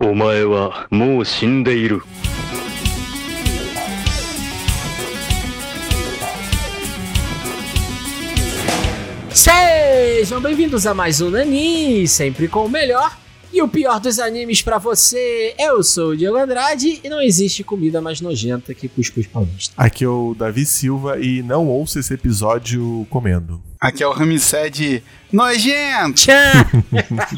[0.00, 2.02] お前はもう死んでいる。
[9.30, 13.16] Sejam bem-vindos a mais um Nani, sempre com o melhor
[13.52, 15.54] e o pior dos animes pra você.
[15.58, 19.74] Eu sou o Diego Andrade e não existe comida mais nojenta que cuscuz paulista.
[19.76, 23.60] Aqui é o Davi Silva e não ouça esse episódio comendo.
[23.80, 26.14] Aqui é o Ramsed nojento.
[26.14, 26.66] Tchan!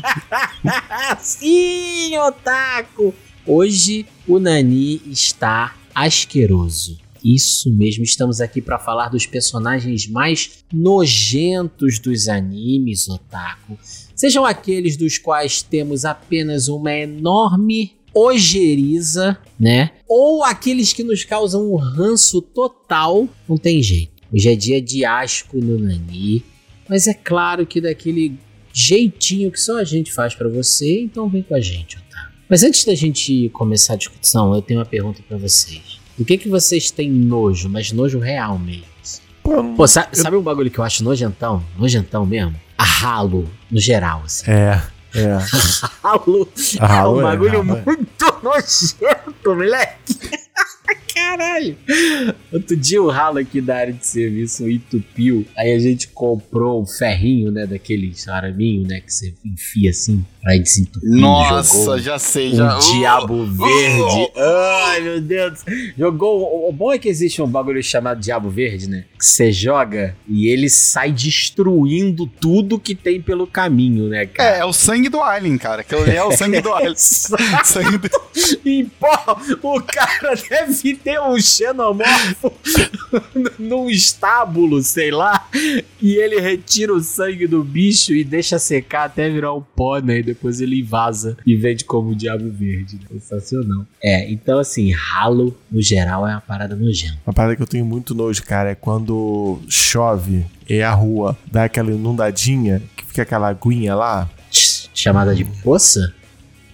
[1.20, 3.14] Sim, otaku!
[3.46, 6.98] Hoje o Nani está asqueroso.
[7.22, 13.79] Isso mesmo, estamos aqui para falar dos personagens mais nojentos dos animes, otaku.
[14.17, 19.90] Sejam aqueles dos quais temos apenas uma enorme ojeriza, né?
[20.09, 24.10] Ou aqueles que nos causam um ranço total, não tem jeito.
[24.32, 26.44] Hoje é dia de asco no Nani,
[26.89, 28.34] mas é claro que daquele
[28.72, 32.30] jeitinho que só a gente faz pra você, então vem com a gente, Otávio.
[32.48, 35.98] Mas antes da gente começar a discussão, eu tenho uma pergunta pra vocês.
[36.16, 38.84] Do que que vocês têm nojo, mas nojo real mesmo?
[39.42, 41.65] Pô, Pô, sa- sabe, um bagulho que eu acho nojentão?
[41.78, 42.55] Nojentão mesmo?
[42.77, 44.50] A ralo, no geral, assim.
[44.50, 44.83] É,
[45.15, 45.39] é.
[46.03, 47.62] Ralo A ralo é um é, bagulho é.
[47.62, 50.19] muito nojento, moleque.
[51.21, 51.77] Caralho.
[52.53, 55.47] Outro dia o ralo aqui da área de serviço entupiu.
[55.57, 57.67] Aí a gente comprou um ferrinho, né?
[57.67, 59.01] Daqueles araminho, né?
[59.01, 61.09] Que você enfia assim pra desentupir.
[61.11, 62.79] Nossa, jogou já sei, um já.
[62.79, 64.31] diabo verde.
[64.37, 65.61] Ai, meu Deus.
[65.99, 66.43] Jogou.
[66.43, 69.05] o- O bom é que existe um bagulho chamado diabo verde, né?
[69.19, 74.57] Que você joga e ele sai destruindo tudo que tem pelo caminho, né, cara?
[74.57, 75.81] É, é o sangue do Alien, cara.
[75.81, 76.95] Aquilo ali é o sangue do Alien.
[77.65, 78.09] sangue do...
[78.65, 79.09] E, pô,
[79.77, 82.53] o cara deve ter um xenomorfo
[83.59, 85.49] num estábulo, sei lá,
[86.01, 90.23] e ele retira o sangue do bicho e deixa secar até virar um pó, né?
[90.34, 92.97] Depois ele vaza e vende como diabo verde.
[92.97, 93.06] né?
[93.20, 93.84] Sensacional.
[94.03, 97.19] É, então assim, ralo, no geral, é uma parada nojenta.
[97.27, 101.65] Uma parada que eu tenho muito nojo, cara, é quando chove e a rua dá
[101.65, 104.28] aquela inundadinha, que fica aquela aguinha lá.
[104.50, 106.12] Ch- Chamada de poça?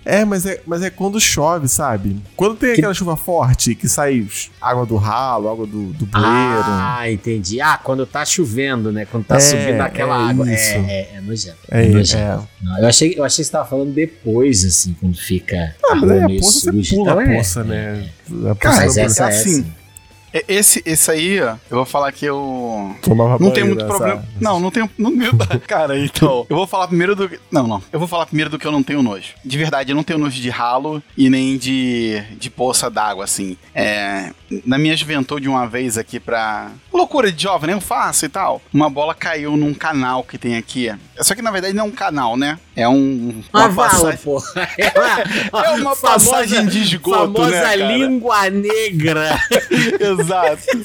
[0.08, 2.16] É, mas é, mas é quando chove, sabe?
[2.36, 4.24] Quando tem Que- aquela chuva forte que sai
[4.60, 6.24] água do ralo, água do, do bueiro.
[6.64, 7.60] Ah, entendi.
[7.60, 9.04] Ah, quando tá chovendo, né?
[9.04, 10.52] Quando tá É, subindo aquela é água.
[10.52, 10.70] isso.
[10.74, 11.56] É, é, é nojento.
[11.68, 12.22] é, nojento.
[12.22, 12.64] é.
[12.64, 15.74] Não, eu, achei, eu achei que você tava falando depois, assim, quando fica.
[15.84, 17.64] Ah, mas rua aí a meio poça você pula Então, a é, poça, é.
[17.64, 18.08] né?
[18.30, 19.60] A poça Cara, Mas essa é assim, essa.
[19.60, 19.85] é-
[20.48, 22.94] Esse, esse aí, ó, eu vou falar que eu.
[23.02, 24.24] Tomava Não tem banho muito nessa- problema.
[24.40, 24.90] Não, não tenho.
[24.98, 25.32] Não, meu,
[25.66, 26.46] cara, então.
[26.48, 27.30] Eu vou falar primeiro do.
[27.50, 27.82] Não, não.
[27.92, 29.34] Eu vou falar primeiro do que eu não tenho nojo.
[29.44, 33.56] De verdade, eu não tenho nojo de ralo e nem de, de poça d'água, assim.
[33.74, 34.30] É,
[34.64, 36.70] na minha juventude, uma vez aqui pra.
[36.92, 37.74] Loucura de jovem, né?
[37.74, 38.60] Eu faço e tal.
[38.72, 40.90] Uma bola caiu num canal que tem aqui.
[41.20, 42.58] Só que na verdade não é um canal, né?
[42.76, 43.42] É um.
[43.54, 44.42] Uma vala, passagem- pô.
[44.78, 47.76] É É uma passagem de esgoto, famosa né, cara?
[47.96, 49.40] língua negra.
[49.98, 50.84] Exato.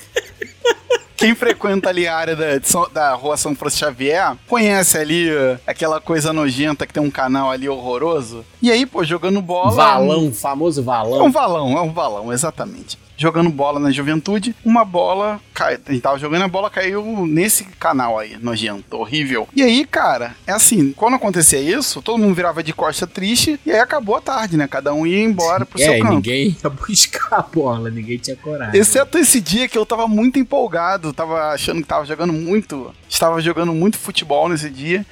[1.18, 2.46] Quem frequenta ali a área da,
[2.92, 7.52] da rua São Francisco Xavier conhece ali uh, aquela coisa nojenta que tem um canal
[7.52, 8.44] ali horroroso.
[8.60, 9.70] E aí, pô, jogando bola.
[9.72, 11.32] Valão, famoso É um valão.
[11.32, 12.98] valão, é um valão, exatamente.
[13.22, 15.40] Jogando bola na juventude, uma bola.
[15.54, 19.48] Cai, a gente tava jogando, a bola caiu nesse canal aí, nojento, horrível.
[19.56, 23.72] E aí, cara, é assim: quando acontecia isso, todo mundo virava de costa triste e
[23.72, 24.68] aí acabou a tarde, né?
[24.68, 26.14] Cada um ia embora pro É, seu e canto.
[26.16, 28.80] ninguém ia buscar a bola, ninguém tinha coragem.
[28.82, 33.40] Exceto esse dia que eu tava muito empolgado, tava achando que tava jogando muito, estava
[33.40, 35.06] jogando muito futebol nesse dia.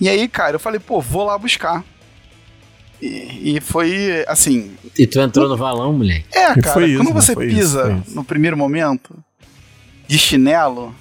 [0.00, 1.82] E aí, cara, eu falei, pô, vou lá buscar.
[3.00, 4.72] E, e foi assim.
[4.98, 6.24] E tu entrou no valão, moleque?
[6.32, 8.14] É, cara, foi isso, quando você isso, pisa isso.
[8.16, 9.14] no primeiro momento
[10.08, 10.94] de chinelo,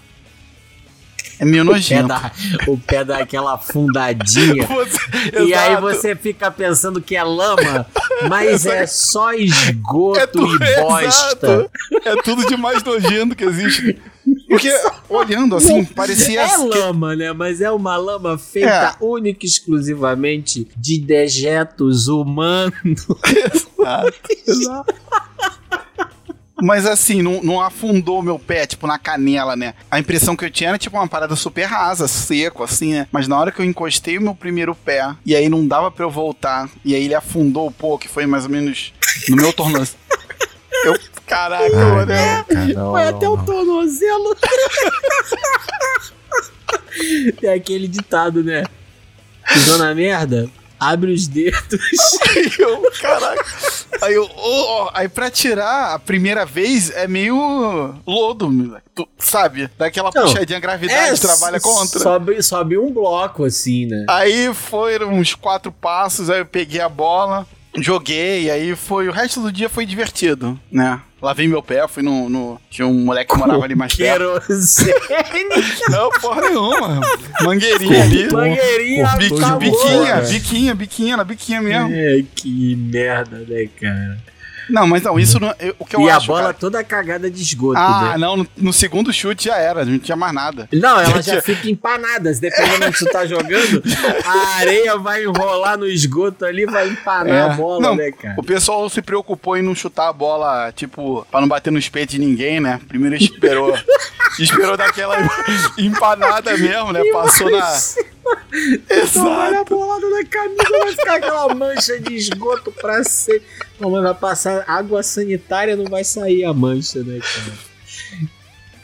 [1.40, 2.08] é meio O pé, nojento.
[2.08, 2.32] dá,
[2.68, 4.66] o pé dá aquela afundadinha.
[4.68, 7.86] Você- E aí você fica pensando que é lama,
[8.30, 11.06] mas é só esgoto É tudo, e bosta.
[11.06, 11.72] exato.
[12.06, 13.98] É tudo de mais nojento que existe.
[14.48, 14.72] Porque,
[15.10, 16.42] olhando assim, parecia.
[16.42, 17.34] É lama, né?
[17.34, 19.04] Mas é uma lama feita É.
[19.04, 22.74] única e exclusivamente de dejetos humanos.
[24.48, 24.96] Exato.
[26.60, 29.76] Mas assim, não, não afundou meu pé, tipo, na canela, né?
[29.92, 33.08] A impressão que eu tinha era, tipo, uma parada super rasa, seco, assim, né?
[33.12, 36.04] Mas na hora que eu encostei o meu primeiro pé, e aí não dava pra
[36.04, 38.92] eu voltar, e aí ele afundou um pouco, que foi mais ou menos
[39.30, 40.00] no meu tornozelo.
[40.84, 40.98] Eu,
[41.28, 42.08] caraca, Ai, mano.
[42.08, 44.36] cara, não, Foi não, até o tornozelo.
[47.40, 48.64] Tem aquele ditado, né?
[49.54, 51.60] Pisou na merda, abre os dedos.
[52.30, 53.46] Aí eu, caraca.
[54.02, 58.80] Aí eu, ô, ó, aí pra tirar a primeira vez é meio lodo,
[59.18, 59.70] sabe?
[59.78, 62.00] Daquela Não, puxadinha, gravidade trabalha contra.
[62.00, 64.06] Sobe, sobe um bloco assim, né?
[64.08, 67.48] Aí foram uns quatro passos, aí eu peguei a bola,
[67.78, 69.08] joguei, aí foi.
[69.08, 71.02] O resto do dia foi divertido, né?
[71.22, 72.30] Lavei meu pé, fui no.
[72.30, 74.24] no- tinha um moleque que morava ali mais perto.
[75.90, 77.02] Não, porra nenhuma.
[77.42, 78.28] Mangueirinha ali.
[78.32, 81.90] Mangueirinha, biquinha, biquinha, biquinha, na biquinha mesmo.
[81.92, 84.18] É, que merda, né, cara?
[84.70, 85.54] Não, mas não, isso não.
[85.60, 86.28] eu- o que eu e a acho.
[86.28, 88.18] bola cara- toda cagada de esgoto, Ah, né?
[88.18, 90.68] não, no, no segundo chute já era, não tinha mais nada.
[90.74, 92.32] Não, ela já fica empanada.
[92.34, 93.82] Dependendo onde tu tá jogando,
[94.26, 97.42] a areia vai enrolar no esgoto ali, vai empanar É.
[97.42, 98.36] a bola, Não, né, cara?
[98.38, 102.12] O pessoal se preocupou em não chutar a bola, tipo, pra não bater no espeto
[102.12, 102.80] de ninguém, né?
[102.88, 103.74] Primeiro esperou.
[104.40, 105.18] esperou daquela
[105.78, 107.02] empanada mesmo, né?
[107.12, 107.60] Passou na.
[109.14, 109.76] Tomar a Exato.
[109.76, 113.42] bolada na camisa, vai ficar aquela mancha de esgoto pra ser.
[113.80, 117.58] Não, mas vai passar água sanitária, não vai sair a mancha, né, cara?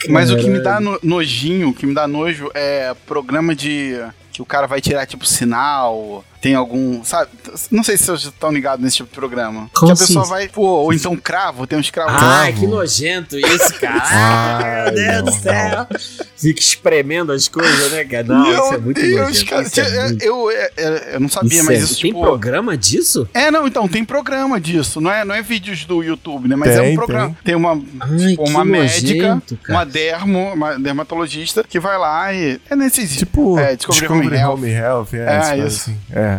[0.09, 3.93] Mas o que me dá no- nojinho, o que me dá nojo é programa de.
[4.31, 6.23] Que o cara vai tirar, tipo, sinal.
[6.43, 7.01] Tem algum.
[7.05, 7.31] Sabe?
[7.71, 9.69] Não sei se vocês estão ligados nesse tipo de programa.
[9.73, 10.07] Como que a assim?
[10.07, 10.49] pessoa vai.
[10.49, 12.21] Pô, ou então cravo, tem uns cravos.
[12.21, 12.59] Ai, Cravo.
[12.59, 14.01] que nojento isso, cara.
[14.03, 15.87] Ai, meu Deus não, do céu.
[16.35, 18.25] Fica espremendo as coisas, né, cara?
[18.25, 19.45] Não, Meu isso é muito Deus, nojento.
[19.49, 19.61] cara.
[19.63, 22.21] isso é eu, muito- eu, eu- eu não sabia, isso mas é- isso, Tem tipo.
[22.21, 23.25] programa disso?
[23.33, 24.99] É, não, então, tem programa disso.
[24.99, 26.57] Não é, não é vídeos do YouTube, né?
[26.57, 27.37] Mas é Tem, um programa.
[27.41, 32.59] Tem, uma, Ai, tipo, uma médica, nojento, uma dermo, uma dermatologista, que vai lá e.
[32.69, 33.15] É nesses.
[33.15, 35.07] Tipo, É, Discovery Home Home Health.
[35.13, 35.89] é, É, coisas isso.
[35.89, 35.97] assim.
[36.11, 36.32] É.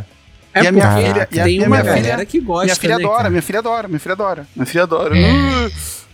[0.54, 2.24] É E a minha porque filha- e a- tem e a uma minha filha- galera
[2.26, 4.46] que gosta, minha filha né, adora, minha filha adora, minha filha adora.
[4.54, 5.14] Minha filha adora.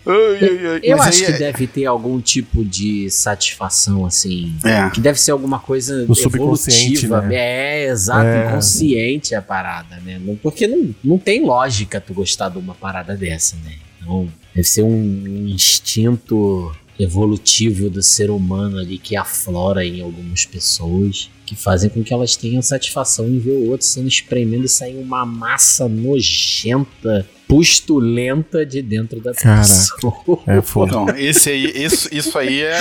[0.06, 0.80] Ai, ai, ai.
[0.82, 4.54] Eu Mas acho aí que é- deve ter algum tipo de satisfação, assim.
[4.64, 4.88] É.
[4.90, 7.20] Que deve ser alguma coisa subconsciente, evolutiva.
[7.20, 7.34] né?
[7.36, 8.48] É, exato, É.
[8.48, 10.18] inconsciente a parada, né?
[10.42, 13.74] Porque não, não tem lógica tu gostar de uma parada dessa, né?
[14.00, 21.30] Então, deve ser um instinto evolutivo do ser humano ali que aflora em algumas pessoas,
[21.50, 24.96] que fazem com que elas tenham satisfação em ver o outro sendo espremendo e sair
[24.96, 29.62] uma massa nojenta, pustulenta de dentro da Caraca.
[29.66, 30.38] pessoa.
[30.46, 30.90] É foda.
[30.92, 32.78] Então, esse aí, isso, isso aí é.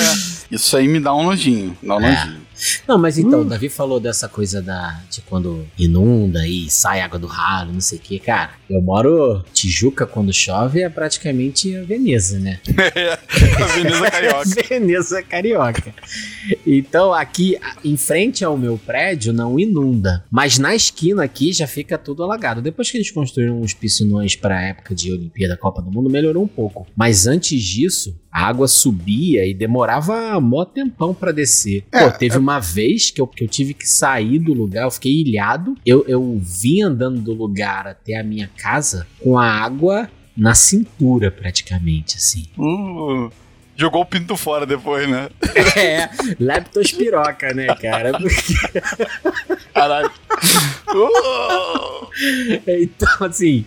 [0.51, 1.75] Isso aí me dá um nojinho.
[1.81, 2.16] Dá um É.
[2.25, 2.50] nojinho.
[2.86, 3.44] Não, mas então, Hum.
[3.44, 7.80] o Davi falou dessa coisa da de quando inunda e sai água do ralo, não
[7.80, 8.19] sei o que.
[8.19, 9.45] Cara, eu moro.
[9.54, 12.60] Tijuca, quando chove, é praticamente a Veneza, né?
[13.62, 14.62] A Veneza Carioca.
[14.68, 15.94] Veneza carioca.
[16.68, 20.23] Então, aqui em frente ao meu prédio não inunda.
[20.29, 22.61] Mas na esquina aqui já fica tudo alagado.
[22.61, 26.44] Depois que eles construíram uns piscinões para a época de Olimpíada, Copa do Mundo, melhorou
[26.44, 26.88] um pouco.
[26.95, 31.83] Mas antes disso, a água subia e demorava mó tempão para descer.
[31.91, 34.91] Pô, É, teve uma vez que eu, que eu tive que sair do lugar, eu
[34.91, 35.75] fiquei ilhado.
[35.85, 41.29] Eu, eu vim andando do lugar até a minha casa com a água na cintura,
[41.29, 42.45] praticamente, assim.
[42.57, 43.29] Uh,
[43.79, 45.29] jogou o pinto fora depois, né?
[45.75, 46.09] É,
[46.39, 48.11] leptospiroca, né, cara?
[48.11, 48.53] Porque,
[49.73, 50.11] Caralho.
[50.89, 52.07] Uh,
[52.67, 53.65] então, assim,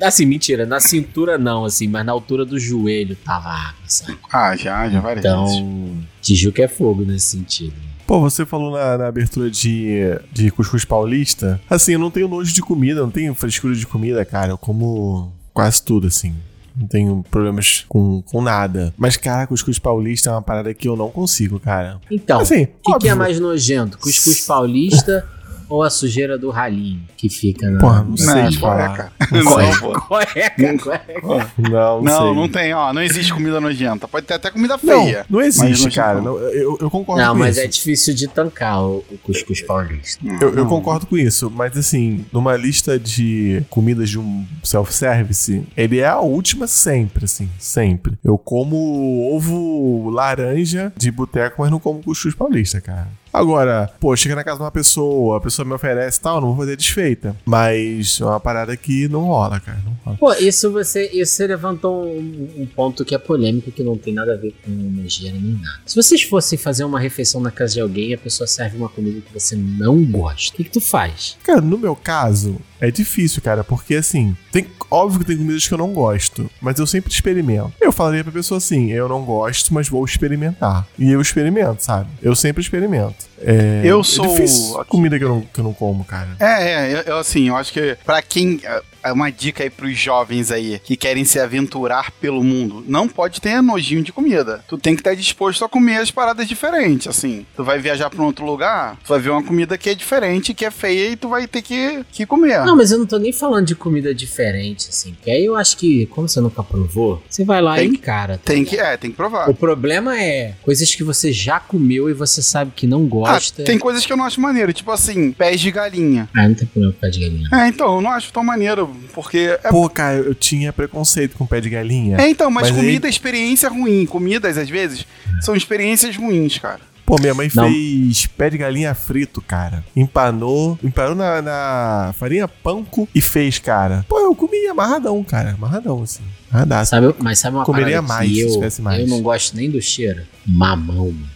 [0.00, 4.18] assim, mentira, na cintura não, assim, mas na altura do joelho tava água, sabe?
[4.32, 5.56] ah, já, já várias vezes.
[5.56, 7.74] Então, Tijuca é fogo nesse sentido.
[8.06, 10.00] Pô, você falou na, na abertura de,
[10.30, 11.60] de cuscuz paulista.
[11.68, 14.50] Assim, eu não tenho nojo de comida, não tenho frescura de comida, cara.
[14.52, 16.34] Eu como quase tudo, assim.
[16.76, 18.92] Não tenho problemas com, com nada.
[18.96, 22.00] Mas, cara, cuscuz paulista é uma parada que eu não consigo, cara.
[22.10, 23.98] Então, assim, o que, que é mais nojento?
[23.98, 25.26] Cuscuz paulista
[25.72, 27.80] ou a sujeira do ralinho que fica na.
[27.80, 28.88] Porra, não sei Não, falar.
[28.88, 29.12] cueca.
[29.32, 29.80] Não Não, sei.
[29.80, 30.00] pô.
[30.02, 31.42] Cueca, cueca.
[31.58, 32.34] Não, não, Não, sei.
[32.34, 32.92] não tem, ó.
[32.92, 34.06] Não existe comida nojenta.
[34.06, 35.24] Pode ter até comida Não, feia.
[35.30, 36.20] não Mas existe, não cara.
[36.20, 37.64] Não, eu, eu concordo Não, com mas isso.
[37.64, 40.22] é difícil de tancar o, o cuscuz paulista.
[40.40, 45.98] Eu, eu concordo com isso, mas assim, numa lista de comidas de um self-service, ele
[46.00, 48.18] é a última sempre, assim, sempre.
[48.22, 53.08] Eu como ovo laranja de boteco, mas não como cuscuz paulista, cara.
[53.32, 56.48] Agora, pô, chega na casa de uma pessoa, a pessoa me oferece e tal, não
[56.48, 57.34] vou fazer desfeita.
[57.46, 60.18] Mas é uma parada que não rola, cara, não rola.
[60.18, 64.12] Pô, isso você, isso você levantou um, um ponto que é polêmico, que não tem
[64.12, 65.80] nada a ver com nojeira nem nada.
[65.86, 68.88] Se vocês fossem fazer uma refeição na casa de alguém e a pessoa serve uma
[68.88, 71.38] comida que você não gosta, o que, que tu faz?
[71.42, 75.72] Cara, no meu caso, é difícil, cara, porque assim, tem, óbvio que tem comidas que
[75.72, 77.72] eu não gosto, mas eu sempre experimento.
[77.80, 80.86] Eu falaria pra pessoa assim, eu não gosto, mas vou experimentar.
[80.98, 82.10] E eu experimento, sabe?
[82.20, 83.21] Eu sempre experimento.
[83.40, 86.28] É, Eu é sou- a comida que eu, não, que eu não como, cara.
[86.38, 88.60] É, é, eu, eu, assim, eu acho que pra quem.
[89.04, 92.84] É Uma dica aí pros jovens aí que querem se aventurar pelo mundo.
[92.86, 94.64] Não pode ter nojinho de comida.
[94.68, 97.44] Tu tem que estar disposto a comer as paradas diferentes, assim.
[97.56, 100.54] Tu vai viajar pra um outro lugar, tu vai ver uma comida que é diferente,
[100.54, 102.64] que é feia e tu vai ter que, que comer.
[102.64, 105.12] Não, mas eu não tô nem falando de comida diferente, assim.
[105.14, 107.96] Porque aí eu acho que, como você nunca provou, você vai lá Tem e que-
[107.96, 108.38] encara.
[108.38, 109.48] tá Tem que, é, tem que provar.
[109.50, 113.62] O problema é coisas que você já comeu e você sabe que não Ah, gosta.
[113.64, 116.28] tem coisas que eu não acho maneiro, tipo assim, pés de galinha.
[116.36, 117.48] Ah, não tem problema com pé de galinha.
[117.52, 118.91] É, então, eu não acho tão maneiro.
[119.12, 122.18] Porque é Pô, cara, eu tinha preconceito com pé de galinha.
[122.20, 124.06] É, então, mas, Mas comida é experiência ruim.
[124.06, 125.06] Comidas, às vezes,
[125.40, 126.80] são experiências ruins, cara.
[127.04, 127.68] Pô, minha mãe Não.
[127.68, 129.84] fez pé de galinha frito, cara.
[129.94, 134.06] Empanou, empanou na, na farinha panko e fez, cara.
[134.08, 135.50] Pô, eu comi amarradão, cara.
[135.50, 136.22] Amarradão, assim.
[136.50, 136.90] Amarradaço.
[136.90, 139.00] Sabe, mas sabe uma Comeria parada mais que se eu, tivesse mais.
[139.00, 140.22] eu não gosto nem do cheiro?
[140.46, 141.28] Mamão, mano.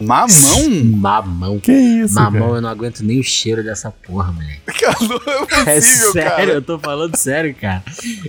[0.00, 0.70] Mamão?
[0.96, 1.58] Mamão.
[1.60, 2.54] Que isso, Mamão, cara?
[2.56, 4.58] eu não aguento nem o cheiro dessa porra, moleque.
[5.08, 6.50] Não é É possível, sério, cara.
[6.52, 7.82] eu tô falando sério, cara.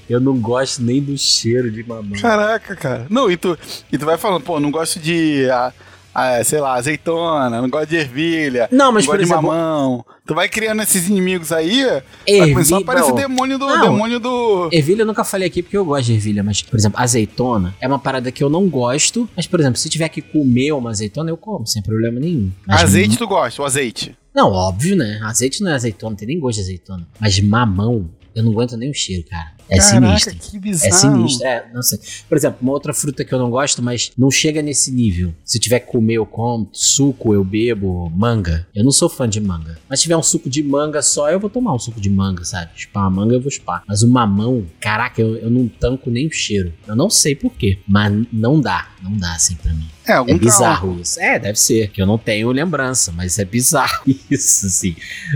[0.09, 2.19] Eu não gosto nem do cheiro de mamão.
[2.19, 3.05] Caraca, cara.
[3.09, 3.57] Não, e tu,
[3.91, 5.71] e tu vai falando, pô, não gosto de, ah,
[6.13, 9.51] ah, sei lá, azeitona, não gosto de ervilha, Não, mas não por gosto de exemplo,
[9.51, 10.05] mamão.
[10.25, 13.15] Tu vai criando esses inimigos aí, vai ervilha, começar a aparecer não.
[13.15, 13.67] demônio do...
[13.67, 13.81] Não.
[13.81, 14.69] demônio do...
[14.71, 17.87] Ervilha eu nunca falei aqui porque eu gosto de ervilha, mas, por exemplo, azeitona é
[17.87, 21.29] uma parada que eu não gosto, mas, por exemplo, se tiver que comer uma azeitona,
[21.29, 22.51] eu como, sem problema nenhum.
[22.65, 24.15] Mas Azeite tu gosta, o azeite.
[24.33, 25.19] Não, óbvio, né?
[25.23, 27.07] Azeite não é azeitona, tem nem gosto de azeitona.
[27.19, 29.58] Mas mamão, eu não aguento nem o cheiro, cara.
[29.69, 30.35] É Caraca, sinistro.
[30.35, 30.93] que É bizarro.
[30.95, 31.99] sinistro, é, não sei.
[32.27, 35.33] Por exemplo, uma outra fruta que eu não gosto, mas não chega nesse nível.
[35.45, 36.67] Se tiver que comer, eu como.
[36.73, 38.09] Suco, eu bebo.
[38.15, 38.67] Manga.
[38.73, 39.77] Eu não sou fã de manga.
[39.89, 42.43] Mas se tiver um suco de manga só, eu vou tomar um suco de manga,
[42.43, 42.71] sabe?
[42.75, 43.83] Chupar uma manga, eu vou chupar.
[43.87, 46.73] Mas o mamão, caraca, eu, eu não tanco nem o cheiro.
[46.87, 47.79] Eu não sei porquê.
[47.87, 48.89] Mas não dá.
[49.01, 49.87] Não dá assim pra mim.
[50.09, 50.39] É, algum É trauma.
[50.51, 51.19] bizarro isso.
[51.19, 51.89] É, deve ser.
[51.89, 54.95] Que eu não tenho lembrança, mas é bizarro isso, assim.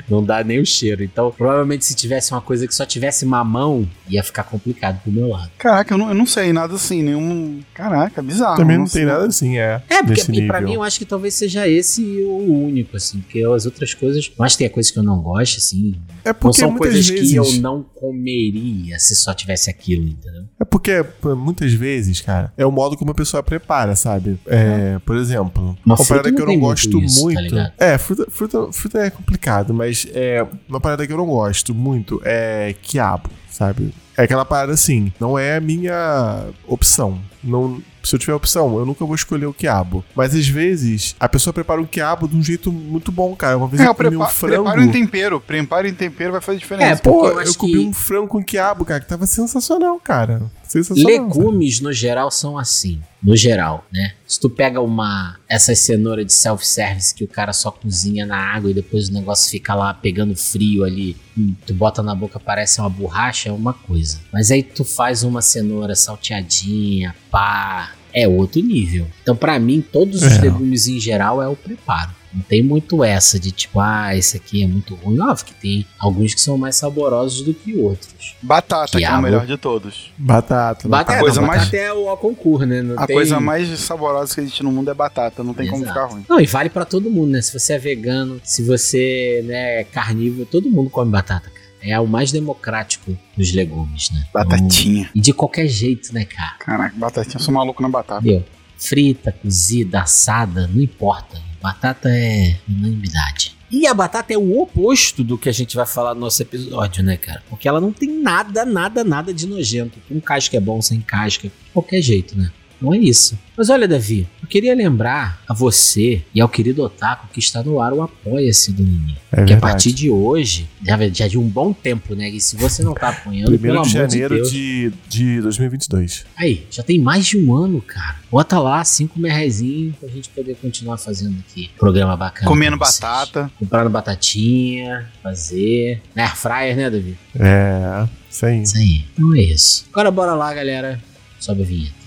[0.10, 1.04] Não dá nem o cheiro.
[1.04, 5.28] Então, provavelmente, se tivesse uma coisa que só tivesse mamão, ia ficar complicado pro meu
[5.30, 5.52] lado.
[5.58, 7.62] Caraca, eu não, eu não sei nada assim, nenhum...
[7.74, 8.58] Caraca, bizarro.
[8.58, 9.02] Também não sei.
[9.02, 9.82] tem nada assim, é.
[9.90, 10.62] É, porque e pra nível.
[10.62, 13.20] mim eu acho que talvez seja esse o único, assim.
[13.20, 14.32] Porque as outras coisas.
[14.38, 15.96] Mas tem coisas que eu não gosto, assim.
[16.24, 17.30] É Não porque são muitas coisas vezes.
[17.32, 20.44] que eu não comeria se só tivesse aquilo, entendeu?
[20.60, 21.04] É porque
[21.36, 24.38] muitas vezes, cara, é o modo como a pessoa prepara, sabe?
[24.48, 24.63] É,
[25.06, 27.42] por exemplo, Uma uma, parada que eu não muito gosto isso, tá muito.
[27.42, 27.74] ligado?
[27.78, 32.22] é, fruta, fruta, fruta é complicado, mas é uma parada que eu não gosto muito
[32.24, 33.94] é quiabo, sabe?
[34.18, 37.20] É aquela parada assim, não é a minha opção.
[37.44, 40.04] Não, se eu tiver opção, eu nunca vou escolher o quiabo.
[40.16, 43.58] Mas às vezes a pessoa prepara um quiabo de um jeito muito bom, cara.
[43.58, 44.64] Uma vez É, eu o comi um frango.
[44.64, 45.42] preparo em tempero.
[45.42, 46.92] Preparo em tempero vai fazer diferença.
[46.92, 50.00] É, Pô, Porque eu eu, comi que- um frango com quiabo, cara, que tava sensacional,
[50.00, 50.44] cara.
[50.64, 51.12] Sensacional.
[51.12, 51.24] sabe?
[51.24, 53.02] Legumes, no geral, são assim.
[53.22, 54.14] No geral, né?
[54.28, 55.38] Se tu pega uma.
[55.54, 59.52] Essas cenouras de self-service que o cara só cozinha na água e depois o negócio
[59.52, 63.72] fica lá pegando frio ali, hum, tu bota na boca, parece uma borracha, é uma
[63.72, 64.20] coisa.
[64.32, 67.94] Mas aí tu faz uma cenoura salteadinha, pá.
[68.14, 69.08] É outro nível.
[69.22, 70.42] Então, pra mim, todos os É.
[70.42, 72.12] legumes em geral é o preparo.
[72.34, 75.20] Não tem muito essa de tipo, ah, esse aqui é muito ruim.
[75.20, 78.36] Óbvio que tem alguns que são mais saborosos do que outros.
[78.42, 79.22] Batata, que é o Quiabo.
[79.22, 80.12] melhor de todos.
[80.18, 80.88] Batata.
[80.88, 82.82] Batata, coisa não, mais- batata é o concurso, né?
[82.82, 85.84] Não A tem- coisa mais saborosa que existe no mundo é batata, não tem como
[85.84, 86.00] Exato.
[86.00, 86.26] ficar ruim.
[86.28, 87.42] Não, e vale pra todo mundo, né?
[87.42, 91.63] Se você é vegano, se você né, é carnívoro, todo mundo come batata, cara.
[91.84, 94.26] É o mais democrático dos legumes, né?
[94.34, 95.10] Batatinha.
[95.14, 96.56] E de qualquer jeito, né, cara?
[96.60, 97.36] Caraca, batatinha.
[97.36, 98.22] Eu sou maluco na batata.
[98.22, 98.46] Entendeu?
[98.78, 101.42] Frita, cozida, assada, não importa.
[101.62, 103.56] Batata é unanimidade.
[103.72, 107.04] E a batata é o oposto do que a gente vai falar no nosso episódio,
[107.04, 107.42] né, cara?
[107.50, 110.00] Porque ela não tem nada, nada, nada de nojento.
[110.08, 112.52] Com casca é bom, sem casca, qualquer jeito, né?
[112.84, 113.40] Não é isso.
[113.56, 117.80] Mas olha, Davi, eu queria lembrar a você e ao querido Otaku que está no
[117.80, 119.18] ar o Apoia-se do Nini.
[119.32, 122.30] É que a partir de hoje, já, já de um bom tempo, né?
[122.30, 125.00] E se você não tá apoiando, pelo Primeiro amor de janeiro de Deus.
[125.08, 126.26] de, de 2022.
[126.36, 128.18] Aí, já tem mais de um ano, cara.
[128.30, 131.70] Bota lá, cinco merrezinhos pra gente poder continuar fazendo aqui.
[131.78, 132.48] Programa bacana.
[132.48, 133.50] Comendo batata.
[133.58, 136.02] Comprando batatinha, fazer.
[136.14, 137.18] Na Air fryer, né, Davi?
[137.40, 138.62] É, isso aí.
[138.62, 139.06] Isso aí.
[139.14, 139.86] Então é isso.
[139.94, 141.02] Agora bora lá, galera.
[141.40, 142.03] Sobe a vinheta.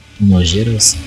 [0.75, 0.99] Assim.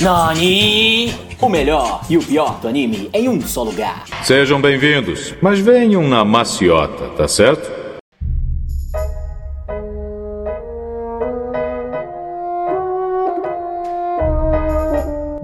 [0.00, 1.12] Nani!
[1.38, 4.04] O melhor e o pior do anime em um só lugar.
[4.22, 7.75] Sejam bem-vindos, mas venham na maciota, tá certo?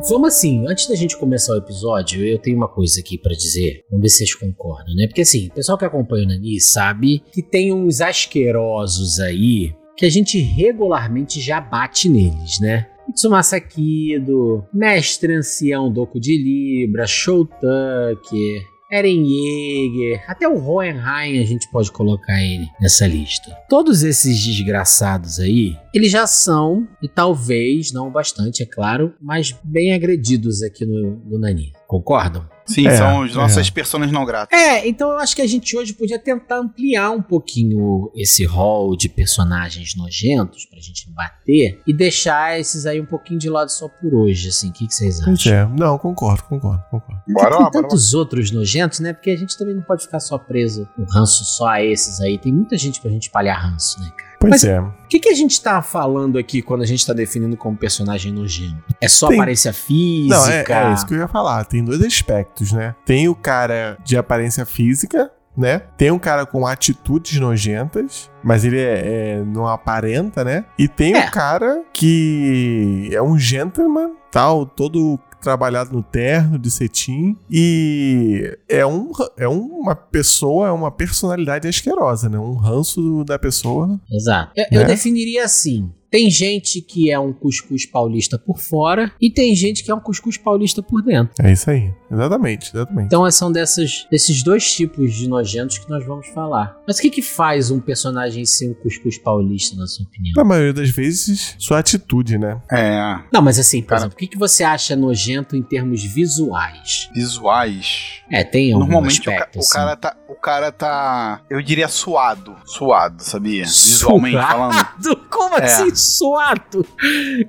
[0.09, 3.85] Vamos assim, antes da gente começar o episódio, eu tenho uma coisa aqui pra dizer.
[3.89, 5.07] Vamos ver se vocês concordam, né?
[5.07, 10.05] Porque assim, o pessoal que acompanha o Nani sabe que tem uns asquerosos aí que
[10.05, 12.89] a gente regularmente já bate neles, né?
[13.07, 21.67] Mitsumasa Kido, Mestre Ancião Doku de Libra, Shoutucker, Eren Yeager, até o Hohenheim a gente
[21.71, 23.51] pode colocar ele nessa lista.
[23.67, 29.95] Todos esses desgraçados aí, eles já são, e talvez, não bastante, é claro, mas bem
[29.95, 31.73] agredidos aqui no, no Nani.
[31.87, 32.47] Concordam?
[32.67, 33.71] Sim, É, são as nossas é.
[33.71, 34.59] personas não gratas.
[34.59, 38.97] É, então eu acho que a gente hoje podia tentar ampliar um pouquinho esse rol
[38.97, 43.89] de personagens nojentos pra gente bater e deixar esses aí um pouquinho de lado só
[43.89, 44.69] por hoje, assim.
[44.71, 45.53] O que, que vocês acham?
[45.53, 45.69] é.
[45.79, 47.23] Não, concordo, concordo, concordo.
[47.29, 47.71] Bora Tem lá, bora lá.
[47.71, 49.13] tantos outros nojentos, né?
[49.13, 52.39] Porque a gente também não pode ficar só preso com ranço só a esses aí.
[52.39, 54.32] Tem muita gente pra gente espalhar ranço, né, cara?
[54.43, 54.81] Pois Mas- é.
[54.81, 58.33] O que, que a gente tá falando aqui quando a gente tá definindo como personagem
[58.33, 58.83] nojento?
[59.01, 60.35] É só Tem- aparência física?
[60.37, 61.65] Não, é, é isso que eu ia falar.
[61.65, 62.95] Tem dois aspectos, né?
[63.05, 65.83] Tem o cara de aparência física, né?
[65.97, 69.03] Tem um cara com atitudes nojentas, mas ele é,
[69.37, 70.65] é- não aparenta, né?
[70.79, 71.27] E tem É.
[71.27, 78.87] o cara que é um gentleman, tal, todo trabalhado no terno de cetim e é,
[78.87, 82.39] um, é uma pessoa, é uma personalidade asquerosa, né?
[82.39, 84.01] Um ranço da pessoa.
[84.11, 84.53] Exato.
[84.57, 84.87] Eu, eu Né?
[84.87, 85.91] definiria assim.
[86.13, 89.99] Tem gente que é um cuscuz paulista por fora e tem gente que é um
[90.01, 91.33] cuscuz paulista por dentro.
[91.43, 91.91] É isso aí.
[92.11, 93.07] Exatamente, exatamente.
[93.07, 96.77] Então são dessas, desses dois tipos de nojentos que nós vamos falar.
[96.87, 100.35] Mas o que, que faz um personagem ser um cuscuz paulista, na sua opinião?
[100.37, 102.61] Na maioria das vezes, sua atitude, né?
[102.71, 106.05] É, Não, mas assim, por Cara- exemplo, o que, que você acha nojento em termos
[106.05, 107.09] visuais?
[107.15, 108.21] visuais.
[108.31, 109.73] É, tem algum Normalmente o, ca- aspecto, o assim?
[109.73, 113.65] cara tá, o cara tá, eu diria suado, suado, sabia?
[113.65, 114.73] Visualmente falando.
[114.75, 115.17] Suado?
[115.31, 115.65] Como É.
[115.65, 116.85] assim suado?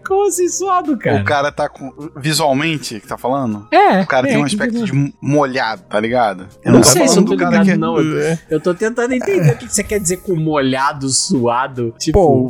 [0.05, 1.21] Como assim suado, cara?
[1.21, 3.67] O cara tá com visualmente que tá falando.
[3.71, 6.47] É, O cara é, tem um aspecto de molhado, tá ligado?
[6.63, 7.97] Eu não tô sei se eu tô ligado, que é- não.
[7.99, 11.93] Eu, eu tô tentando entender o que que você quer dizer com molhado, suado.
[11.97, 12.49] Tipo,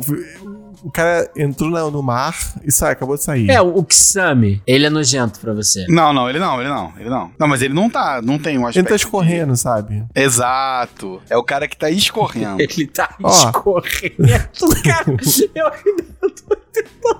[0.84, 3.50] o- cara entrou na- no mar e sai, acabou de sair.
[3.50, 5.86] é, o Ksami, ele é nojento pra você.
[5.88, 7.30] Não, não, ele não, ele não, ele não.
[7.38, 8.78] Não, mas ele não tá, não tem um aspecto.
[8.78, 10.04] Ele tá de- escorrendo, sabe?
[10.14, 11.20] Exato.
[11.28, 12.60] É o cara que tá escorrendo.
[12.62, 13.28] Ele tá Ó.
[13.28, 14.16] escorrendo,
[14.84, 15.16] cara.
[15.54, 16.04] Eu ainda
[16.48, 16.56] tô...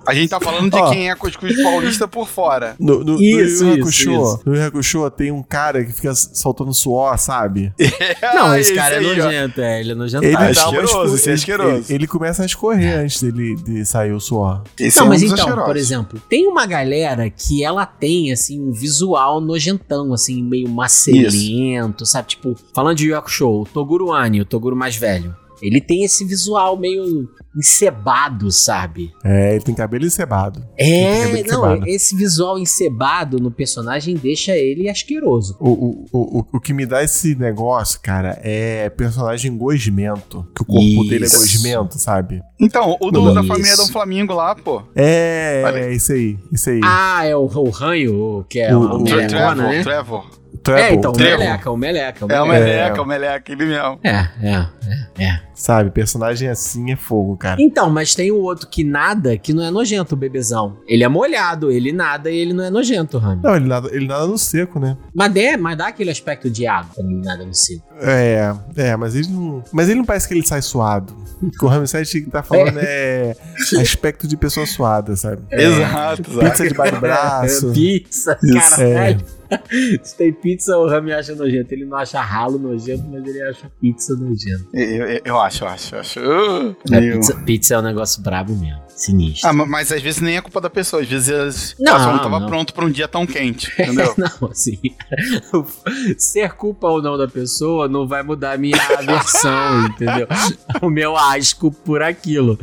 [0.06, 0.90] A gente tá falando de Ó.
[0.90, 2.74] quem é cuscuz paulista por fora.
[2.78, 4.40] No, no, Isso, no Yu isso, Hakusho, isso.
[4.44, 7.72] no Yu Hakusho tem um cara que fica soltando suor, sabe?
[8.34, 9.24] Não, Ah, esse cara é aí, ó.
[9.24, 10.24] nojento, é, ele é nojento.
[10.24, 11.84] Ele tá dá uma asqueroso, esco- esse é ele- asqueroso.
[11.88, 14.62] Ele, ele começa a escorrer antes dele de sair o suor.
[14.78, 15.68] Esse Não, é um mas dos então, asquerosos.
[15.68, 22.04] por exemplo, tem uma galera que ela tem, assim, um visual nojentão, assim, meio macelento,
[22.06, 22.28] sabe?
[22.28, 26.24] Tipo, falando de Yoko Show, o Toguro Ani, o Toguro mais velho, ele tem esse
[26.24, 29.12] visual meio encebado, sabe?
[29.24, 30.64] É, ele tem cabelo encebado.
[30.76, 31.88] É, cabelo não, encebado.
[31.88, 35.56] esse visual encebado no personagem deixa ele asqueroso.
[35.60, 40.46] O, o, o, o- o que me dá esse negócio, cara, é personagem gosmento.
[40.54, 41.38] Que o corpo dele é Isso.
[41.38, 42.42] gosmento, sabe?
[42.60, 43.48] Então, o do, da Isso.
[43.48, 44.82] família Dom Flamingo lá, pô.
[44.94, 46.80] É, Olha é isso aí, isso aí.
[46.82, 49.82] Ah, é o, o ranho, o que é O- o, o melecona, Trevor, né?
[49.82, 50.43] Trevor.
[50.64, 53.02] Treble, É, então, o Treble, meleca, o meleca, o É o meleca.
[53.02, 54.00] O Meleca, ele mesmo.
[54.02, 54.66] É, é,
[55.18, 55.40] é, é.
[55.54, 57.60] Sabe, personagem assim é fogo, cara.
[57.60, 60.78] Então, mas tem o outro que nada, que não é nojento, o bebezão.
[60.86, 63.42] Ele é molhado, ele nada e ele não é nojento, Rami.
[63.42, 64.96] Não, ele nada, ele nada no seco, né?
[65.14, 67.84] Mas, é, mas dá aquele aspecto de água quando ele nada no seco.
[68.00, 69.62] É, é, mas ele não.
[69.70, 71.14] Mas ele não parece que ele sai suado.
[71.44, 73.36] O que o Ramsey tá falando é
[73.78, 75.42] aspecto de pessoa suada, sabe?
[75.50, 76.38] Exato, exato.
[76.38, 77.72] Pizza debaixo do braço.
[77.74, 79.20] pizza, Isso, caralho.
[80.02, 81.72] Se tem pizza, o Rami acha nojento.
[81.72, 84.68] Ele não acha ralo nojento, mas ele acha pizza nojento.
[84.72, 86.20] Eu, eu- eu acho, eu acho, eu acho.
[86.20, 88.83] Uh, É, pizza, pizza é um negócio brabo mesmo.
[89.04, 89.48] Sinistro.
[89.48, 92.40] Ah, ma- mas às vezes nem é culpa da pessoa, às vezes Não, não tava
[92.40, 92.46] não.
[92.46, 94.14] pronto pra um dia tão quente, entendeu?
[94.18, 94.78] Não, assim,
[96.18, 100.26] ser culpa ou não da pessoa não vai mudar a minha aversão, entendeu?
[100.80, 102.58] O meu asco por aquilo,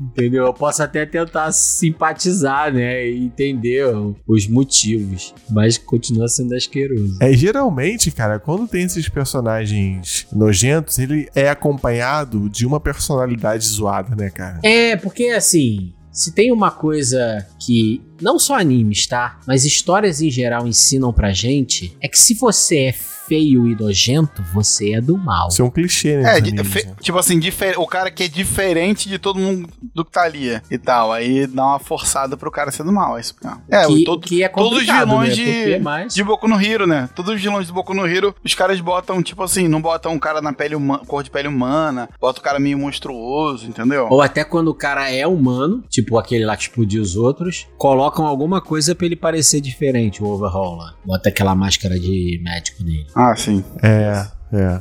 [0.00, 0.44] entendeu?
[0.46, 3.84] Eu posso até tentar simpatizar, né, e entender
[4.26, 7.16] os motivos, mas continua sendo asqueroso.
[7.20, 14.14] É, geralmente, cara, quando tem esses personagens nojentos, ele é acompanhado de uma personalidade zoada,
[14.14, 14.60] né, cara?
[14.62, 15.79] É, porque assim,
[16.12, 19.38] se tem uma coisa que não só animes, tá?
[19.46, 24.42] Mas histórias em geral ensinam pra gente, é que se você é feio e nojento,
[24.52, 25.46] você é do mal.
[25.48, 26.38] Isso é um clichê, né?
[26.38, 26.94] É, de- fe- né?
[27.00, 27.40] tipo assim,
[27.76, 31.12] o cara que é diferente de todo mundo do que tá ali e tal.
[31.12, 33.62] Aí dá uma forçada pro cara ser do mal, é isso mesmo.
[33.68, 35.34] É, que, todo- que é todos os complicado, vilões né?
[35.44, 36.12] de- Porque mais...
[36.14, 37.08] de Boku no Hero, né?
[37.14, 40.18] Todos os vilões de Boku no Hero, os caras botam, tipo assim, não botam um
[40.18, 44.08] cara na pele humana, cor de pele humana, bota o cara meio monstruoso, entendeu?
[44.10, 47.68] Ou até quando o cara é humano, tipo aquele lá que explodiu os outros,
[48.10, 50.94] colocam alguma coisa pra ele parecer diferente, o overhaul lá.
[51.04, 53.06] Bota aquela máscara de médico nele.
[53.14, 53.64] Ah, sim.
[53.82, 54.80] É, é.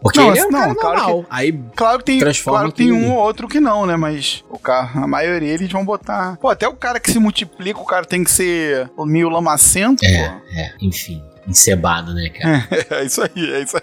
[0.00, 1.24] Porque Não, ele é um não, cara claro normal.
[1.28, 3.96] Aí Claro que tem, Transforma claro que tem um ou outro que não, né?
[3.96, 6.36] Mas o cara, a maioria eles vão botar.
[6.36, 10.28] Pô, até o cara que se multiplica, o cara tem que ser meio lamacento, É,
[10.28, 10.34] pô.
[10.52, 11.20] é, enfim.
[11.48, 12.68] Encebado, né, cara?
[12.90, 13.82] É isso aí, é isso aí.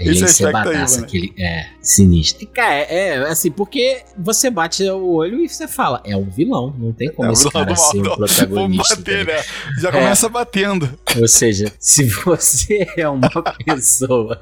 [0.00, 1.06] Ele Esse é encebadaço, mano.
[1.06, 1.34] aquele.
[1.38, 2.42] É, sinistro.
[2.44, 6.28] E, Cara, é, é assim, porque você bate o olho e você fala, é um
[6.30, 8.16] vilão, não tem como É, esse cara ser o não.
[8.16, 8.46] protagonista.
[8.46, 9.42] Vamos bater, né?
[9.80, 9.92] Já É.
[9.92, 10.98] começa batendo.
[11.20, 13.28] Ou seja, se você é uma
[13.64, 14.40] pessoa.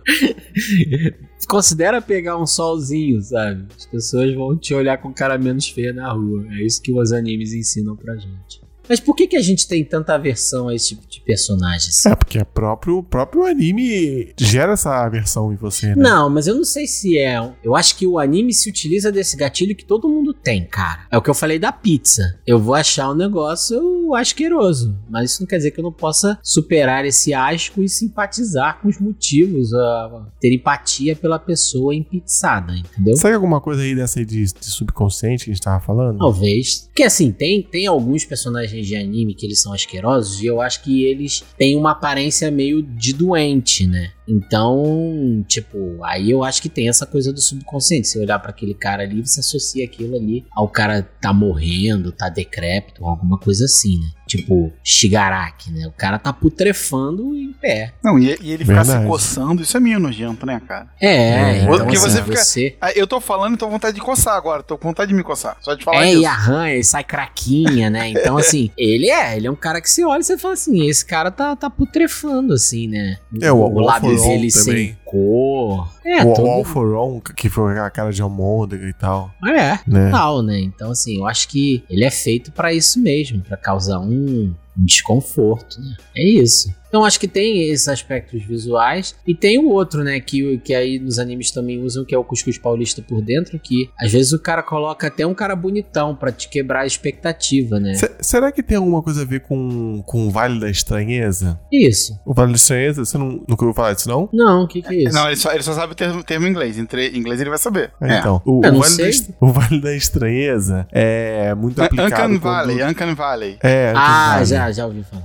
[1.48, 3.66] Considera pegar um solzinho, sabe?
[3.76, 6.44] As pessoas vão te olhar com cara menos feia na rua.
[6.52, 8.60] É isso que os animes ensinam pra gente.
[8.90, 11.90] Mas por que, que a gente tem tanta aversão a esse tipo de personagem?
[11.90, 12.08] assim?
[12.08, 15.94] É, porque é próprio, o próprio anime gera essa aversão em você, né?
[15.96, 17.40] Não, mas eu não sei se é.
[17.62, 21.06] Eu acho que o anime se utiliza desse gatilho que todo mundo tem, cara.
[21.08, 22.36] É o que eu falei da pizza.
[22.44, 24.98] Eu vou achar um negócio asqueroso.
[25.08, 28.88] Mas isso não quer dizer que eu não possa superar esse asco e simpatizar com
[28.88, 33.16] os motivos, a ter empatia pela pessoa empizzada, entendeu?
[33.16, 36.18] Sabe alguma coisa aí dessa aí de, de subconsciente que a gente tava falando?
[36.18, 36.88] Talvez.
[36.88, 40.82] Porque assim, tem, tem alguns personagens de anime que eles são asquerosos e eu acho
[40.82, 44.12] que eles têm uma aparência meio de doente, né?
[44.26, 48.06] Então, tipo, aí eu acho que tem essa coisa do subconsciente.
[48.06, 52.28] Se olhar pra aquele cara ali, você associa aquilo ali ao cara tá morrendo, tá
[52.28, 54.08] decrépito, alguma coisa assim, né?
[54.30, 55.86] Tipo, Shigaraki, né?
[55.88, 57.92] O cara tá putrefando em pé.
[58.02, 60.86] Não, e, e ele ficar se coçando, isso é meio nojento, né, cara?
[61.00, 62.76] É, É, então porque assim, você fica- você...
[62.80, 64.62] Ah, Eu tô falando e tô com vontade de coçar agora.
[64.62, 65.56] Tô com vontade de me coçar.
[65.60, 66.22] Só de falar É, disso.
[66.22, 68.08] e arranha, e sai craquinha, né?
[68.08, 70.88] Então, assim, ele é, ele é um cara que você olha e você fala assim,
[70.88, 73.16] esse cara tá, tá putrefando, assim, né?
[73.42, 74.86] É, o- o lábio Alforon dele também.
[74.86, 75.88] sem cor.
[76.04, 76.46] É, o, todo...
[76.46, 80.10] o Alforon, que foi aquela cara de almôndega e tal, É, né?
[80.10, 80.60] tal, né?
[80.60, 85.80] Então, assim, eu acho que ele é feito pra isso mesmo, pra causar um desconforto,
[85.80, 85.96] né?
[86.16, 86.72] É isso.
[86.88, 89.14] Então, acho que tem esses aspectos visuais.
[89.24, 90.18] E tem o outro, né?
[90.18, 93.60] Que, que aí nos animes também usam, que é o cuscuz paulista por dentro.
[93.60, 97.78] Que às vezes o cara coloca até um cara bonitão pra te quebrar a expectativa,
[97.78, 97.94] né?
[97.94, 101.60] Se- será que tem alguma coisa a ver com, com o Vale da Estranheza?
[101.72, 102.18] Isso.
[102.26, 104.28] O Vale da Estranheza, você não, nunca ouviu falar disso, não?
[104.32, 105.14] Não, o que, que é isso?
[105.14, 106.76] Não, ele só, ele só sabe o termo, termo em inglês.
[106.76, 107.92] Entre inglês ele vai saber.
[108.00, 112.42] É, Então, o, o vale da, o Vale da Estranheza é muito aplicado Uncanny quando-
[112.66, 113.58] Valley, Uncanny Valley.
[113.62, 114.46] É, Uncanny ah, Valley.
[114.46, 115.24] já, já ouvi falar.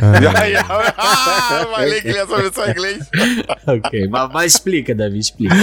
[0.00, 3.10] Ah, falei que ele ia saber só inglês.
[3.66, 5.54] ok, mas, mas explica, Davi, explica.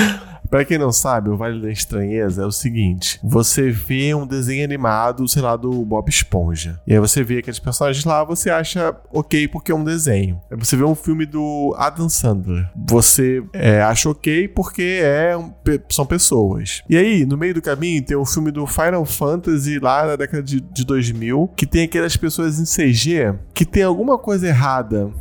[0.50, 4.64] Pra quem não sabe, o Vale da Estranheza é o seguinte: você vê um desenho
[4.64, 6.80] animado, sei lá, do Bob Esponja.
[6.88, 10.42] E aí você vê aqueles personagens lá, você acha ok porque é um desenho.
[10.52, 12.68] Aí você vê um filme do Adam Sandler.
[12.88, 15.54] Você é, acha ok porque é um-
[15.90, 16.82] são pessoas.
[16.90, 20.42] E aí, no meio do caminho, tem um filme do Final Fantasy lá na década
[20.42, 25.12] de, de 2000, que tem aquelas pessoas em CG que tem alguma coisa errada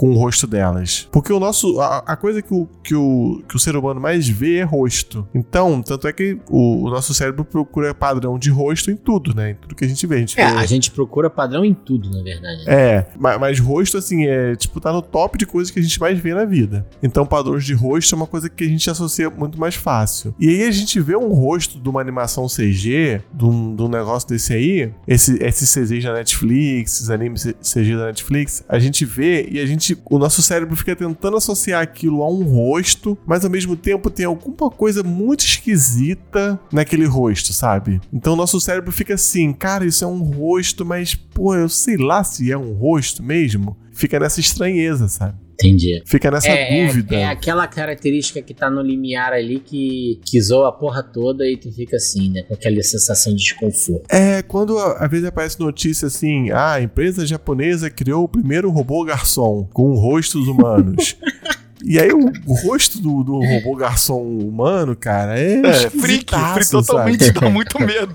[0.00, 1.06] com o rosto delas.
[1.12, 1.78] Porque o nosso.
[1.78, 5.28] A, a coisa que o, que, o, que o ser humano mais vê é rosto.
[5.34, 9.50] Então, tanto é que o, o nosso cérebro procura padrão de rosto em tudo, né?
[9.50, 10.14] Em tudo que a gente vê.
[10.14, 12.64] A gente É, vê- a gente procura padrão em tudo, na verdade.
[12.66, 16.00] é, ma- mas, rosto, assim, é tipo, tá no top de coisas que a gente
[16.00, 16.86] mais vê na vida.
[17.02, 20.34] Então, padrões de rosto é uma coisa que a gente associa muito mais fácil.
[20.40, 23.88] E aí a gente vê um rosto de uma animação CG, de um, de um
[23.88, 29.04] negócio desse aí, esse, esses CGs da Netflix, esses animes CG da Netflix, a gente
[29.04, 29.89] vê e a gente.
[30.10, 34.26] O nosso cérebro fica tentando associar aquilo a um rosto, mas ao mesmo tempo tem
[34.26, 38.00] alguma coisa muito esquisita naquele rosto, sabe?
[38.12, 41.96] Então o nosso cérebro fica assim, cara, isso é um rosto, mas, pô, eu sei
[41.96, 43.76] lá se é um rosto mesmo.
[43.92, 45.34] Fica nessa estranheza, sabe?
[45.62, 46.02] Entendi.
[46.06, 47.14] Fica nessa é, dúvida.
[47.16, 51.46] É, é aquela característica que tá no limiar ali que, que zoa a porra toda
[51.46, 52.42] e tu fica assim, né?
[52.42, 54.04] Com aquela sensação de desconforto.
[54.10, 58.70] É, quando a- às vezes aparece notícia assim: ah, a empresa japonesa criou o primeiro
[58.70, 61.16] robô garçom com rostos humanos.
[61.84, 65.54] E aí o, o rosto do, do robô garçom humano, cara, é.
[65.60, 66.70] É, freak, freak sabe?
[66.70, 68.12] totalmente dá muito medo.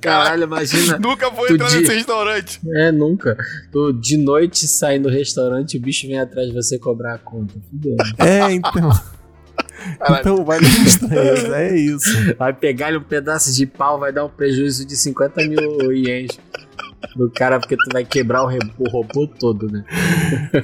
[0.00, 0.98] Caralho, imagina.
[0.98, 2.60] Nunca vou entrar di- nesse restaurante.
[2.76, 3.36] É, nunca.
[3.72, 7.54] Tu de noite sai do restaurante, o bicho vem atrás de você cobrar a conta.
[7.70, 7.96] Fudeu.
[7.96, 8.12] né?
[8.18, 8.90] É, então.
[10.20, 12.34] Então, vai estranheza, é isso.
[12.38, 16.38] Vai pegar-lhe um pedaço de pau, vai dar um prejuízo de 50 mil ienes
[17.16, 19.84] do cara, porque tu vai quebrar o, o robô todo, né?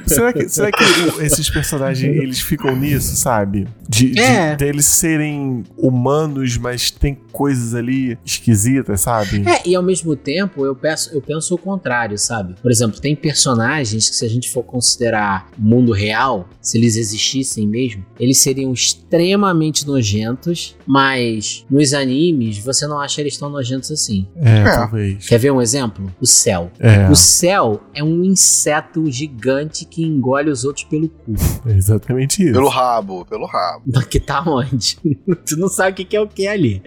[0.07, 0.85] Será que, será que
[1.23, 3.67] esses personagens eles ficam nisso, sabe?
[3.89, 4.57] De, de- É.
[4.57, 9.45] deles serem humanos, mas tem coisas ali esquisitas, sabe?
[9.49, 12.55] É, e ao mesmo tempo eu penso, eu penso o contrário, sabe?
[12.61, 16.97] Por exemplo, tem personagens que se a gente for considerar o mundo real, se eles
[16.97, 23.91] existissem mesmo, eles seriam extremamente nojentos, mas nos animes você não acha eles tão nojentos
[23.91, 24.27] assim.
[24.37, 24.65] É, É.
[24.65, 25.27] talvez.
[25.27, 26.13] Quer ver um exemplo?
[26.21, 26.71] O céu.
[26.79, 31.33] É, O céu é um inseto gigante que engole os outros pelo cu.
[31.67, 32.53] é exatamente isso.
[32.53, 33.85] Pelo rabo, pelo rabo.
[34.09, 34.97] Que tá onde?
[35.47, 36.83] tu não sabe o que que é o que ali.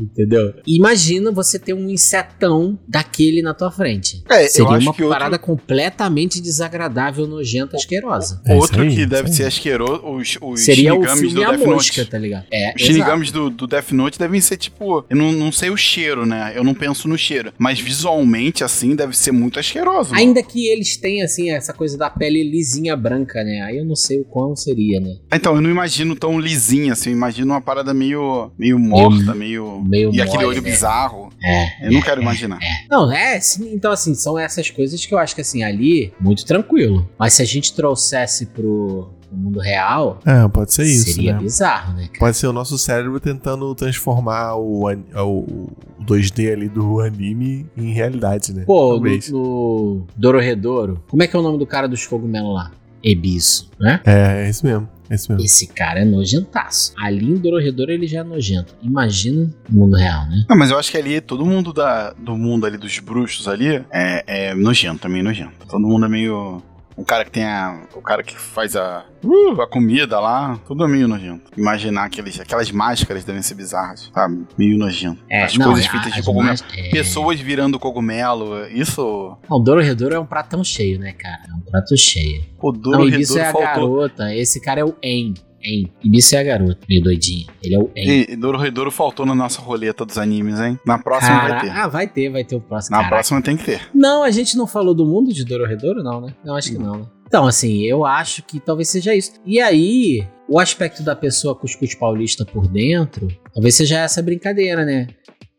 [0.00, 0.54] Entendeu?
[0.66, 4.22] Imagina você ter um insetão daquele na tua frente.
[4.30, 8.40] É, eu Seria acho uma que outro- parada completamente desagradável, nojenta, asquerosa.
[8.46, 11.50] É Outro aí, que deve ser asqueroso, os, os Seria o Shinigamis filme do A
[11.56, 12.10] Death Mosca, Note.
[12.10, 12.44] tá ligado?
[12.52, 15.04] É, Os Shinigamis do, do Death Note devem ser tipo.
[15.08, 16.52] Eu não, não sei o cheiro, né?
[16.54, 17.52] Eu não penso no cheiro.
[17.58, 20.10] Mas visualmente, assim, deve ser muito asqueroso.
[20.10, 20.20] mano.
[20.22, 23.62] Ainda que eles tenham, assim, essa coisa da pele lisinha branca, né?
[23.62, 25.14] Aí eu não sei o quão seria, né?
[25.32, 27.10] Então, eu não imagino tão lisinho assim.
[27.10, 29.83] Eu imagino uma parada meio, meio morta, meio.
[29.84, 30.70] Meio e aquele mole, olho né?
[30.70, 31.30] bizarro.
[31.42, 31.86] É.
[31.86, 32.58] Eu não quero imaginar.
[32.90, 36.44] Não, é, sim, então assim, são essas coisas que eu acho que assim, ali, muito
[36.44, 37.08] tranquilo.
[37.18, 41.40] Mas se a gente trouxesse pro, mundo real, É, pode ser isso, seria né?
[41.40, 42.06] bizarro, né?
[42.06, 42.18] cara?
[42.18, 45.68] Pode ser o nosso cérebro tentando transformar o, o
[46.02, 48.64] 2D ali do anime em realidade, né?
[48.64, 49.30] Pô, Talvez.
[49.30, 52.70] no, no Dororedoro, como é que é o nome do cara dos cogumelos lá?
[53.02, 54.00] Ebisso, né?
[54.04, 54.88] É, é isso mesmo.
[55.08, 55.44] É isso mesmo.
[55.44, 56.94] Esse cara é nojentaço.
[56.98, 58.74] Ali em Dororedoro ele já é nojento.
[58.82, 60.44] Imagina no mundo real, né?
[60.48, 63.84] Não, mas eu acho que ali todo mundo da, do mundo ali dos bruxos ali
[63.90, 65.66] é, é nojento, também nojento.
[65.68, 66.62] Todo mundo é meio.
[66.96, 67.82] Um cara que tem a.
[67.94, 69.04] O cara que faz a.
[69.24, 71.50] uh, a comida lá, tudo é meio nojento.
[71.56, 74.46] Imaginar aqueles, aquelas máscaras devem ser bizarras, sabe?
[74.56, 75.20] Meio nojento.
[75.28, 76.56] É, As não, coisas a- feitas de cogumelo.
[76.76, 76.90] é.
[76.90, 79.36] Pessoas virando cogumelo, isso.
[79.50, 81.40] Não, Dororedoro é um pratão cheio, né, cara?
[81.50, 82.44] É um prato cheio.
[82.62, 83.64] O Duro Ibisu é a faltou.
[83.96, 84.34] garota.
[84.34, 85.34] Esse cara é o En.
[85.64, 85.88] En.
[86.04, 87.46] Ibisu é a garota, meio doidinho.
[87.62, 88.26] Ele é o En.
[88.32, 90.78] E, Duro Redouro faltou na nossa roleta dos animes, hein?
[90.86, 91.70] Na próxima Cara- vai ter.
[91.70, 92.92] Ah, vai ter, vai ter o próximo.
[92.96, 93.16] Na Caraca.
[93.16, 93.80] próxima tem que ter.
[93.94, 96.34] Não, a gente não falou do mundo de Dororedoro, não, né?
[96.44, 97.06] Não, acho que não, né?
[97.26, 99.32] Então, assim, eu acho que talvez seja isso.
[99.44, 105.08] E aí, o aspecto da pessoa cuscuz paulista por dentro, talvez seja essa brincadeira, né?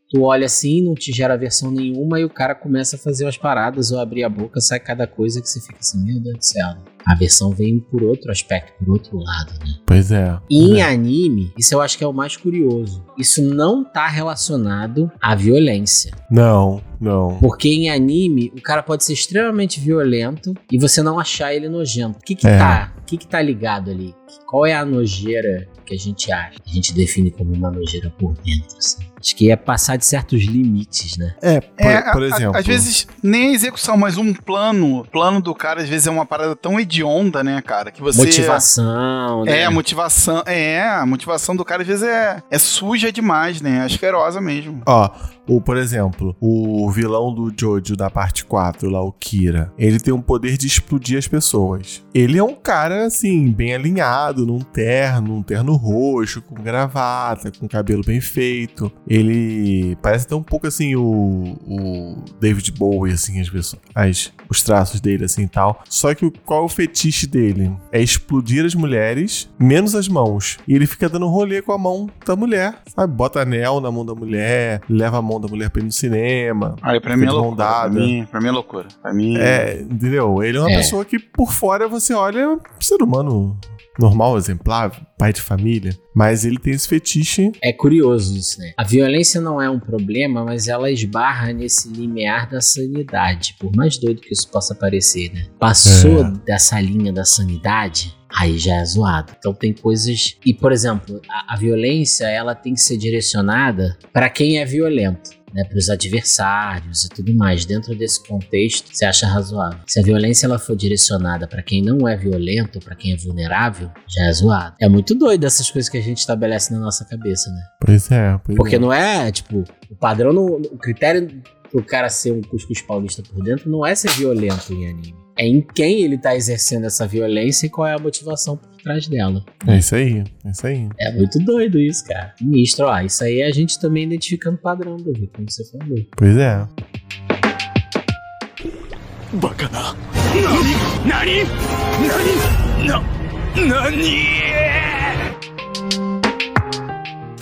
[0.09, 3.37] Tu olha assim, não te gera aversão nenhuma, e o cara começa a fazer umas
[3.37, 6.45] paradas ou abrir a boca, sai cada coisa que você fica assim, meu Deus do
[6.45, 6.75] céu.
[7.07, 9.73] A aversão vem por outro aspecto, por outro lado, né?
[9.85, 10.37] Pois é.
[10.49, 10.83] E em é.
[10.83, 13.03] anime, isso eu acho que é o mais curioso.
[13.17, 16.11] Isso não tá relacionado à violência.
[16.31, 17.37] Não, não.
[17.39, 22.17] Porque em anime, o cara pode ser extremamente violento e você não achar ele nojento.
[22.19, 22.57] O que que É.
[22.57, 22.93] tá?
[22.99, 24.13] O que que tá ligado ali?
[24.45, 26.55] Qual é a nojeira que a gente acha?
[26.65, 29.03] A gente define como uma nojeira por dentro, assim.
[29.19, 31.35] Acho que é passar de certos limites, né?
[31.41, 32.57] É, por, É, por a- a- exemplo.
[32.57, 34.99] às vezes nem a execução, mas um plano.
[34.99, 37.91] O plano do cara, às vezes, é uma parada tão hedionda, né, cara?
[37.91, 38.21] Que você.
[38.23, 39.59] Motivação, né?
[39.61, 40.43] É, a motivação.
[40.45, 43.77] É, a motivação do cara, às vezes, é, é suja demais, né?
[43.79, 44.81] É asquerosa mesmo.
[44.85, 45.09] Ó,
[45.47, 50.13] o, por exemplo, o vilão do Jojo da parte 4, lá, o Kira, ele tem
[50.13, 52.03] o poder de explodir as pessoas.
[52.13, 57.67] Ele é um cara, assim, bem alinhado, num terno, um terno roxo, com gravata, com
[57.67, 58.91] cabelo bem feito.
[59.07, 64.61] Ele parece até um pouco, assim, o, o David Bowie, assim, as pessoas, as, os
[64.61, 65.83] traços dele, assim, tal.
[65.89, 67.71] Só que qual é o fetiche dele?
[67.91, 70.57] É explodir as mulheres, menos as mãos.
[70.67, 73.13] E ele fica dando rolê com a mão da mulher, sabe?
[73.13, 76.75] Bota anel na mão da mulher, leva a mão da mulher pra ir no cinema.
[76.81, 77.55] Aí, pra mim é loucura.
[77.65, 78.87] Pra mim, pra mim é loucura.
[79.01, 79.37] Pra mim.
[79.37, 80.43] É, entendeu?
[80.43, 80.77] Ele é uma É.
[80.77, 83.57] pessoa que por fora você olha um ser humano
[83.99, 87.51] normal, exemplar, pai de família, mas ele tem esse fetiche.
[87.63, 88.73] É curioso isso, né?
[88.77, 93.55] A violência não é um problema, mas ela esbarra nesse limiar da sanidade.
[93.59, 95.45] Por mais doido que isso possa parecer, né?
[95.59, 96.31] Passou É.
[96.45, 99.33] dessa linha da sanidade, aí já é zoado.
[99.37, 100.37] Então tem coisas.
[100.45, 105.31] E, por exemplo, a, a violência ela tem que ser direcionada para quem é violento.
[105.55, 107.63] Né, para os adversários e tudo mais.
[107.65, 109.79] Dentro desse contexto, você acha razoável.
[109.87, 113.89] Se a violência ela for direcionada para quem não é violento, para quem é vulnerável,
[114.07, 114.75] já é zoado.
[114.81, 117.61] É muito doido essas coisas que a gente estabelece na nossa cabeça, né?
[117.85, 118.79] Pois é, pois Porque é.
[118.79, 121.41] não é, tipo, o padrão, não- o critério
[121.71, 125.15] pro cara ser um cuscuz paulista por dentro não é ser violento em anime.
[125.37, 129.07] É em quem ele tá exercendo essa violência e qual é a motivação por trás
[129.07, 129.43] dela.
[129.67, 130.87] É isso aí, é isso aí.
[130.99, 132.35] É muito doido isso, cara.
[132.39, 135.97] Ministro, ó, isso aí é a gente também identificando padrão, Davi, como você falou.
[136.15, 136.67] Pois é.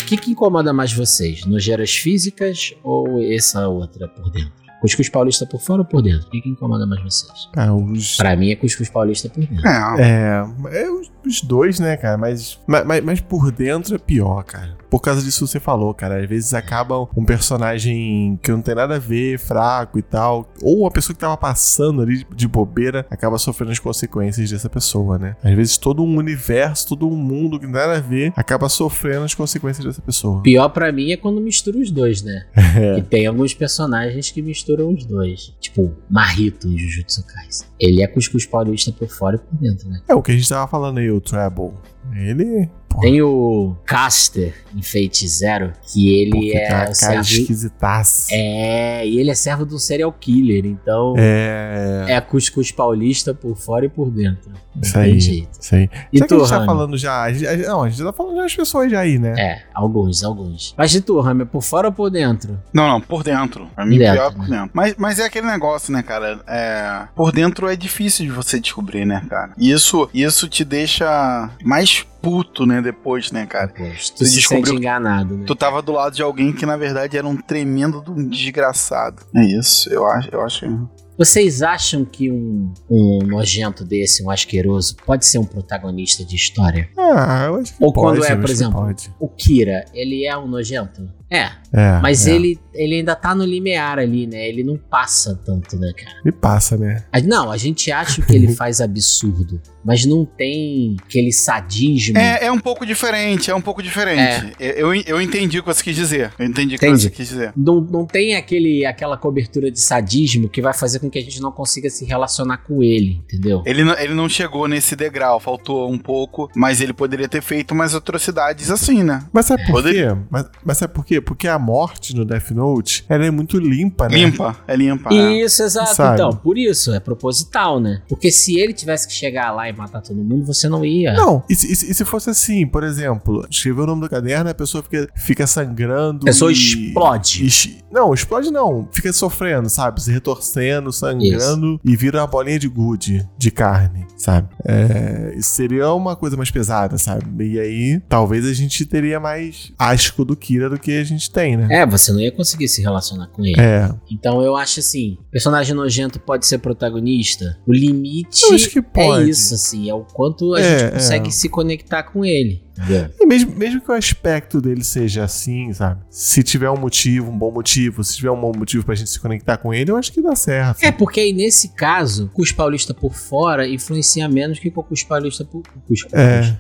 [0.02, 1.46] O que, que incomoda mais vocês?
[1.46, 4.63] Nojeiras físicas ou essa outra por dentro?
[4.84, 6.28] Cuscuz paulista por fora ou por dentro?
[6.28, 7.48] O que, que incomoda mais vocês?
[7.54, 8.18] Cara, os.
[8.18, 9.66] Pra mim é cuscuz paulista por dentro.
[9.66, 10.44] É.
[10.74, 12.18] É, é os, os dois, né, cara?
[12.18, 14.76] Mas, ma- mas, mas por dentro é pior, cara.
[14.90, 16.22] Por causa disso que você falou, cara.
[16.22, 20.52] Às vezes acaba um personagem que não tem nada a ver, fraco e tal.
[20.62, 25.18] Ou uma pessoa que tava passando ali de bobeira acaba sofrendo as consequências dessa pessoa,
[25.18, 25.36] né?
[25.42, 28.68] Às vezes todo um universo, todo um mundo que não tem nada a ver acaba
[28.68, 30.42] sofrendo as consequências dessa pessoa.
[30.44, 32.46] Pior pra mim é quando mistura os dois, né?
[32.74, 32.98] É.
[32.98, 35.54] E tem alguns personagens que misturam os dois.
[35.60, 37.68] Tipo, Marito em Jujutsu Kaisen.
[37.80, 40.02] Ele é cuscuz paulista por fora e por dentro, né?
[40.08, 41.72] É o que a gente tava falando aí, o Treble.
[42.16, 42.70] Ele.
[42.90, 47.42] Porra, Tem o Caster em Fate Zero, que ele porque é cara, o cara servo.
[47.42, 48.28] esquisitaça.
[48.32, 52.06] É, e ele é servo de um serial killer, então É.
[52.10, 54.52] é cuscuz paulista por fora e por dentro.
[54.76, 55.20] Não Isso tem aí.
[55.20, 55.50] jeito.
[55.60, 55.90] Isso aí.
[56.12, 57.28] E Será que a tu, gente tá falando já?
[57.68, 59.34] não, a gente tá falando das pessoas já aí, né?
[59.40, 60.74] É, alguns, alguns.
[60.78, 62.60] Mas de tu, Rami, por fora ou por dentro?
[62.72, 63.68] Não, não, por dentro.
[63.76, 64.38] Pra mim, Dentro, pior né?
[64.38, 64.70] por dentro.
[64.74, 66.40] Mas, mas é aquele negócio, né, cara?
[66.48, 69.52] É, por dentro é difícil de você descobrir, né, cara?
[69.58, 73.68] E isso, isso te deixa mais puto, né, depois, né, cara?
[73.68, 73.84] Tu
[74.16, 75.44] Tu se descobriu- sente enganado, né?
[75.46, 79.24] Tu tava do lado de alguém que, na verdade, era um tremendo de um desgraçado.
[79.36, 80.90] É isso, eu acho, eu acho.
[81.16, 86.90] Vocês acham que um, um nojento desse, um asqueroso, pode ser um protagonista de história?
[86.98, 88.20] Ah, eu acho que Ou pode.
[88.20, 88.96] quando é, por exemplo.
[89.20, 91.08] O Kira, ele é um nojento?
[91.30, 92.32] É, É, mas é.
[92.36, 94.48] ele, ele ainda tá no limiar ali, né?
[94.48, 96.18] Ele não passa tanto, né, cara?
[96.26, 97.04] Ele passa, né?
[97.26, 102.18] Não, a gente acha que ele faz absurdo, mas não tem aquele sadismo.
[102.18, 104.54] É, é um pouco diferente, é um pouco diferente.
[104.60, 106.32] Eu, eu entendi o que você quis dizer.
[106.38, 107.54] Eu entendi o que você quis dizer.
[107.56, 111.42] Não, não tem aquele, aquela cobertura de sadismo que vai fazer com que a gente
[111.42, 113.62] não consiga se relacionar com ele, entendeu?
[113.66, 117.72] Ele, não- ele não chegou nesse degrau, faltou um pouco, mas ele poderia ter feito
[117.72, 119.26] umas atrocidades assim, né?
[119.34, 120.16] Mas sabe por Poderia.
[120.16, 120.22] quê?
[120.30, 121.20] Mas, mas sabe por quê?
[121.20, 124.18] Porque a morte no Death Note, ela é muito limpa, né?
[124.18, 125.14] Limpa, é limpa.
[125.14, 125.44] é.
[125.44, 125.96] Isso, exato.
[125.96, 126.14] Sabe?
[126.16, 128.02] Então, por isso, é proposital, né?
[128.08, 131.14] Porque se ele tivesse que chegar lá e matar todo mundo, você não ia.
[131.14, 134.10] Não, e se, e se- e se fosse assim, por exemplo, escrever o nome do
[134.10, 136.20] caderno, a pessoa fica, fica sangrando.
[136.24, 137.83] A pessoa e- explode.
[137.94, 138.88] Não, explode não.
[138.92, 140.02] Fica sofrendo, sabe?
[140.02, 144.50] Se retorcendo, sangrando e vira uma bolinha de gude, de carne, sabe?
[144.66, 147.54] É, isso seria uma coisa mais pesada, sabe?
[147.54, 151.56] E aí, talvez a gente teria mais asco do Kira do que a gente tem,
[151.56, 151.68] né?
[151.70, 153.60] É, você não ia conseguir se relacionar com ele.
[153.60, 157.58] É, Então eu acho assim, personagem nojento pode ser protagonista.
[157.68, 159.26] O limite eu acho que pode.
[159.26, 161.32] é isso, assim, é o quanto a É, gente consegue é.
[161.32, 162.64] se conectar com ele.
[162.78, 163.10] Entendeu?
[163.20, 166.02] E mesmo, mesmo que o aspecto dele seja assim, sabe?
[166.10, 169.20] Se tiver um motivo, um bom motivo, se tiver um bom motivo pra gente se
[169.20, 170.84] conectar com ele, eu acho que dá certo.
[170.84, 175.46] É, porque aí nesse caso, cus paulista por fora influencia menos que com cus paulista
[175.46, 175.62] por.
[175.88, 176.14] Cuscuz.
[176.14, 176.58] É.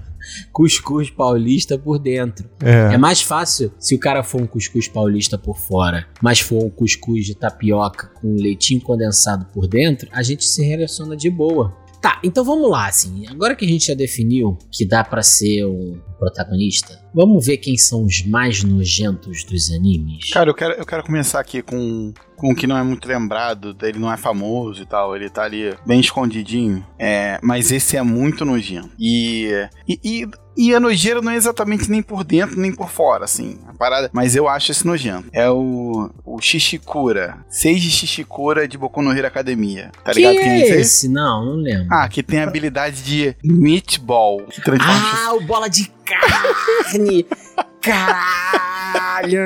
[0.52, 2.50] Cuscuz paulista por dentro.
[2.64, 2.94] É.
[2.94, 6.70] É mais fácil se o cara for um cuscuz paulista por fora, mas for um
[6.70, 11.83] cuscuz de tapioca com leitinho condensado por dentro, a gente se relaciona de boa.
[12.04, 13.26] Tá, então vamos lá, assim.
[13.30, 17.78] Agora que a gente já definiu que dá pra ser um protagonista, vamos ver quem
[17.78, 20.30] são os mais nojentos dos animes.
[20.30, 23.76] Cara, eu quero, eu quero começar aqui com, com o que não é muito lembrado,
[23.82, 26.86] ele não é famoso e tal, ele tá ali bem escondidinho.
[27.00, 28.90] É, mas esse é muito nojento.
[29.00, 29.50] E,
[29.88, 33.60] e, e, e a nojeira não é exatamente nem por dentro nem por fora, assim,
[33.68, 34.10] a parada.
[34.14, 35.28] Mas eu acho esse nojento.
[35.34, 37.38] É o, o Shishikura.
[37.50, 39.92] Seiji Shishikura de Boku no Hero Academia.
[40.04, 40.74] Tá que ligado é quem é esse?
[40.80, 41.10] esse?
[41.10, 41.88] Não, não lembro.
[41.92, 44.42] Ah, que tem a habilidade de meatball.
[44.44, 47.26] Que transforma Ah, o bola de carne!
[47.82, 49.40] Caralho!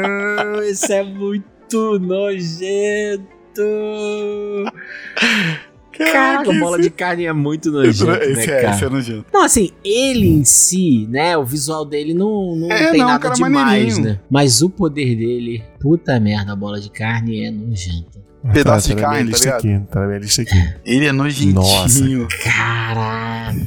[0.64, 3.28] Isso é muito nojento!
[5.98, 8.76] Caraca, a bola de carne é muito nojento, né, esse, é, cara?
[8.76, 9.26] esse é nojento.
[9.34, 13.30] Não, assim, ele em si, né, o visual dele não, não É, tem não, nada
[13.30, 14.20] demais, né?
[14.30, 18.18] Mas o poder dele, puta merda, a bola de carne é nojenta.
[18.54, 19.58] Pedaço de tá minha carne, tá ligado?
[19.58, 20.74] aqui, tá na minha lista aqui.
[20.86, 21.56] Ele é nojentinho.
[21.56, 22.04] Nossa.
[22.44, 23.58] Caraca!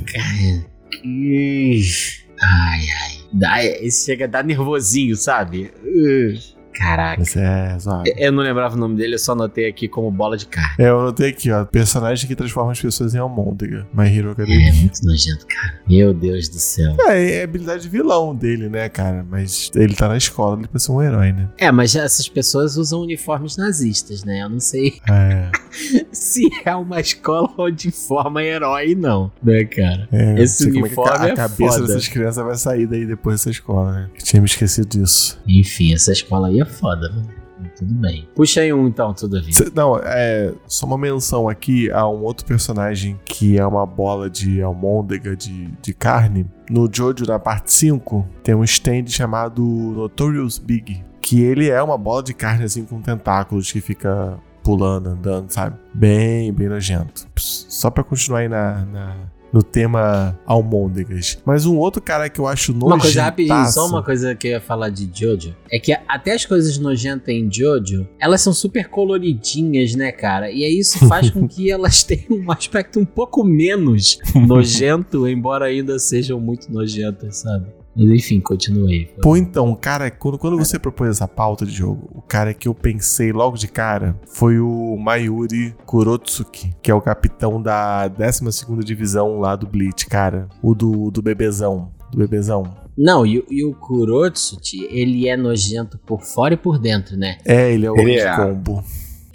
[1.05, 2.25] Ixi.
[2.41, 3.21] Ai, ai.
[3.33, 5.71] Dá, esse chega a dar nervosinho, sabe?
[5.85, 6.39] Uh,
[6.75, 7.23] Caraca.
[7.23, 8.05] Esse é zoado.
[8.17, 10.75] Eu não lembrava o nome dele, eu só anotei aqui como bola de carne.
[10.79, 11.65] É, eu anotei aqui, ó.
[11.65, 13.87] Personagem que transforma as pessoas em almôndega.
[13.93, 14.73] My Hero É Academia.
[14.75, 15.81] muito nojento, cara.
[15.89, 16.97] Meu Deus do céu.
[17.09, 19.25] É, é habilidade de vilão dele, né, cara?
[19.29, 21.49] Mas ele tá na escola, ele precisa ser um herói, né?
[21.59, 24.43] É, mas essas pessoas usam uniformes nazistas, né?
[24.43, 25.51] Eu não sei É,
[26.13, 29.31] se é uma escola onde forma herói, não.
[29.43, 30.09] Né, cara?
[30.13, 30.41] é.
[30.43, 31.87] Esse que uniforme a, é a cabeça foda.
[31.87, 34.11] dessas crianças vai sair daí depois dessa escola, né?
[34.15, 35.41] Que tinha me esquecido disso.
[35.47, 37.41] Enfim, essa escola aí é foda, mano.
[37.77, 38.27] Tudo bem.
[38.35, 39.53] Puxa aí um então, tudo a ver.
[39.53, 44.31] Cê- Não, é só uma menção aqui a um outro personagem que é uma bola
[44.31, 46.47] de almôndega de, de carne.
[46.71, 51.99] No Jojo, na parte 5, tem um stand chamado Notorious Big, que ele é uma
[51.99, 55.77] bola de carne assim com tentáculos que fica pulando, andando, sabe?
[55.93, 57.27] Bem, bem nojento.
[57.37, 59.17] Só pra continuar aí na, na-
[59.53, 61.39] no tema almôndegas.
[61.45, 62.87] Mas um outro cara que eu acho nojento.
[62.87, 65.55] Uma coisa rapidinho, só uma coisa que eu ia falar de Jojo.
[65.71, 70.51] É que até as coisas nojentas em Jojo, elas são super coloridinhas, né, cara?
[70.51, 75.67] E aí isso faz com que elas tenham um aspecto um pouco menos nojento, embora
[75.67, 77.80] ainda sejam muito nojentas, sabe?
[77.97, 79.07] Mas enfim, continuei.
[79.21, 82.75] Pô, então, cara, quando, quando você propôs essa pauta de jogo, o cara que eu
[82.75, 89.41] pensei logo de cara foi o Mayuri Kurotsuki, que é o capitão da 12ª divisão
[89.41, 90.49] lá do Bleach, cara.
[90.63, 91.91] O do, do bebezão.
[92.13, 92.65] do bebezão.
[92.99, 97.39] Não, e, o- e o Kurotsuchi, ele é nojento por fora e por dentro, né?
[97.45, 98.37] É, ele é o Ele de é.
[98.37, 98.83] combo.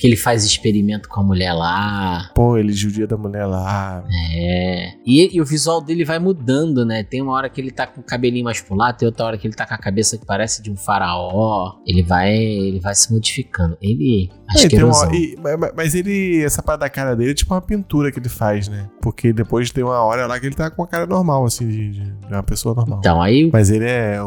[0.06, 2.30] Que ele faz experimento com a mulher lá.
[2.36, 4.04] Pô, ele judia da mulher lá.
[4.36, 4.90] É.
[5.04, 7.04] E, e o visual dele vai mudando, né?
[7.04, 9.38] Tem uma hora que ele tá com o cabelinho mais pro lado, tem outra hora
[9.38, 11.74] que ele tá com a cabeça que parece de um faraó.
[11.88, 13.76] Ele vai, ele vai se modificando.
[13.82, 14.30] Ele.
[14.50, 17.32] Acho É, que tem uma- e- ma- ma- mas ele, essa parte da cara dele
[17.32, 18.88] é tipo uma pintura que ele faz, né?
[19.02, 21.92] Porque depois tem uma hora lá que ele tá com a cara normal, assim, de,
[21.94, 23.00] de- uma pessoa normal.
[23.00, 24.20] Então, aí Mas ele é,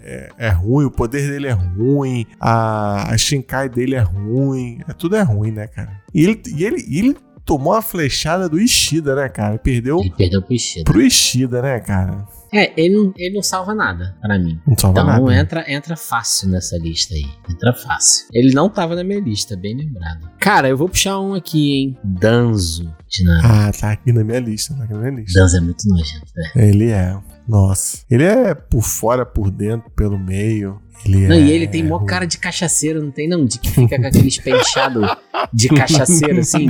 [0.00, 4.92] é, é ruim, o poder dele é ruim, a, a Shinkai dele é ruim, é,
[4.92, 6.00] tudo é ruim, né, cara?
[6.14, 9.58] E ele, e ele, e ele tomou uma flechada do Ishida, né, cara?
[9.58, 10.84] Perdeu ele perdeu pro Ishida.
[10.84, 12.26] pro Ishida, né, cara?
[12.52, 14.60] É, ele não, ele não salva nada pra mim.
[14.64, 15.24] Não salva Então nada.
[15.26, 15.40] né?
[15.40, 17.26] entra, entra fácil nessa lista aí.
[17.50, 18.26] Entra fácil.
[18.32, 20.30] Ele não tava na minha lista, bem lembrado.
[20.38, 21.98] Cara, eu vou puxar um aqui, hein?
[22.04, 23.46] Danzo de Naruto.
[23.48, 25.40] Ah, tá aqui na minha lista, tá aqui na minha lista.
[25.40, 26.50] Danzo é muito nojento, né?
[26.68, 27.18] Ele é.
[27.48, 27.98] Nossa.
[28.08, 30.80] Ele é por fora, por dentro, pelo meio.
[31.04, 31.40] Ele Não, é.
[31.40, 33.44] e ele tem mó cara de cachaceiro, não tem não?
[33.44, 35.06] De que fica com aqueles penteados
[35.52, 36.68] de cachaceiro, assim.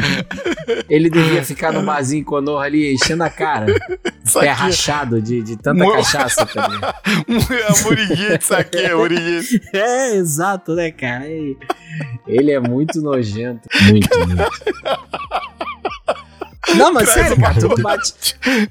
[0.88, 3.66] Ele devia ficar no barzinho Konoha ali, enchendo a cara.
[4.24, 6.80] Isso Pé aqui rachado de, de tanta Mo- cachaça tá também.
[7.58, 8.90] é Muriguete, isso aqui é.
[9.72, 11.26] É, exato, né, cara?
[11.28, 11.56] Ele,
[12.26, 13.68] ele é muito nojento.
[13.88, 14.42] Muito, muito.
[16.76, 18.12] Não, mas Traz sério, cara, tu não bate.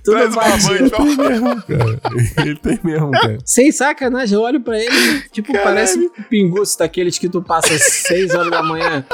[0.03, 0.67] Tu Traz não bate.
[0.67, 1.29] banha, por favor.
[1.29, 1.99] mesmo, cara.
[2.45, 3.37] Ele tem mesmo, cara.
[3.45, 5.75] Sem sacanagem, eu olho pra ele, tipo, Caralho.
[5.75, 9.05] parece um pinguço daqueles que tu passa às 6 horas da manhã.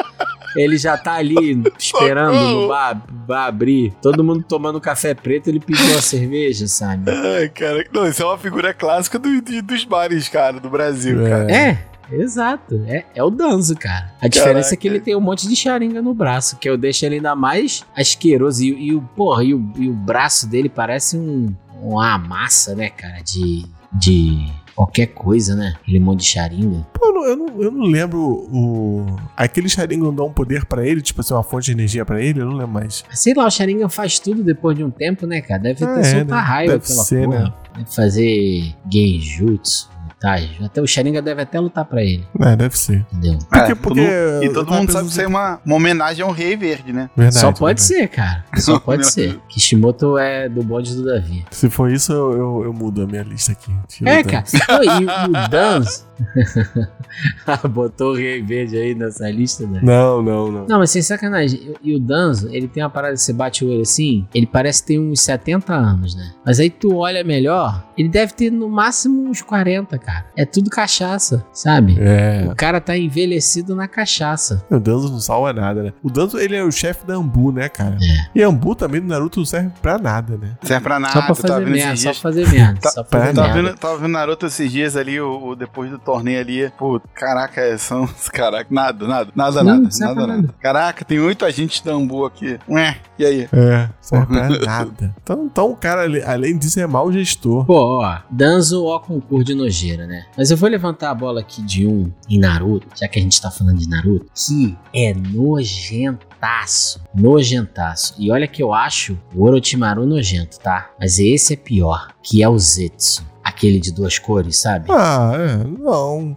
[0.56, 3.94] Ele já tá ali esperando no bar, bar abrir.
[4.02, 7.12] Todo mundo tomando café preto, ele pediu uma cerveja, sabe?
[7.12, 7.86] Ai, cara.
[7.94, 11.30] Não, isso é uma figura clássica do- de- dos bares, cara, do Brasil, É.
[11.30, 11.52] cara.
[11.52, 11.78] É,
[12.12, 12.84] exato.
[12.88, 14.12] É, é o Danzo, cara.
[14.22, 17.06] A diferença é que ele tem um monte de charinga no braço, que eu deixo
[17.06, 18.64] ele ainda mais asqueroso.
[18.64, 22.90] E, e o, porra, e o, e o braço dele parece um, uma massa, né,
[22.90, 23.66] cara, de.
[23.94, 24.46] de
[24.76, 25.74] qualquer coisa, né?
[25.82, 26.88] Aquele monte de charinga.
[26.94, 29.06] Pô, eu não, eu não, eu não lembro o.
[29.36, 32.40] Aquele Sharingan dá um poder pra ele, tipo assim, uma fonte de energia pra ele,
[32.40, 33.04] eu não lembro mais.
[33.12, 35.62] Sei lá, o Sharingan faz tudo depois de um tempo, né, cara?
[35.64, 36.48] Deve Ah, ter é, soltar né?
[36.48, 37.40] raiva Deve pela ser, porra.
[37.44, 37.54] né?
[37.76, 39.90] Deve fazer genjutsu,
[40.20, 40.38] tá?
[40.64, 43.06] Até o Sharingan deve até lutar pra ele, É, deve ser.
[43.14, 43.40] entendeu?
[43.50, 46.32] Porque- É, porque todo- e todo mundo sabe que isso é uma, uma homenagem ao
[46.32, 47.10] Rei Verde, né?
[47.16, 47.82] Verdade, Só pode verdade.
[47.82, 48.46] ser, cara.
[48.58, 49.40] Só pode ser.
[49.50, 51.46] Kishimoto é do bonde do Davi.
[51.52, 53.72] Se for isso, eu, eu, eu mudo a minha lista aqui.
[53.88, 54.44] Tiro É, cara.
[54.68, 55.06] Não, e
[55.46, 56.09] o Danzo.
[57.70, 59.80] Botou o Rei Verde aí nessa lista, né?
[59.84, 60.68] Não, não, não.
[60.68, 61.74] Não, mas sem sacanagem.
[61.84, 64.86] E o Danzo, ele tem uma parada que você bate o olho assim, ele parece
[64.86, 66.32] ter uns 70 anos, né?
[66.46, 70.26] Mas aí tu olha melhor, ele deve ter no máximo uns 40, cara.
[70.38, 71.98] É tudo cachaça, sabe?
[72.00, 72.48] É.
[72.52, 74.64] O cara tá envelhecido na cachaça.
[74.70, 75.94] O Danzo não salva nada, né?
[76.04, 77.98] O Danzo, ele é o chefe da Ambu, né, cara?
[78.02, 78.40] É.
[78.40, 80.58] E Ambu também do Naruto não serve pra nada, né?
[80.62, 81.14] Não serve pra nada.
[81.14, 82.80] só pra fazer merda, esses só pra fazer merda.
[82.80, 83.70] Tá- só pra fazer tá Tava merda.
[83.70, 86.72] vendo, tava vendo Naruto esses dias ali, o, o- depois do torneio ali.
[86.78, 88.08] Pô, caraca, é, são.
[88.34, 90.28] Caraca, nada, nada, nada, Não, nada, nada, nada.
[90.42, 90.56] nada.
[90.60, 92.58] Caraca, tem oito agentes da Ambu aqui.
[92.68, 93.50] Ué, e aí?
[93.52, 95.16] É, serve pra nada.
[95.22, 96.02] Então, então o cara,
[96.32, 97.66] além disso, é mau gestor.
[97.66, 100.26] Pô, ó, Danzo ó concurso de nojeira, né?
[100.38, 103.40] Mas eu vou levantar a bola aqui de um em Naruto, já que a gente
[103.42, 107.02] tá falando de Naruto, que é nojentaço.
[107.14, 108.16] Nojentaço.
[108.18, 110.90] E olha que eu acho o Orochimaru nojento, tá?
[111.00, 113.29] Mas esse é pior, que é o Zetsu.
[113.50, 114.86] Aquele de duas cores, sabe?
[114.90, 116.36] Ah, é, não.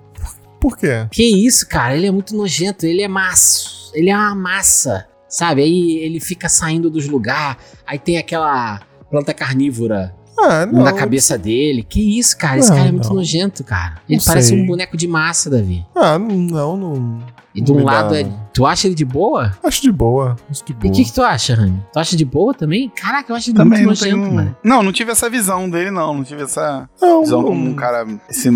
[0.60, 1.06] Por quê?
[1.10, 1.96] Que isso, cara?
[1.96, 3.90] Ele é muito nojento, ele é maço.
[3.94, 5.62] Ele é uma massa, sabe?
[5.62, 7.56] Aí ele fica saindo dos lugares,
[7.86, 10.82] aí tem aquela planta carnívora Ah, não.
[10.84, 11.82] na cabeça dele.
[11.82, 12.58] Que isso, cara?
[12.58, 13.16] Esse Não, cara é muito não.
[13.16, 14.00] nojento, cara.
[14.08, 14.60] Ele parece sei.
[14.62, 15.84] um boneco de massa, Davi.
[15.94, 17.18] Ah, não, não.
[17.54, 18.24] E de um me dá, lado é.
[18.52, 19.52] Tu acha ele de boa?
[19.64, 20.36] Acho de boa.
[20.50, 20.92] Acho de E boa.
[20.92, 21.82] o que, que tu acha, Rani?
[21.92, 22.90] Tu acha de boa também?
[22.90, 24.34] Caraca, eu acho ele Também muito nojento, tenho.
[24.34, 24.56] mano.
[24.62, 26.14] Não, não tive essa visão dele, não.
[26.14, 27.48] Não tive essa Não, visão não.
[27.48, 28.06] como um cara.
[28.28, 28.50] Esse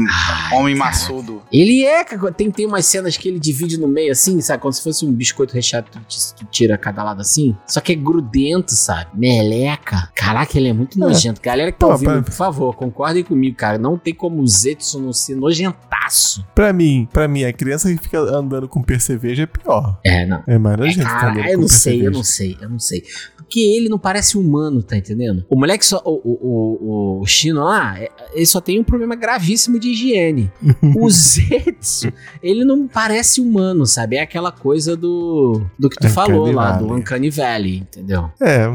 [0.52, 1.42] homem maçudo.
[1.52, 4.60] Ele é, cara, tem, tem umas cenas que ele divide no meio assim, sabe?
[4.62, 5.98] Como se fosse um biscoito recheado, tu,
[6.36, 7.56] tu tira cada lado assim.
[7.66, 9.06] Só que é grudento, sabe?
[9.14, 10.10] Meleca.
[10.14, 11.00] Caraca, ele é muito É.
[11.00, 11.40] nojento.
[11.40, 13.78] Galera que tá Pô, ouvindo, pra- por favor, concordem comigo, cara.
[13.78, 16.44] Não tem como o Zetsu não ser nojentaço.
[16.54, 19.85] Pra mim, pra mim, a criança que fica andando com percevejo é pior.
[20.04, 20.42] É, não.
[20.46, 23.04] É mais É, cara, eu não sei, eu não sei, eu não sei.
[23.36, 25.44] Porque ele não parece humano, tá entendendo?
[25.48, 26.02] O moleque só.
[26.04, 30.50] O, o, o, o Shino lá, é- ele só tem um problema gravíssimo de higiene.
[30.96, 32.12] o Zetsu,
[32.42, 34.16] ele não parece humano, sabe?
[34.16, 35.64] É aquela coisa do.
[35.78, 36.88] Do que tu Uncanny falou lá, Valley.
[36.88, 38.30] do Uncanny Valley, entendeu?
[38.42, 38.66] É,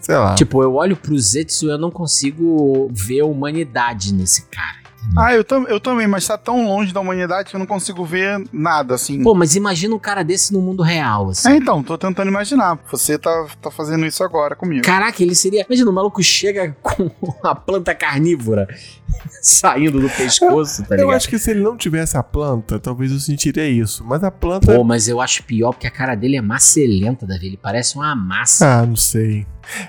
[0.00, 0.36] sei lá.
[0.36, 4.79] Tipo, eu olho pro Zetsu e eu não consigo ver a humanidade nesse cara.
[5.16, 8.04] Ah, eu, tam, eu também, mas tá tão longe da humanidade que eu não consigo
[8.04, 9.22] ver nada, assim.
[9.22, 11.48] Pô, mas imagina um cara desse no mundo real, assim.
[11.48, 12.78] É, então, tô tentando imaginar.
[12.90, 14.82] Você tá, tá fazendo isso agora comigo.
[14.84, 15.64] Caraca, ele seria.
[15.68, 17.10] Imagina, o maluco chega com
[17.42, 18.68] a planta carnívora
[19.42, 21.16] saindo do pescoço, tá Eu ligado?
[21.16, 24.04] acho que se ele não tivesse a planta, talvez eu sentiria isso.
[24.06, 24.74] Mas a planta.
[24.74, 27.46] Pô, mas eu acho pior porque a cara dele é macelenta, Davi.
[27.46, 28.80] Ele parece uma massa.
[28.80, 29.46] Ah, não sei.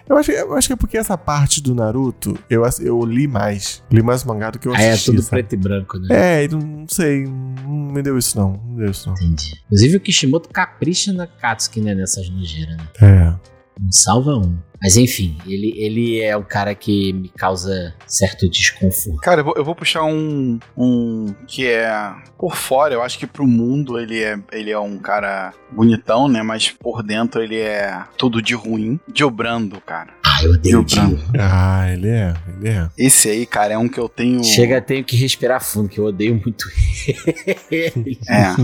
[0.07, 3.83] Eu acho, eu acho que é porque essa parte do Naruto eu, eu li mais.
[3.91, 5.11] Li mais mangá do que eu é assisti.
[5.11, 5.29] tudo sabe?
[5.29, 6.07] preto e branco, né?
[6.09, 7.25] É, eu não sei.
[7.25, 8.53] Não me deu isso, não.
[8.53, 9.15] Não me deu isso, não.
[9.15, 9.61] Entendi.
[9.65, 11.95] Inclusive o Kishimoto capricha na Katsuki, né?
[11.95, 12.83] Nessas nojeiras, né?
[13.01, 13.50] É.
[13.79, 14.57] Não salva um.
[14.81, 19.21] Mas enfim, ele, ele é um cara que me causa certo desconforto.
[19.21, 21.91] Cara, eu vou, eu vou puxar um, um que é
[22.35, 26.41] por fora, eu acho que pro mundo ele é, ele é um cara bonitão, né?
[26.41, 28.99] Mas por dentro ele é tudo de ruim.
[29.07, 30.15] Diobrando, cara.
[30.25, 31.19] Ah, eu odeio o Dio Dio.
[31.39, 32.33] Ah, ele é.
[32.47, 32.89] Ele é.
[32.97, 34.43] Esse aí, cara, é um que eu tenho.
[34.43, 36.65] Chega, tenho que respirar fundo, que eu odeio muito
[37.69, 38.19] ele.
[38.27, 38.55] É.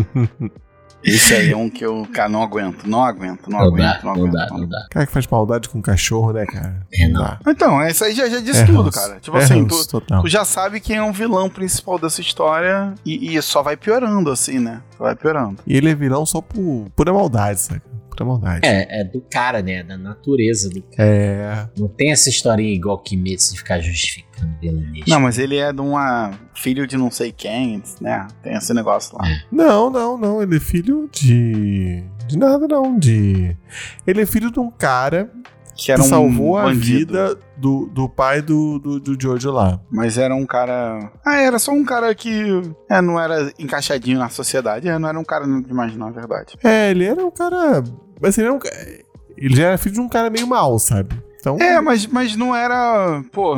[1.04, 4.00] Esse aí é um que eu, cara, não aguento, não aguento, não, Não aguento, dá,
[4.04, 4.34] não não aguento.
[4.34, 4.88] dá, não dá.
[4.90, 6.86] Cara que faz maldade com cachorro, né, cara?
[6.94, 7.22] É, não.
[7.22, 7.40] dá.
[7.48, 9.20] Então, isso aí já, já disse É tudo, cara.
[9.20, 10.22] Tipo É assim, ranço tu, total.
[10.24, 14.32] tu já sabe quem é o vilão principal dessa história e, e só vai piorando,
[14.32, 14.82] assim, né?
[14.98, 15.58] Só vai piorando.
[15.68, 17.82] E ele é vilão só por pura maldade, sabe?
[18.26, 18.62] Maldade.
[18.64, 19.84] É, é do cara, né?
[19.84, 21.10] Da natureza do cara.
[21.10, 21.70] É.
[21.78, 25.10] Não tem essa historinha igual Kimetsu de ficar justificando vilanesco.
[25.10, 28.28] Não, mas ele é de uma filho de não sei quem, né?
[28.44, 29.26] Tem esse negócio lá.
[29.52, 30.42] Não, não, não.
[30.42, 32.04] Ele é filho de.
[32.28, 32.98] De nada, não.
[32.98, 33.56] De.
[34.06, 35.32] Ele é filho de um cara
[35.78, 37.14] Que era um salvou a bandido.
[37.14, 39.80] vida do, do pai do, do, do Jojo lá.
[39.92, 41.12] Mas era um cara.
[41.24, 44.90] Ah, era só um cara que é, não era encaixadinho na sociedade.
[44.90, 46.58] É, não era um cara demais, é verdade.
[46.64, 47.84] É, ele era um cara.
[48.20, 48.60] Mas ele era um
[49.38, 51.16] Ele já era filho de um cara meio mal, sabe?
[51.40, 51.58] Então.
[51.62, 53.22] É, mas, mas não era.
[53.32, 53.56] Pô,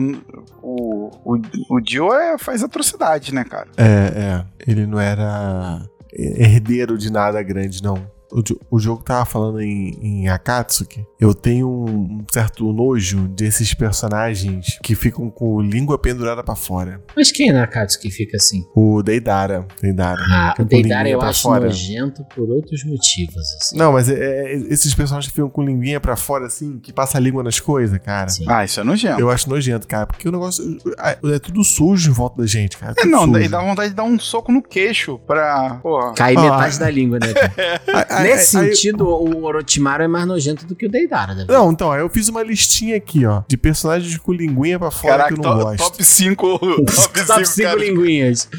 [0.61, 3.67] o, o, o Dio é, faz atrocidade, né, cara?
[3.78, 4.45] É, é.
[4.67, 5.82] Ele não era
[6.13, 7.95] herdeiro de nada grande, não.
[8.32, 11.04] O, jo- o jogo tava falando em, em Akatsuki.
[11.20, 17.02] Eu tenho um, um certo nojo desses personagens que ficam com língua pendurada pra fora.
[17.16, 18.64] Mas quem é Nakatsu que fica assim?
[18.76, 19.66] O Deidara.
[19.82, 20.22] Deidara.
[20.32, 21.66] Ah, o Deidara eu acho fora.
[21.66, 23.76] nojento por outros motivos, assim.
[23.78, 24.14] Não, mas é-
[24.54, 27.60] é- esses personagens que ficam com linguinha pra fora, assim, que passa a língua nas
[27.60, 28.30] coisas, cara.
[28.30, 28.46] Sim.
[28.48, 29.20] Ah, isso é nojento.
[29.20, 32.78] Eu acho nojento, cara, porque o negócio é é tudo sujo em volta da gente,
[32.78, 32.92] cara.
[32.92, 33.32] É, tudo não, sujo.
[33.34, 35.80] daí dá vontade de dar um soco no queixo pra.
[35.82, 36.14] Porra.
[36.14, 36.80] Cai Ah, metade ah.
[36.80, 37.28] da língua, né?
[38.20, 41.51] Aí- aí- Nesse aí- sentido, o Orochimaru é mais nojento do que o Deidara, Davi.
[41.51, 45.17] Não, então, aí eu fiz uma listinha aqui, ó, de personagens com linguinha pra fora
[45.17, 45.78] Caraca, que eu não to- gosto.
[45.91, 46.59] top 5.
[46.59, 47.80] Top 5, Top 5 cara.
[47.80, 48.49] linguinhas.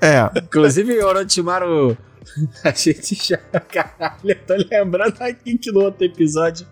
[0.00, 1.96] É, Inclusive, o Orochimaru.
[2.62, 3.38] A gente já.
[3.38, 6.66] Caralho, eu tô lembrando aqui que no outro episódio.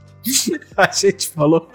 [0.76, 1.70] A gente falou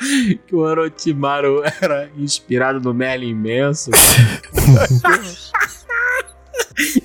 [0.46, 3.90] que o Orochimaru era inspirado no Merlin imenso.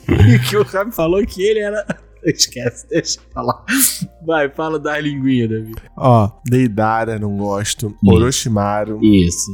[0.08, 1.86] e que o Rami falou que ele era.
[2.34, 3.64] Esquece, deixa eu falar.
[4.26, 5.74] Vai, fala da linguinha, Davi.
[5.96, 7.94] ó, Deidara, não gosto.
[8.02, 8.14] Isso.
[8.14, 9.50] Orochimaru, Isso.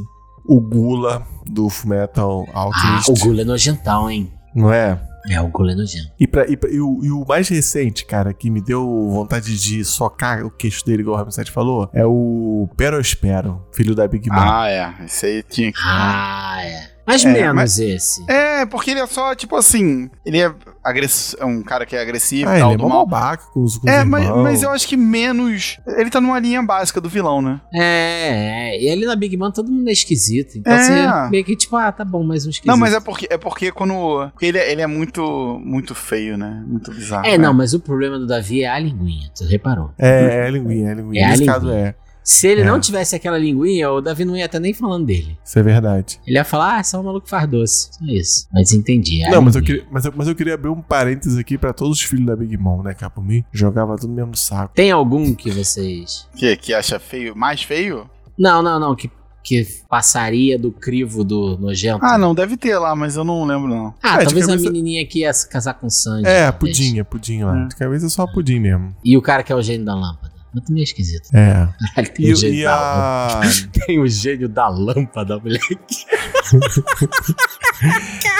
[0.47, 4.31] o Gula do Fullmetal Ah, Alchemist, o Gula é nojentão, hein?
[4.55, 4.99] não é?
[5.29, 6.11] É, o Gula é nojento.
[6.19, 9.57] E, pra, e, pra- e o, e o mais recente, cara, que me deu vontade
[9.57, 14.29] de socar o queixo dele, igual o Ramsete falou, é o Perospero, filho da Big
[14.29, 14.35] Mom.
[14.37, 15.05] Ah, é.
[15.05, 15.79] Esse aí tinha que.
[15.81, 16.92] Ah, é.
[17.05, 18.23] Mais É, menos mas- esse.
[18.31, 20.09] É, porque ele é só, tipo assim.
[20.25, 21.35] Ele é, agress...
[21.37, 23.05] é um cara que é agressivo Ah, tal, ele é do mal.
[23.05, 25.79] babaca com os, com É, os mas, mas eu acho que menos.
[25.97, 27.59] Ele tá numa linha básica do vilão, né?
[27.73, 28.81] É, é.
[28.81, 30.57] E ali na Big Man todo mundo é esquisito.
[30.57, 30.79] Então É.
[31.25, 32.67] você meio que tipo, ah, tá bom, mais um esquisito.
[32.71, 33.93] Não, mas é porque, é porque quando.
[34.31, 35.21] Porque ele, é- ele é muito,
[35.63, 36.63] muito feio, né?
[36.65, 37.25] Muito bizarro.
[37.25, 37.37] É, né?
[37.37, 39.91] não, mas o problema do Davi é a linguinha, tu reparou.
[39.97, 41.21] É, é a linguinha, é a linguinha.
[41.21, 41.53] É a Nesse linguinha.
[41.59, 41.95] caso é.
[42.23, 42.63] Se ele É.
[42.65, 45.37] não tivesse aquela linguinha, o Davi não ia estar nem falando dele.
[45.43, 46.19] Isso é verdade.
[46.25, 47.89] Ele ia falar, ah, é só um maluco faz doce.
[47.91, 48.47] Só isso.
[48.53, 49.23] Mas entendi.
[49.23, 51.73] é Não, mas eu, queria, mas, eu, mas eu queria abrir um parênteses aqui pra
[51.73, 53.09] todos os filhos da Big Mom, né, cara?
[53.09, 54.73] Por mim, jogava tudo mesmo no saco.
[54.73, 56.27] Tem algum que vocês.
[56.35, 57.35] Que, que acha feio?
[57.35, 58.09] Mais feio?
[58.39, 58.95] Não, não, não.
[58.95, 59.11] Que,
[59.43, 61.99] que passaria do crivo do nojento.
[62.05, 63.93] Ah, não, deve ter lá, mas eu não lembro, não.
[64.01, 66.25] Ah, É, talvez a cabeça- menininha que ia se casar com o Sanji.
[66.25, 66.77] É, talvez.
[66.77, 67.63] pudinha, pudim lá.
[67.63, 67.67] É.
[67.67, 68.95] De cabeça é só pudim mesmo.
[69.03, 70.32] E o cara que é o gênio da lâmpada.
[70.53, 71.29] Mas também é esquisito.
[71.33, 71.67] É.
[71.95, 73.39] Caralho, tem E, o gênio e da lâmpada.
[73.39, 73.41] a.
[73.85, 75.77] Tem o gênio da lâmpada, moleque.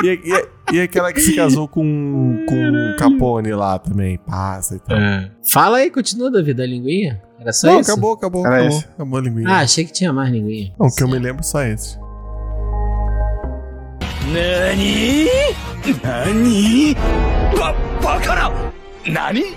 [0.04, 4.18] e, e- e aquela que se casou com, com o Capone lá também.
[4.20, 4.98] Passa e tal.
[5.52, 7.22] Fala aí, continua, Davi, da linguinha.
[7.40, 7.92] Era só Não, isso?
[7.92, 8.78] acabou, acabou, Era acabou.
[8.78, 8.88] esse.
[8.88, 9.50] Acabou a linguinha.
[9.50, 10.72] Ah, achei que tinha mais linguinha.
[10.80, 11.98] Não, que eu me lembro só esse.
[14.32, 15.28] NANI?
[16.04, 16.96] NANI?
[17.60, 18.52] Ba bakara!
[19.06, 19.56] NANI?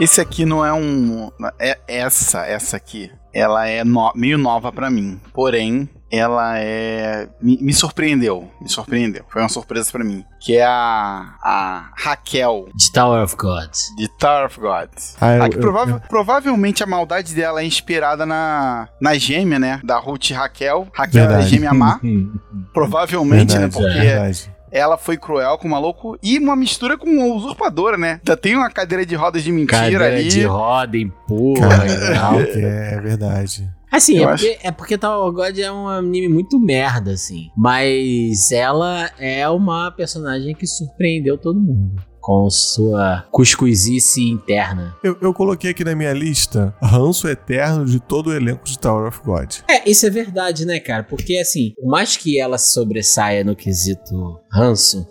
[0.00, 1.30] Esse aqui não é um.
[1.58, 3.10] É essa, essa aqui.
[3.32, 5.20] Ela é no- meio nova pra mim.
[5.32, 7.28] Porém, ela é.
[7.40, 8.48] Me, me surpreendeu.
[8.60, 9.24] Me surpreendeu.
[9.28, 10.24] Foi uma surpresa pra mim.
[10.40, 11.34] Que é a.
[11.42, 13.70] A Raquel, De Tower of God.
[13.96, 14.88] de Tower of God.
[15.20, 19.80] Ah, eu- eu- prova- Provavelmente a maldade dela é inspirada na, na gêmea, né?
[19.84, 20.88] Da Ruth e Raquel.
[20.92, 21.48] Raquel é Verdade.
[21.50, 22.00] gêmea má.
[22.72, 23.60] Provavelmente, né?
[23.68, 24.53] verdade, Porque verdade.
[24.74, 28.20] Ela foi cruel com o maluco e uma mistura com uma usurpadora, né?
[28.42, 30.28] Tem uma cadeira de rodas de mentira Cadeira ali.
[30.28, 32.40] de roda, empurra e tal.
[32.40, 33.70] É verdade.
[33.90, 37.50] Assim, Eu é porque, é porque Tower of God é um anime muito merda, assim.
[37.56, 42.02] Mas ela é uma personagem que surpreendeu todo mundo.
[42.24, 44.96] Com sua cuscuzice interna.
[45.04, 49.08] Eu, eu coloquei aqui na minha lista ranço eterno de todo o elenco de Tower
[49.08, 49.56] of God.
[49.68, 51.04] É, isso é verdade, né, cara?
[51.04, 55.06] Porque, assim, por mais que ela sobressaia no quesito ranço,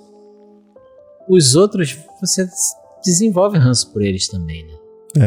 [1.30, 2.47] os outros, você
[3.05, 4.74] desenvolve ranço por eles também, né?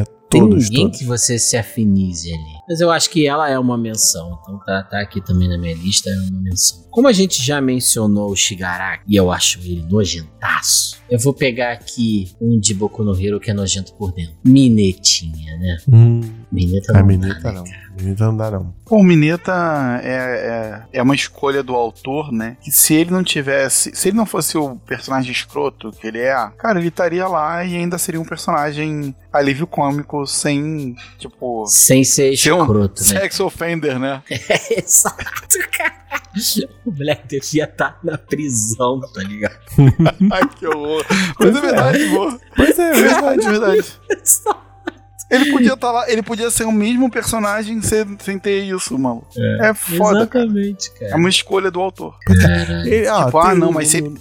[0.01, 0.99] É, Tem todos, ninguém todos.
[0.99, 2.57] que você se afinize ali.
[2.69, 5.75] Mas eu acho que ela é uma menção, então tá, tá aqui também na minha
[5.75, 6.85] lista, é uma menção.
[6.91, 11.73] Como a gente já mencionou o Shigaraki, e eu acho ele nojentaço, eu vou pegar
[11.73, 14.35] aqui um de Boku no Hero que é nojento por dentro.
[14.45, 15.77] Minetinha, né?
[15.93, 16.21] Hum,
[16.51, 17.65] Mineta a não dá, Mineta né, não.
[17.65, 17.86] cara?
[17.97, 18.75] Mineta não dá, não.
[18.85, 22.57] Pô, o Mineta é, é, é uma escolha do autor, né?
[22.61, 23.91] Que se ele não tivesse.
[23.95, 27.77] Se ele não fosse o personagem escroto que ele é, cara, ele estaria lá e
[27.77, 31.65] ainda seria um personagem alívio cômico sem, tipo.
[31.67, 33.21] Sem ser Ser um escroto, né?
[33.21, 34.23] Sex offender, né?
[34.71, 36.07] Exato, cara.
[36.85, 39.57] O moleque devia estar na prisão, tá ligado?
[40.31, 41.05] Ai, que horror.
[41.41, 42.41] Mas é verdade, pô.
[42.55, 44.01] Pois é, É verdade, é verdade.
[45.31, 49.25] Ele podia estar lá, ele podia ser o mesmo personagem sem, sem ter isso, mano.
[49.63, 50.27] É, foda.
[50.27, 50.45] cara.
[50.45, 51.17] Exatamente, É cara.
[51.21, 52.15] uma escolha do autor.
[52.85, 54.15] Ele, ah, Tipo, ah, não, mas se-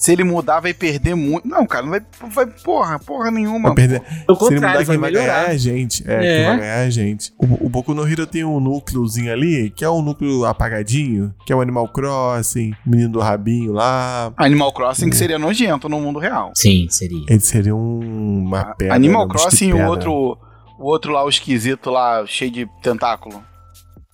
[0.00, 1.48] Se ele mudar, vai perder muito.
[1.48, 2.00] Não, cara, não vai,
[2.30, 3.70] vai porra, porra nenhuma.
[3.70, 4.00] Vai perder.
[4.00, 5.50] Se ele mudar, vai quem vai ganhar é melhorar.
[5.50, 6.04] a gente.
[6.08, 6.36] É, É.
[6.36, 7.32] quem vai ganhar é a gente.
[7.36, 11.52] O, o Boku no Hero tem um núcleozinho ali, que é um núcleo apagadinho, que
[11.52, 14.32] é o Animal Crossing, o menino do rabinho lá.
[14.36, 16.52] Animal Crossing que seria nojento no mundo real.
[16.54, 17.24] Sim, seria.
[17.28, 18.94] Ele seria um- uma pedra.
[18.94, 19.90] Animal Crossing e o pedra.
[19.90, 20.38] outro,
[20.78, 23.42] o outro lá, o esquisito lá, cheio de tentáculo.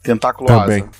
[0.02, 0.80] Tentáculo Também.
[0.82, 0.90] asa.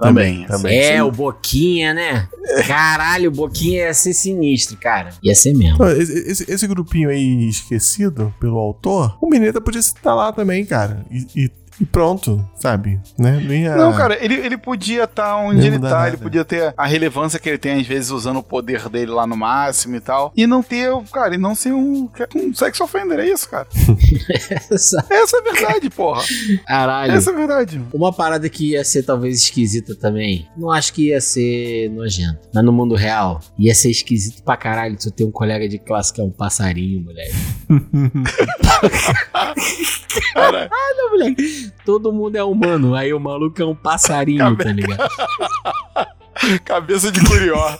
[0.00, 0.46] Também.
[0.46, 0.78] Também.
[0.78, 2.28] É, o Boquinha, né?
[2.68, 5.10] Caralho, o Boquinha ia ser sinistro, cara.
[5.22, 5.84] Ia ser mesmo.
[5.88, 11.04] Esse, esse- esse grupinho aí esquecido pelo autor, o Mineta podia estar lá também, cara.
[11.10, 11.50] E, e-
[11.80, 13.00] e pronto, sabe?
[13.18, 13.40] Né?
[13.44, 13.76] Não, ia...
[13.76, 16.08] Não, cara, ele, ele podia estar onde Não ele tá, nada.
[16.08, 19.26] ele podia ter a relevância que ele tem, às vezes, usando o poder dele lá
[19.26, 20.32] no máximo e tal.
[20.36, 23.68] E não ter, cara, e não ser um, um sex offender, é isso, cara.
[24.70, 26.22] Essa é a verdade, porra.
[26.66, 27.12] Caralho.
[27.12, 27.80] Essa é a verdade.
[27.92, 30.48] Uma parada que ia ser talvez esquisita também.
[30.56, 32.38] Não acho que ia ser nojento.
[32.52, 36.12] Mas no mundo real, ia ser esquisito pra caralho tu ter um colega de classe
[36.12, 37.34] que é um passarinho, moleque.
[40.34, 41.67] Cara, Não, moleque.
[41.84, 45.08] Todo mundo é humano, aí o maluco é um passarinho, tá ligado?
[46.64, 47.56] cabeça de curió.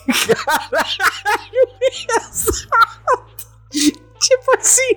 [4.19, 4.95] Tipo assim,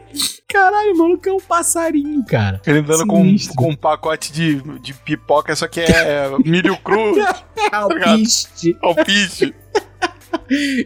[0.49, 2.61] caralho, o maluco é um passarinho, cara.
[2.67, 7.15] Ele andando com, com um pacote de, de pipoca, só que é milho cru,
[7.71, 9.55] Alpiste, alpiste.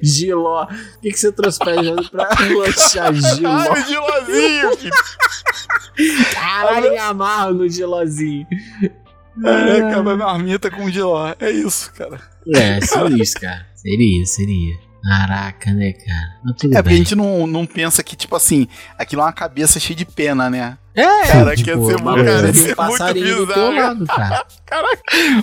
[0.03, 0.65] Giló.
[0.65, 3.49] O que, que você trouxe pra gente pra lanchar giló?
[3.51, 4.77] Ai, o gilozinho.
[4.77, 4.91] que-
[6.35, 8.47] Caralho, me amarro no gilózinho.
[9.45, 11.35] É, cada marmita com giló.
[11.39, 12.21] É isso, cara.
[12.55, 13.67] É, sinistro, cara.
[13.75, 14.77] Seria, seria.
[15.07, 16.37] Caraca, né, cara?
[16.75, 18.67] É porque a gente não, não pensa que, tipo assim,
[18.99, 20.77] aquilo é uma cabeça cheia de pena, né?
[20.95, 23.75] É, Cara, tipo, quer ser, cara, tem ser um muito bizarro.
[23.75, 24.47] lado, cara.
[24.65, 25.03] Caraca,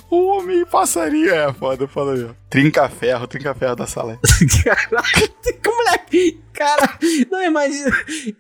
[0.10, 2.36] o homem passarinho é foda, foda mesmo.
[2.50, 4.20] Trinca-ferro, trinca-ferro da sala.
[4.64, 5.34] Caralho,
[5.84, 6.42] moleque.
[6.54, 6.98] Cara,
[7.32, 7.92] não, imagina,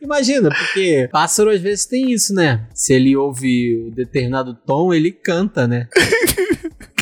[0.01, 2.67] imagina, porque pássaro às vezes tem isso, né?
[2.73, 5.87] Se ele ouve um determinado tom, ele canta, né?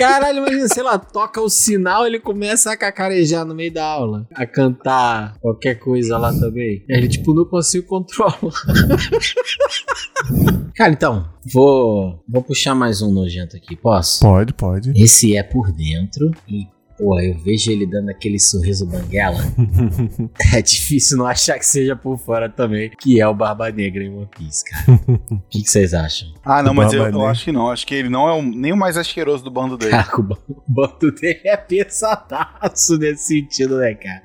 [0.02, 4.28] Caralho, imagina, sei lá, toca o sinal, ele começa a cacarejar no meio da aula,
[4.34, 6.84] a cantar qualquer coisa lá também.
[6.90, 8.40] Ele, tipo, não consigo controlar.
[10.76, 14.22] Cara, então, vou, vou puxar mais um nojento aqui, posso?
[14.22, 14.92] Pode, pode.
[14.96, 16.68] Esse é por dentro e,
[17.02, 19.42] pô, eu vejo ele dando aquele sorriso banguela.
[20.54, 24.10] é difícil não achar que seja por fora também, que é o Barba Negra em
[24.16, 25.00] One Piece, cara.
[25.32, 26.30] O que, vocês acham?
[26.46, 27.70] Ah, não, mas eu, eu acho que não.
[27.70, 29.92] Acho que ele não é o- nem o mais asqueroso do bando dele.
[29.92, 34.22] Cara, o ba- o bando dele é pesadaço nesse sentido, né, cara?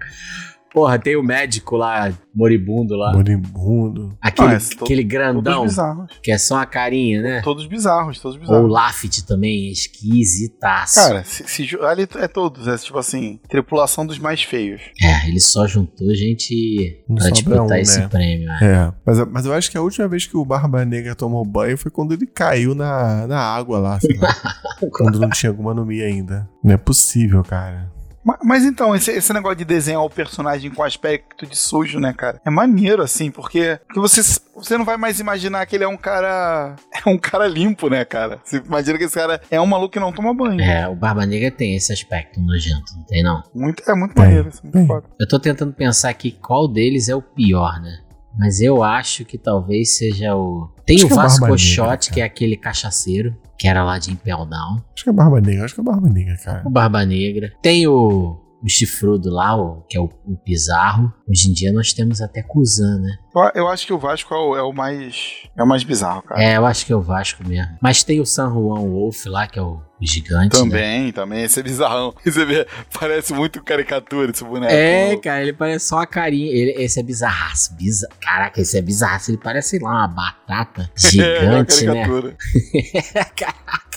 [0.76, 3.10] Porra, tem o médico lá, moribundo lá.
[3.14, 4.14] Moribundo.
[4.20, 6.10] Aquele, Ah, to- aquele Todos grandão, bizarros.
[6.22, 7.40] que é só a carinha, né?
[7.42, 8.70] Todos bizarros, todos Ou o bizarros.
[8.72, 10.96] Laffit também, esquisitaço.
[10.96, 14.82] Cara, se, se ali é todos, é tipo assim, tripulação dos mais feios.
[15.02, 18.08] É, ele só juntou gente Não pra disputar um, esse né?
[18.08, 18.50] prêmio.
[18.60, 18.64] é.
[18.66, 21.78] É, mas, mas eu acho que a última vez que o Barba Negra tomou banho
[21.78, 24.28] foi quando ele caiu na, na água lá, sei lá,
[24.92, 26.46] quando não tinha alguma anomia ainda.
[26.62, 27.90] Não é possível, cara.
[28.26, 32.12] Ma- Mas, então, esse, esse negócio de desenhar o personagem com aspecto de sujo, né,
[32.12, 32.40] cara?
[32.44, 34.20] É maneiro, assim, porque, porque você,
[34.54, 36.74] você não vai mais imaginar que ele é um cara.
[37.06, 38.40] É um cara limpo, né, cara?
[38.42, 40.60] Você imagina que esse cara é um maluco que não toma banho.
[40.60, 43.44] É, o Barba Negra tem esse aspecto nojento, não tem não?
[43.54, 45.06] Muito, é muito maneiro, assim, muito foda.
[45.20, 47.98] Eu tô tentando pensar aqui qual deles é o pior, né?
[48.38, 50.68] Mas eu acho que talvez seja o.
[50.84, 54.12] Tem Acho o é Vasco Barba Shot, que é aquele cachaceiro, que era lá de
[54.12, 54.82] Impel Down.
[54.94, 56.62] Acho que é Barba Negra, acho que é Barba Negra, cara.
[56.64, 57.52] O Barba Negra.
[57.62, 61.12] Tem o, o chifrudo lá, o, que é o, o Pizarro.
[61.28, 63.16] Hoje em dia nós temos até Kuzan, né?
[63.32, 65.44] Eu, eu acho que o Vasco é o, é o mais.
[65.56, 66.42] É o mais bizarro, cara.
[66.42, 67.78] É, eu acho que é o Vasco mesmo.
[67.80, 70.56] Mas tem o San Juan Wolf lá, que é o, gigante.
[70.56, 70.62] Né?
[70.62, 71.44] Também, também.
[71.44, 72.12] Esse é bizarrão.
[72.24, 72.66] Você vê,
[72.98, 74.72] parece muito caricatura esse boneco.
[74.72, 76.50] É, cara, ele parece só a carinha.
[76.50, 77.72] Ele, esse é bizarraço.
[77.76, 78.08] Biza...
[78.20, 79.30] Caraca, esse é bizarraço.
[79.30, 81.94] Ele parece, sei lá, uma batata é gigante, né?
[81.94, 82.36] caricatura.
[83.36, 83.96] Caraca.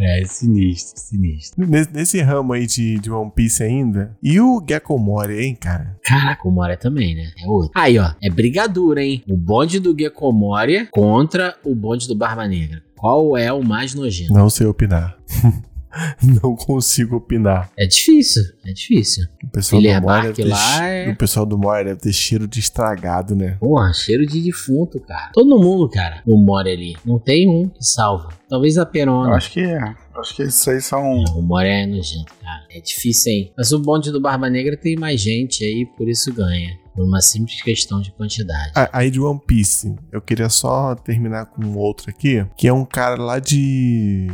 [0.00, 1.66] É, sinistro, sinistro.
[1.66, 4.16] Nesse, nesse ramo aí de, de One Piece ainda.
[4.22, 5.98] E o Gecko Mori, hein, cara?
[6.02, 7.30] Caraca, o Moria também, né?
[7.38, 7.70] É outro.
[7.74, 9.22] Aí, ó, é brigadura, hein?
[9.28, 12.82] O bonde do Gecko Moria contra o bonde do Barba Negra.
[12.96, 14.32] Qual é o mais nojento?
[14.32, 15.16] Não sei opinar.
[16.42, 17.70] Não consigo opinar.
[17.78, 19.24] É difícil, é difícil.
[19.44, 22.00] O pessoal Ele do Mori Bark deve ter, lá é- O pessoal do Mori deve
[22.00, 23.56] ter cheiro de estragado, né?
[23.60, 25.30] Porra, cheiro de defunto, cara.
[25.32, 26.96] Todo mundo, cara, não mora ali.
[27.04, 28.28] Não tem um que salva.
[28.48, 29.34] Talvez a Eu Perona.
[29.36, 29.78] acho que é.
[30.14, 31.02] Eu Acho que esses aí são.
[31.36, 32.64] O Moria é nojento, cara.
[32.70, 33.52] É difícil, hein?
[33.56, 36.78] Mas o bonde do Barba Negra tem mais gente aí, por isso ganha.
[36.94, 38.72] Por uma simples questão de quantidade.
[38.92, 42.84] Aí de One Piece, eu queria só terminar com um outro aqui, que é um
[42.84, 44.26] cara lá de.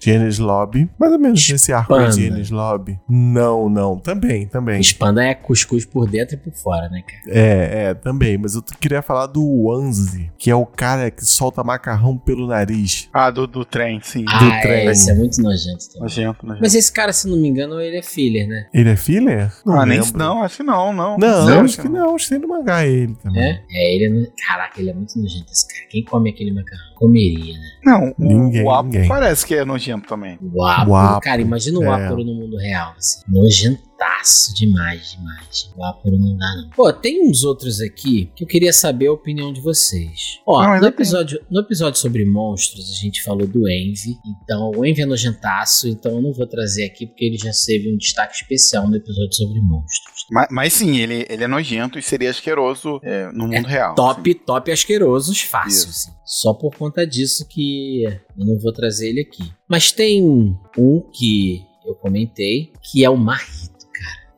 [0.00, 0.88] De Lobby.
[0.98, 2.24] Mais ou menos nesse arco de.
[2.26, 2.98] Enies Lobby.
[3.08, 3.98] Não, não.
[3.98, 4.80] Também, também.
[4.80, 7.22] Expanda é cuscuz por dentro e por fora, né, cara?
[7.38, 8.38] É, é, também.
[8.38, 13.08] Mas eu queria falar do Wanzi, que é o cara que solta macarrão pelo nariz.
[13.12, 14.24] Ah, do, do trem, sim.
[14.28, 14.88] Ah, trem.
[14.88, 16.02] é, esse é muito nojento também.
[16.02, 16.62] Nojento, nojento.
[16.62, 18.66] Mas esse cara, se não me engano, ele é filler, né?
[18.72, 19.52] Ele é filler?
[19.66, 20.18] ah, nem lembro.
[20.18, 21.18] não, acho que não, não.
[21.18, 22.14] Não, Não, acho que não.
[22.14, 23.42] Acho que tem no mangá ele também.
[23.42, 23.62] É?
[23.70, 24.08] É, ele é.
[24.08, 25.86] no- Caraca, ele é muito nojento, esse cara.
[25.90, 26.89] Quem come aquele macarrão?
[27.00, 27.70] Comeria, né?
[27.82, 30.38] Não, o, Ninguém, o parece que é nojento também.
[30.38, 31.20] O Aporo.
[31.22, 31.88] Cara, imagina o é.
[31.88, 33.22] Aporo no mundo real, assim.
[34.00, 35.70] Nojentaço demais, demais.
[35.76, 36.70] O Aporo não dá, não.
[36.70, 40.40] Pô, tem uns outros aqui que eu queria saber a opinião de vocês.
[40.46, 40.94] Ó, Não, no, ainda tem.
[40.94, 44.16] episódio, no episódio sobre monstros, a gente falou do Envy.
[44.42, 47.92] Então, o Envy é nojentaço, então eu não vou trazer aqui porque ele já teve
[47.92, 50.26] um destaque especial no episódio sobre monstros.
[50.30, 53.94] Mas, mas sim, ele, ele é nojento e seria asqueroso é, no mundo real.
[53.94, 56.08] Top, top asquerosos, fácil, Isso.
[56.08, 56.20] assim.
[56.24, 59.52] Só por conta disso que eu não vou trazer ele aqui.
[59.68, 63.59] Mas tem um que eu comentei, que é o cara.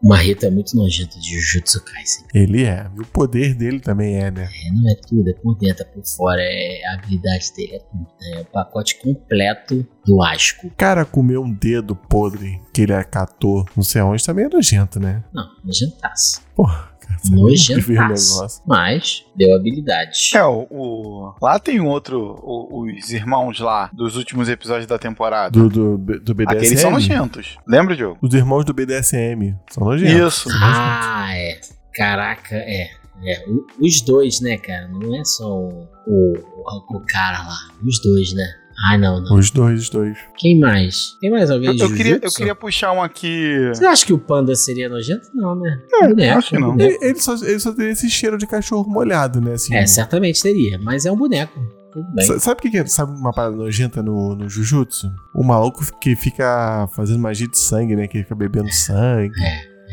[0.03, 2.27] O Marrito é muito nojento de Jujutsu Kaisen.
[2.35, 2.91] Ele é.
[2.97, 4.51] E o poder dele também é, né?
[4.67, 7.79] É, não é tudo, é por dentro, é por fora, é a habilidade dele, é
[7.79, 8.01] tudo.
[8.21, 8.39] né?
[8.39, 10.67] É o pacote completo do asco.
[10.67, 14.99] O cara comer um dedo podre que ele acatou não sei aonde também é nojento,
[14.99, 15.23] né?
[15.33, 16.43] Não, nojentaço.
[16.57, 17.23] Porra, cara.
[17.25, 18.35] sabe onde que veio o Nojentaço.
[18.37, 18.63] negócio?
[18.67, 20.19] Mas deu habilidade.
[20.35, 22.39] É, o, o- Lá tem um outro.
[22.43, 25.51] o- os irmãos lá dos últimos episódios da temporada.
[25.51, 26.57] Do, do, do BDSM?
[26.59, 27.57] Aqueles são nojentos.
[27.67, 28.19] Lembra, Diogo?
[28.23, 30.37] Os irmãos do BDSM são nojentos.
[30.47, 30.49] Isso.
[30.61, 31.61] Ah, é.
[31.95, 32.89] Caraca, é.
[33.25, 33.45] É,
[33.79, 34.89] os dois, né, cara?
[34.89, 37.57] Não é só o, o- o cara lá.
[37.87, 38.45] Os dois, né?
[38.91, 39.37] Ah, não, não.
[39.37, 40.17] Os dois, os dois.
[40.39, 41.17] Quem mais?
[41.21, 43.69] Tem mais alguém Eu, de eu queria, eu queria puxar um aqui.
[43.69, 45.29] Você acha que o panda seria nojento?
[45.35, 45.79] Não, né?
[46.03, 46.75] É, Boneco, acho que não.
[46.79, 49.53] Ele, ele só, ele só tem esse cheiro de cachorro molhado, né?
[49.55, 51.59] Assim, É, certamente teria, mas é um boneco.
[51.93, 52.27] Tudo bem.
[52.27, 52.87] Sa- Sabe o que, que é?
[52.87, 55.11] Sabe uma parada nojenta no, no Jujutsu?
[55.35, 58.09] O maluco que fica fazendo magia de sangue, né?
[58.09, 59.35] Que fica bebendo sangue,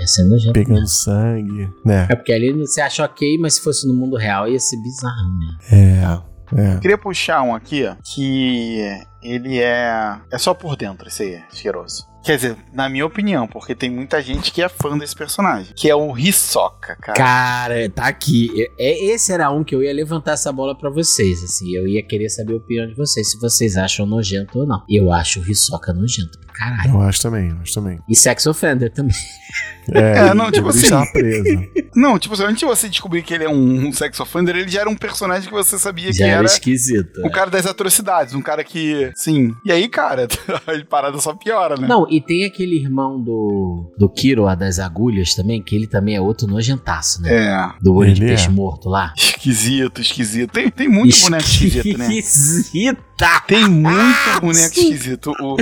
[0.01, 0.53] Esse é nojento.
[0.53, 0.87] pegando mesmo.
[0.87, 2.07] sangue, né?
[2.09, 5.37] É porque ali você acha ok, mas se fosse no mundo real ia ser bizarro
[5.37, 5.57] mesmo.
[5.71, 6.21] É,
[6.55, 6.79] é.
[6.79, 8.81] Queria puxar um aqui que
[9.21, 10.17] ele é.
[10.31, 12.08] É só por dentro, esse aí, cheiroso.
[12.23, 15.73] Quer dizer, na minha opinião, porque tem muita gente que é fã desse personagem.
[15.75, 17.17] Que é o Hisoka, cara.
[17.17, 18.49] Cara, tá aqui.
[18.77, 21.73] É, esse era um que eu ia levantar essa bola pra vocês, assim.
[21.73, 24.83] Eu ia querer saber a opinião de vocês, se vocês acham nojento ou não.
[24.89, 26.91] Eu acho o Hisoka nojento pra caralho.
[26.95, 27.99] Eu acho também, eu acho também.
[28.07, 29.15] E sex offender também.
[29.91, 31.67] É, É, não, tipo assim- está preso.
[31.95, 34.81] Não, tipo, antes de você descobrir que ele é um, um sex offender, ele já
[34.81, 36.45] era um personagem que você sabia Já que era era.
[36.45, 37.19] esquisito.
[37.25, 39.11] Um cara das atrocidades, um cara que.
[39.15, 39.55] Sim.
[39.65, 40.27] E aí, cara,
[40.67, 41.87] a parada só piora, né?
[41.87, 46.21] Não, e tem aquele irmão do, do Kiro, das agulhas também, que ele também é
[46.21, 47.29] outro nojentaço, né?
[47.33, 47.69] É.
[47.81, 48.27] Do olho de é.
[48.27, 49.13] peixe morto lá.
[49.15, 50.51] Esquisito, esquisito.
[50.51, 52.13] Tem, tem muito boneco esquisito, né?
[52.13, 52.99] Esquisita!
[53.47, 55.31] Tem muito boneco esquisito.
[55.39, 55.55] O,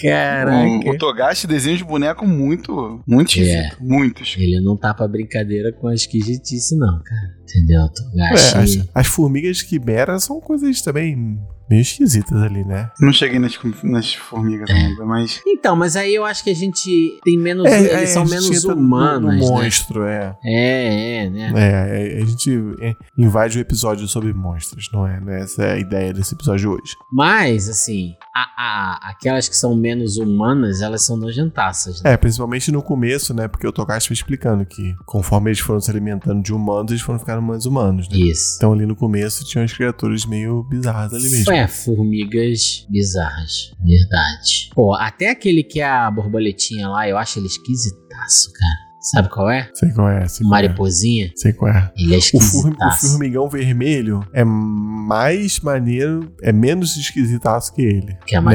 [0.00, 0.88] Caraca.
[0.88, 3.76] o, o Togashi desenha de boneco muito, muito esquisito.
[3.80, 4.48] Muito esquisito.
[4.48, 7.42] Ele não tá pra brincadeira com a esquisitice, não, cara.
[7.42, 7.82] Entendeu?
[7.82, 8.80] É, Togashi.
[8.80, 11.38] as, as formigas quimera são coisas também
[11.72, 12.90] meio esquisitas ali, né?
[13.00, 15.40] Não cheguei nas, nas formigas ainda, mas.
[15.46, 17.64] Então, mas aí eu acho que a gente tem menos.
[17.66, 19.46] É, eles é, são menos no- humanos, no né?
[19.48, 20.36] monstro, é.
[20.44, 21.52] É, é, né?
[21.56, 22.50] É, é, a gente
[22.80, 25.18] é, invade o episódio sobre monstros, não é?
[25.20, 26.94] Não é Essa é a ideia desse episódio hoje.
[27.10, 32.12] Mas, assim, a- a- aquelas que são menos humanas, elas são nojentaças, né?
[32.12, 33.48] É, principalmente no começo, né?
[33.48, 37.18] Porque o Togashi foi explicando que conforme eles foram se alimentando de humanos, eles foram
[37.18, 38.16] ficando mais humanos, né?
[38.16, 38.56] Isso.
[38.56, 41.52] Então ali no começo tinha umas criaturas meio bizarras ali mesmo.
[41.52, 43.72] É, formigas bizarras.
[43.84, 44.70] Verdade.
[44.74, 48.92] Pô, até aquele que é a borboletinha lá, eu acho ele esquisitaço, cara.
[49.10, 49.68] Sabe qual é?
[49.74, 50.62] Sei qual é, sei O qual é.
[50.62, 51.32] mariposinha.
[51.34, 51.92] Sei qual é.
[51.96, 53.08] Ele é O, furmi- o esquisitaço.
[53.08, 58.16] formigão vermelho é mais maneiro, é menos esquisitaço que ele.
[58.24, 58.48] Que é a né?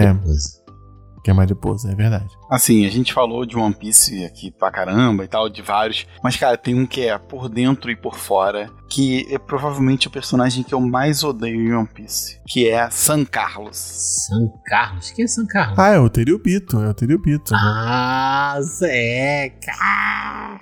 [1.28, 2.30] Que a mariposa, é verdade.
[2.50, 6.08] Assim, a gente falou de One Piece aqui pra caramba e tal, de vários.
[6.24, 10.10] Mas, cara, tem um que é por dentro e por fora, que é provavelmente o
[10.10, 13.76] personagem que eu mais odeio em One Piece, que é San Carlos.
[13.76, 15.12] San Carlos?
[15.12, 15.78] Quem é San Carlos?
[15.78, 17.54] Ah, é o Teriubito, é o Teriubito.
[17.54, 20.62] Ah, é, cara.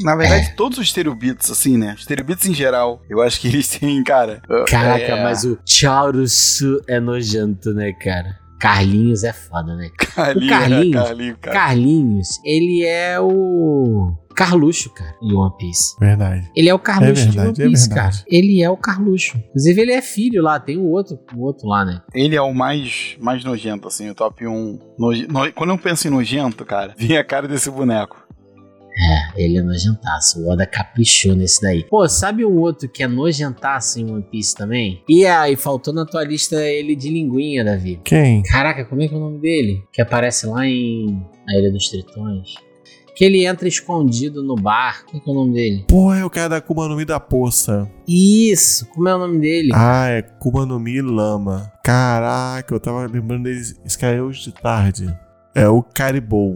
[0.00, 1.94] Na verdade, todos os Stereobeats, assim, né?
[1.94, 4.42] Os Stereobeats em geral, eu acho que eles têm, cara.
[4.66, 8.40] Caraca, é, mas o Chaurus é nojento, né, cara?
[8.60, 9.90] Carlinhos é foda, né?
[10.14, 11.56] Carlinho, o Carlinhos- Carlinho, cara.
[11.56, 15.96] Carlinhos, ele é o Carluxo, cara, em One Piece.
[15.98, 16.50] Verdade.
[16.54, 18.16] Ele é o Carluxo É de One verdade, é Piece, verdade.
[18.18, 18.24] cara.
[18.28, 19.38] Ele é o Carluxo.
[19.48, 22.00] Inclusive, ele é filho lá, tem o outro, o outro lá, né?
[22.14, 24.78] Ele é o mais, mais nojento, assim, o top 1.
[24.98, 28.16] Noje- no- Quando eu penso em nojento, cara, vem a cara desse boneco.
[29.00, 30.40] É, ele é nojentaço.
[30.40, 31.84] O Oda caprichou nesse daí.
[31.84, 35.02] Pô, sabe um outro que é nojentaço em One Piece também?
[35.08, 38.00] E aí, faltou na tua lista ele de linguinha, Davi.
[38.04, 38.42] Quem?
[38.42, 39.82] Caraca, como é que é o nome dele?
[39.92, 42.54] Que aparece lá em A Ilha dos Tritões.
[43.16, 45.04] Que ele entra escondido no bar.
[45.04, 45.84] Como é que é o nome dele?
[45.88, 47.90] Pô, é o cara da Akuma no Mi da poça.
[48.08, 48.86] Isso!
[48.90, 49.70] Como é o nome dele?
[49.74, 51.70] Ah, é Akuma no Mi Lama.
[51.84, 53.60] Caraca, eu tava lembrando dele.
[53.84, 55.14] Esse cara é hoje de tarde.
[55.54, 56.54] É o Caribou.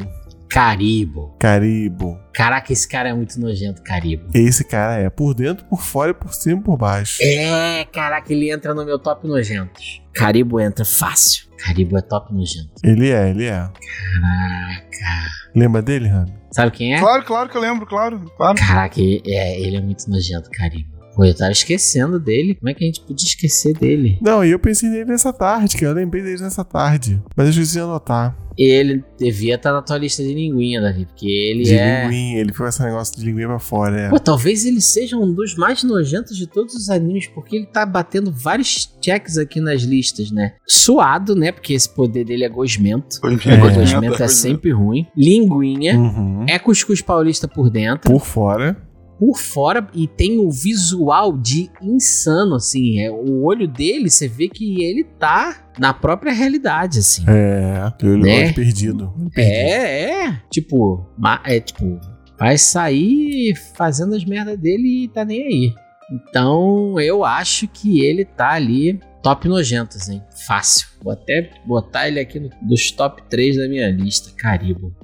[0.55, 1.35] Caribo.
[1.41, 2.17] Caribo.
[2.33, 4.29] Caraca, esse cara é muito nojento, Caribo.
[4.33, 7.19] Esse cara é por dentro, por fora e por cima e por baixo.
[7.21, 10.01] É, caraca, ele entra no meu top nojentos.
[10.15, 11.49] Caribo entra fácil.
[11.59, 12.71] Caribo é top nojento.
[12.85, 13.69] Ele é, ele é.
[13.69, 15.29] Caraca.
[15.57, 16.33] Lembra dele, Rami?
[16.53, 17.01] Sabe quem é?
[17.01, 18.25] Claro, claro que eu lembro, claro.
[18.37, 18.57] Claro.
[18.57, 20.95] Caraca, ele é, ele é muito nojento, Caribo.
[21.17, 22.55] Pô, eu tava esquecendo dele.
[22.55, 24.19] Como é que a gente podia esquecer dele?
[24.23, 27.21] Não, e eu pensei nele nessa tarde, que eu lembrei dele nessa tarde.
[27.37, 28.37] Mas eu esqueci de anotar.
[28.57, 32.05] Ele devia estar na tua lista de linguinha, Davi, porque ele De é.
[32.05, 34.09] linguinha, ele foi esse negócio de linguinha pra fora, é.
[34.11, 37.85] Pô, talvez ele seja um dos mais nojentos de todos os animes, porque ele tá
[37.85, 40.55] batendo vários checks aqui nas listas, né?
[40.67, 41.53] Suado, né?
[41.53, 43.21] Porque esse poder dele é gosmento.
[43.25, 43.57] É.
[43.57, 45.07] Gosmento é sempre ruim.
[45.17, 45.99] Linguinha.
[45.99, 46.47] Uhum.
[46.49, 48.11] É cuscuz paulista por dentro.
[48.11, 48.77] Por fora.
[49.25, 53.01] Por fora e tem o visual de insano, assim.
[53.01, 57.25] É, o olho dele, você vê que ele tá na própria realidade, assim.
[57.27, 57.93] É.
[58.03, 58.45] Eu Né?
[58.47, 59.13] olho perdido.
[59.19, 59.57] olho perdido.
[59.57, 60.43] É, é.
[60.51, 61.99] Tipo, ma- é tipo,
[62.39, 65.75] vai sair fazendo as merdas dele e tá nem aí.
[66.13, 70.23] Então, eu acho que ele tá ali top nojentos, hein?
[70.47, 70.87] Fácil.
[71.03, 74.31] Vou até botar ele aqui no, dos top 3 da minha lista.
[74.37, 74.95] Caribo.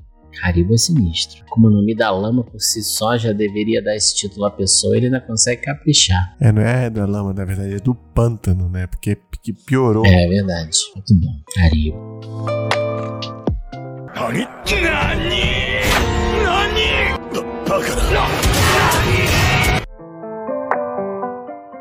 [0.41, 1.45] Caribo é sinistro.
[1.49, 4.97] Como o nome da lama por si só já deveria dar esse título à pessoa,
[4.97, 6.37] ele ainda consegue caprichar.
[6.41, 8.87] É, não é da lama, na verdade, é do pântano, né?
[8.87, 10.05] Porque que piorou.
[10.07, 10.77] É verdade.
[10.95, 11.35] Muito bom.
[11.55, 12.21] Caribo.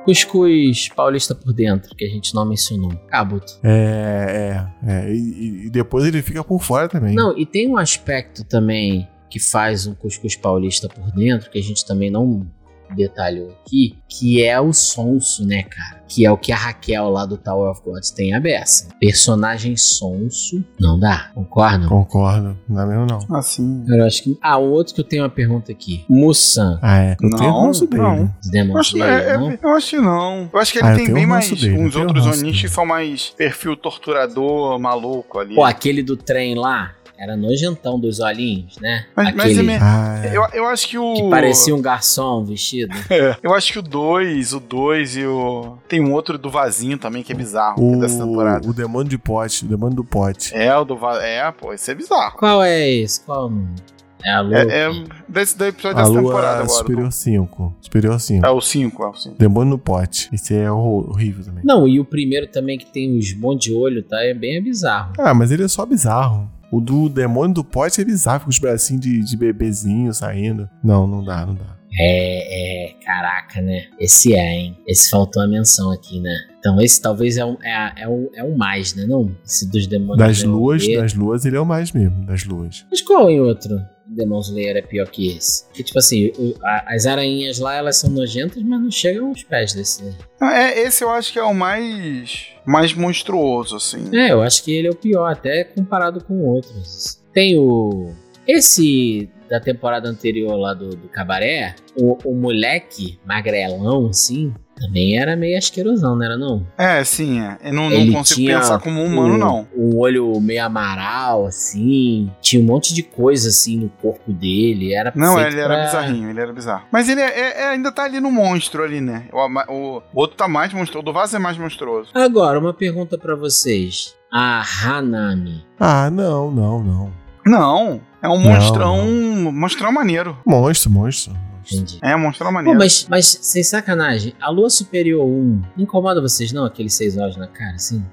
[0.09, 2.91] Cuscuz paulista por dentro, que a gente não mencionou.
[3.07, 3.59] Cabuto.
[3.63, 5.13] É, é, é.
[5.13, 7.13] E, e depois ele fica por fora também.
[7.13, 11.61] Não, e tem um aspecto também que faz um cuscuz paulista por dentro, que a
[11.61, 12.47] gente também não
[12.95, 15.99] detalhou aqui, que é o sonso, né, cara?
[16.07, 18.87] Que é o que a Raquel lá do Tower of Gods tem a beça.
[18.99, 21.87] Personagem sonso, não dá, concorda?
[21.87, 22.57] Concordo.
[22.67, 23.37] Não dá mesmo, não.
[23.37, 23.85] Assim.
[23.87, 24.37] Eu acho que...
[24.41, 26.03] Ah, um outro que eu tenho uma pergunta aqui.
[26.09, 27.15] Mussan, Ah, é.
[27.21, 28.01] Eu Não, tenho ranço dele.
[28.03, 28.81] não.
[28.81, 29.51] Slayer, é- é- não?
[29.61, 30.49] eu acho que não.
[30.51, 31.49] Eu acho que ele Ah, tem bem mais.
[31.51, 35.53] dele, Uns outros Onishi são mais perfil torturador, maluco ali.
[35.55, 39.05] Pô, aquele do trem lá, era nojentão dos olhinhos, né?
[39.15, 40.37] Mas, mas Aquele é me- Ah, é.
[40.37, 41.13] eu, eu acho que o.
[41.15, 42.95] que parecia um garçom vestido.
[43.11, 45.77] É, eu acho que o 2, o 2 e o.
[45.87, 48.65] Tem um outro do vasinho também que é bizarro é dessa temporada.
[48.65, 50.55] o, o demônio de pote, o demônio do pote.
[50.55, 51.21] É, o do va...
[51.23, 52.37] É, pô, isso é bizarro.
[52.37, 53.19] Qual é esse?
[53.21, 53.75] Qual o nome?
[54.23, 54.55] É a Luke?
[54.55, 54.89] É, é
[55.27, 56.69] desse do episódio A dessa lua temporada agora.
[56.69, 57.75] superior 5.
[57.81, 58.45] Superior 5.
[58.45, 59.35] É o 5, é o 5.
[59.39, 60.29] Demônio no pote.
[60.33, 61.63] Esse é horrível também.
[61.65, 64.21] Não, e o primeiro também que tem os monte de olho, tá?
[64.23, 65.13] É bem bizarro.
[65.17, 66.49] Ah, mas ele é só bizarro.
[66.71, 70.69] O do demônio do pote é bizarro, com os bracinhos de, de bebezinho saindo.
[70.83, 71.79] Não, não dá, não dá.
[71.99, 73.87] É, é, caraca, né?
[73.99, 74.77] Esse é, hein?
[74.87, 76.35] Esse faltou a menção aqui, né?
[76.59, 79.05] Então esse talvez é um, é, é um, é um mais, né?
[79.07, 79.35] Não?
[79.43, 80.17] Esse dos demônios.
[80.17, 82.85] Das Demon luas, das luas, ele é o mais mesmo, das luas.
[82.91, 83.79] Mas qual em outro
[84.09, 85.65] Demon Slayer é pior que esse?
[85.71, 89.43] Que tipo assim, o- a- as aranhinhas lá, elas são nojentas, mas não chegam aos
[89.43, 90.03] pés desse?
[90.41, 92.47] É, esse eu acho que é o mais.
[92.65, 94.09] mais monstruoso, assim.
[94.15, 97.21] É, eu acho que ele é o pior, até comparado com outros.
[97.33, 98.11] Tem o.
[98.47, 105.35] Esse da temporada anterior lá do, do cabaré, o, o moleque magrelão, assim, também era
[105.35, 106.65] meio asquerosão, não era não?
[106.77, 107.57] É, sim, é.
[107.63, 109.67] Eu não, não consigo pensar como um humano, o- não.
[109.75, 112.31] O olho meio amaral, assim.
[112.41, 114.93] Tinha um monte de coisa, assim, no corpo dele.
[114.93, 116.83] Era Não, ele era pra- bizarrinho, ele era bizarro.
[116.91, 119.25] Mas ele é- é- é- ainda tá ali no monstro ali, né?
[119.31, 119.37] O,
[119.73, 121.01] o- o outro tá mais monstruoso.
[121.01, 122.09] O do vaso é mais monstruoso.
[122.13, 124.15] Agora, uma pergunta pra vocês.
[124.31, 125.65] A Hanami.
[125.79, 127.11] Ah, não, não, não.
[127.45, 129.51] Não, é um Não, monstrão.
[129.51, 130.37] monstrão maneiro.
[130.45, 131.33] Monstro, monstro.
[131.75, 131.77] Monstro.
[131.77, 131.99] Entendi.
[132.01, 132.79] É, um monstrão Pô, maneiro.
[132.79, 136.65] mas, mas, sem sacanagem, a Lua Superior 1 não incomoda vocês, não?
[136.65, 138.03] Aqueles seis olhos na cara, assim?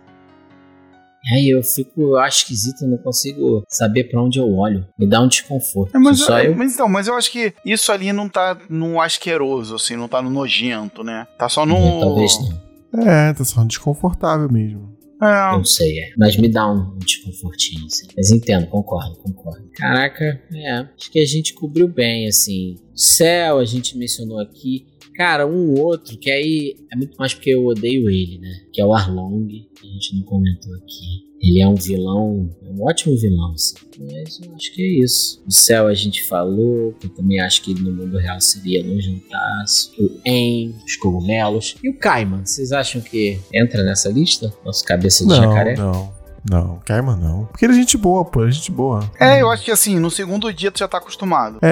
[1.33, 4.87] Aí eu fico, eu acho esquisito, eu não consigo saber pra onde eu olho.
[4.97, 5.97] Me dá um desconforto.
[5.97, 6.57] É, mas, Só eu, eu.
[6.57, 10.23] mas então, mas eu acho que isso ali não tá no asqueroso, assim, não tá
[10.23, 11.27] no nojento, né?
[11.37, 11.77] Tá só no.
[11.77, 13.03] É, Talvez não.
[13.03, 14.96] É, tá só desconfortável mesmo.
[15.23, 16.11] É, Não sei, é.
[16.17, 18.07] Mas me dá um, um desconfortinho, assim.
[18.17, 19.69] Mas entendo, concordo, concordo.
[19.73, 20.73] Caraca, é.
[20.97, 22.77] Acho que a gente cobriu bem, assim.
[22.95, 24.87] Céu, a gente mencionou aqui.
[25.17, 28.53] Cara, um outro, que aí é muito mais porque eu odeio ele, né?
[28.73, 31.25] Que é o Arlong, que a gente não comentou aqui.
[31.41, 33.77] Ele é um vilão, é um ótimo vilão, assim.
[33.99, 35.43] Mas eu acho que é isso.
[35.47, 39.93] O céu a gente falou, que eu também acho que no mundo real seria nojentaço.
[39.99, 41.77] O En, os cogumelos.
[41.83, 44.53] E o Kaiman, vocês acham que entra nessa lista?
[44.65, 45.77] Nosso cabeça de Não, jacaré?
[45.77, 46.16] não.
[46.51, 47.47] Não, Caima não.
[47.47, 49.11] Porque ele é gente boa, pô, é gente boa.
[49.19, 51.59] é, eu acho que assim, no segundo dia tu já tá acostumado.
[51.63, 51.69] É,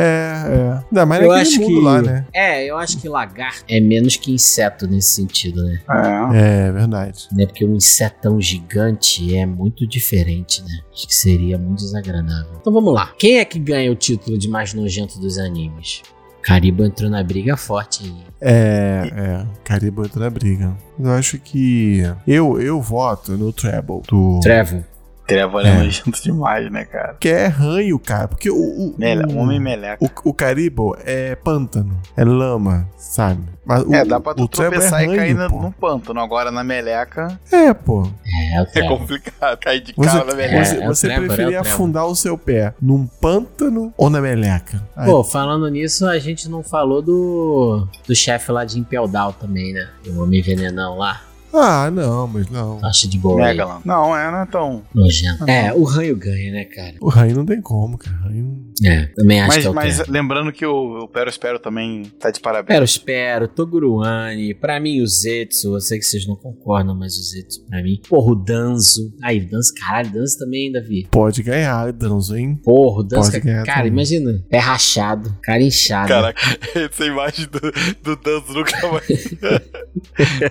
[0.46, 0.84] é.
[0.90, 1.84] Ainda mais Eu acho mundo que.
[1.84, 2.26] lá, né?
[2.32, 5.80] É, eu acho que lagarto é menos que inseto nesse sentido, né?
[6.32, 6.68] É.
[6.68, 7.28] É, verdade.
[7.32, 7.46] né?
[7.46, 10.80] Porque um insetão gigante é muito diferente, né?
[10.92, 12.52] Acho que seria muito desagradável.
[12.60, 13.12] Então vamos lá.
[13.18, 16.02] Quem é que ganha o título de mais nojento dos animes?
[16.44, 18.14] Karibo entrou na briga forte aí.
[18.40, 19.46] É, é.
[19.64, 20.76] Caribo entra na briga.
[20.98, 22.02] Eu acho que.
[22.26, 24.40] Eu, eu voto no Treble do.
[24.42, 24.84] Trevor.
[25.26, 25.68] Trevor É.
[25.70, 27.16] é nojento demais, né, cara?
[27.18, 28.28] Que é ranho, cara.
[28.28, 28.54] Porque o.
[28.56, 29.24] o Mele...
[29.32, 29.98] o, Homem meleca.
[30.04, 31.98] o, o Caribo é pântano.
[32.16, 33.42] É lama, sabe?
[33.64, 35.62] Mas o, é, dá pra tu o Treble tropeçar é e cair ranho, na- pô.
[35.62, 36.20] no pântano.
[36.20, 38.06] Agora na meleca É, pô.
[38.54, 39.58] É, o é complicado.
[39.58, 40.64] Cair de Você, cara na meleca.
[40.64, 44.82] você, É, é você é preferia afundar o seu pé num pântano ou na meleca?
[44.94, 49.32] Aí, Pô, falando nisso, a gente não falou do, do chefe lá de Impel Down
[49.32, 49.88] também, né?
[50.08, 51.22] O Homem Venenão lá.
[51.54, 52.84] Ah, não, mas não.
[52.84, 53.36] Acha de boa.
[53.84, 54.82] Não, é, não é tão.
[54.94, 55.48] Nojento.
[55.48, 56.94] É, o ranho ganha, né, cara?
[57.00, 58.16] O ranho não tem como, cara.
[58.16, 58.64] Ranho...
[58.82, 62.04] É, também acho Mas, que é o mas lembrando que o, o Pero Espero também
[62.18, 62.74] tá de parabéns.
[62.74, 67.22] Pero Espero, Toguruani, pra mim o Zetsu, eu sei que vocês não concordam, mas o
[67.22, 68.00] Zetsu pra mim.
[68.08, 69.14] Porra, o Danzo.
[69.22, 71.06] Aí, o Danzo, caralho, Danzo também, Davi.
[71.10, 72.58] Pode ganhar, Danzo, hein?
[72.64, 73.92] Porra, o Danzo, Pode cara, ganhar cara, também.
[73.92, 76.08] imagina, pé rachado, cara inchado.
[76.08, 76.40] Caraca,
[76.74, 77.60] essa imagem do,
[78.02, 79.34] do Danzo nunca mais.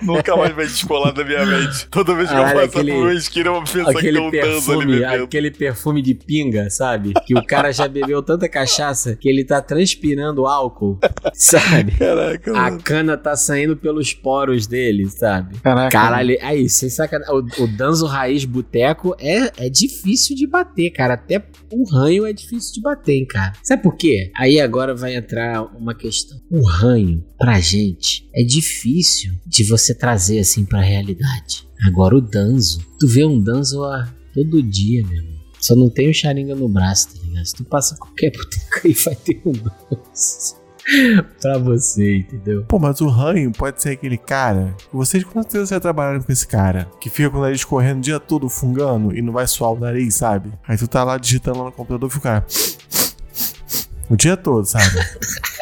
[0.02, 1.88] nunca mais vai descolar da minha mente.
[1.90, 4.18] Toda vez que eu passo aquele- por uma esquina, eu vou pensar que tem Aquele
[4.18, 5.24] um Danzo ali perfume, bebendo.
[5.24, 7.12] aquele perfume de pinga, sabe?
[7.26, 10.98] Que o cara já bebeu tanta cachaça que ele tá transpirando álcool,
[11.34, 11.92] sabe?
[11.92, 12.80] Caraca, A mano.
[12.82, 15.58] cana tá saindo pelos poros dele, sabe?
[15.60, 15.90] Caraca.
[15.90, 17.34] Caralho, aí, sem sacanagem.
[17.34, 21.14] O, o Danzo Raiz Boteco é, é difícil de bater, cara.
[21.14, 23.52] Até o ranho é difícil de bater, hein, cara.
[23.62, 24.30] Sabe por quê?
[24.36, 26.38] Aí agora vai entrar uma questão.
[26.50, 31.66] O ranho, pra gente, é difícil de você trazer assim pra realidade.
[31.86, 35.34] Agora o Danzo, tu vê um Danzo a todo dia, meu irmão.
[35.60, 37.46] Só não tem o Sharingan no braço, tá ligado?
[37.46, 40.64] Se tu passa qualquer boteco aí, vai ter um Danzo.
[41.40, 42.64] pra você, entendeu?
[42.64, 44.76] Pô, mas o ranho pode ser aquele cara.
[44.92, 46.88] Vocês com certeza já trabalharam com esse cara.
[47.00, 49.78] Que fica com o nariz correndo o dia todo fungando e não vai suar o
[49.78, 50.52] nariz, sabe?
[50.66, 52.44] Aí tu tá lá digitando lá no computador e fica.
[54.10, 54.84] O dia todo, sabe?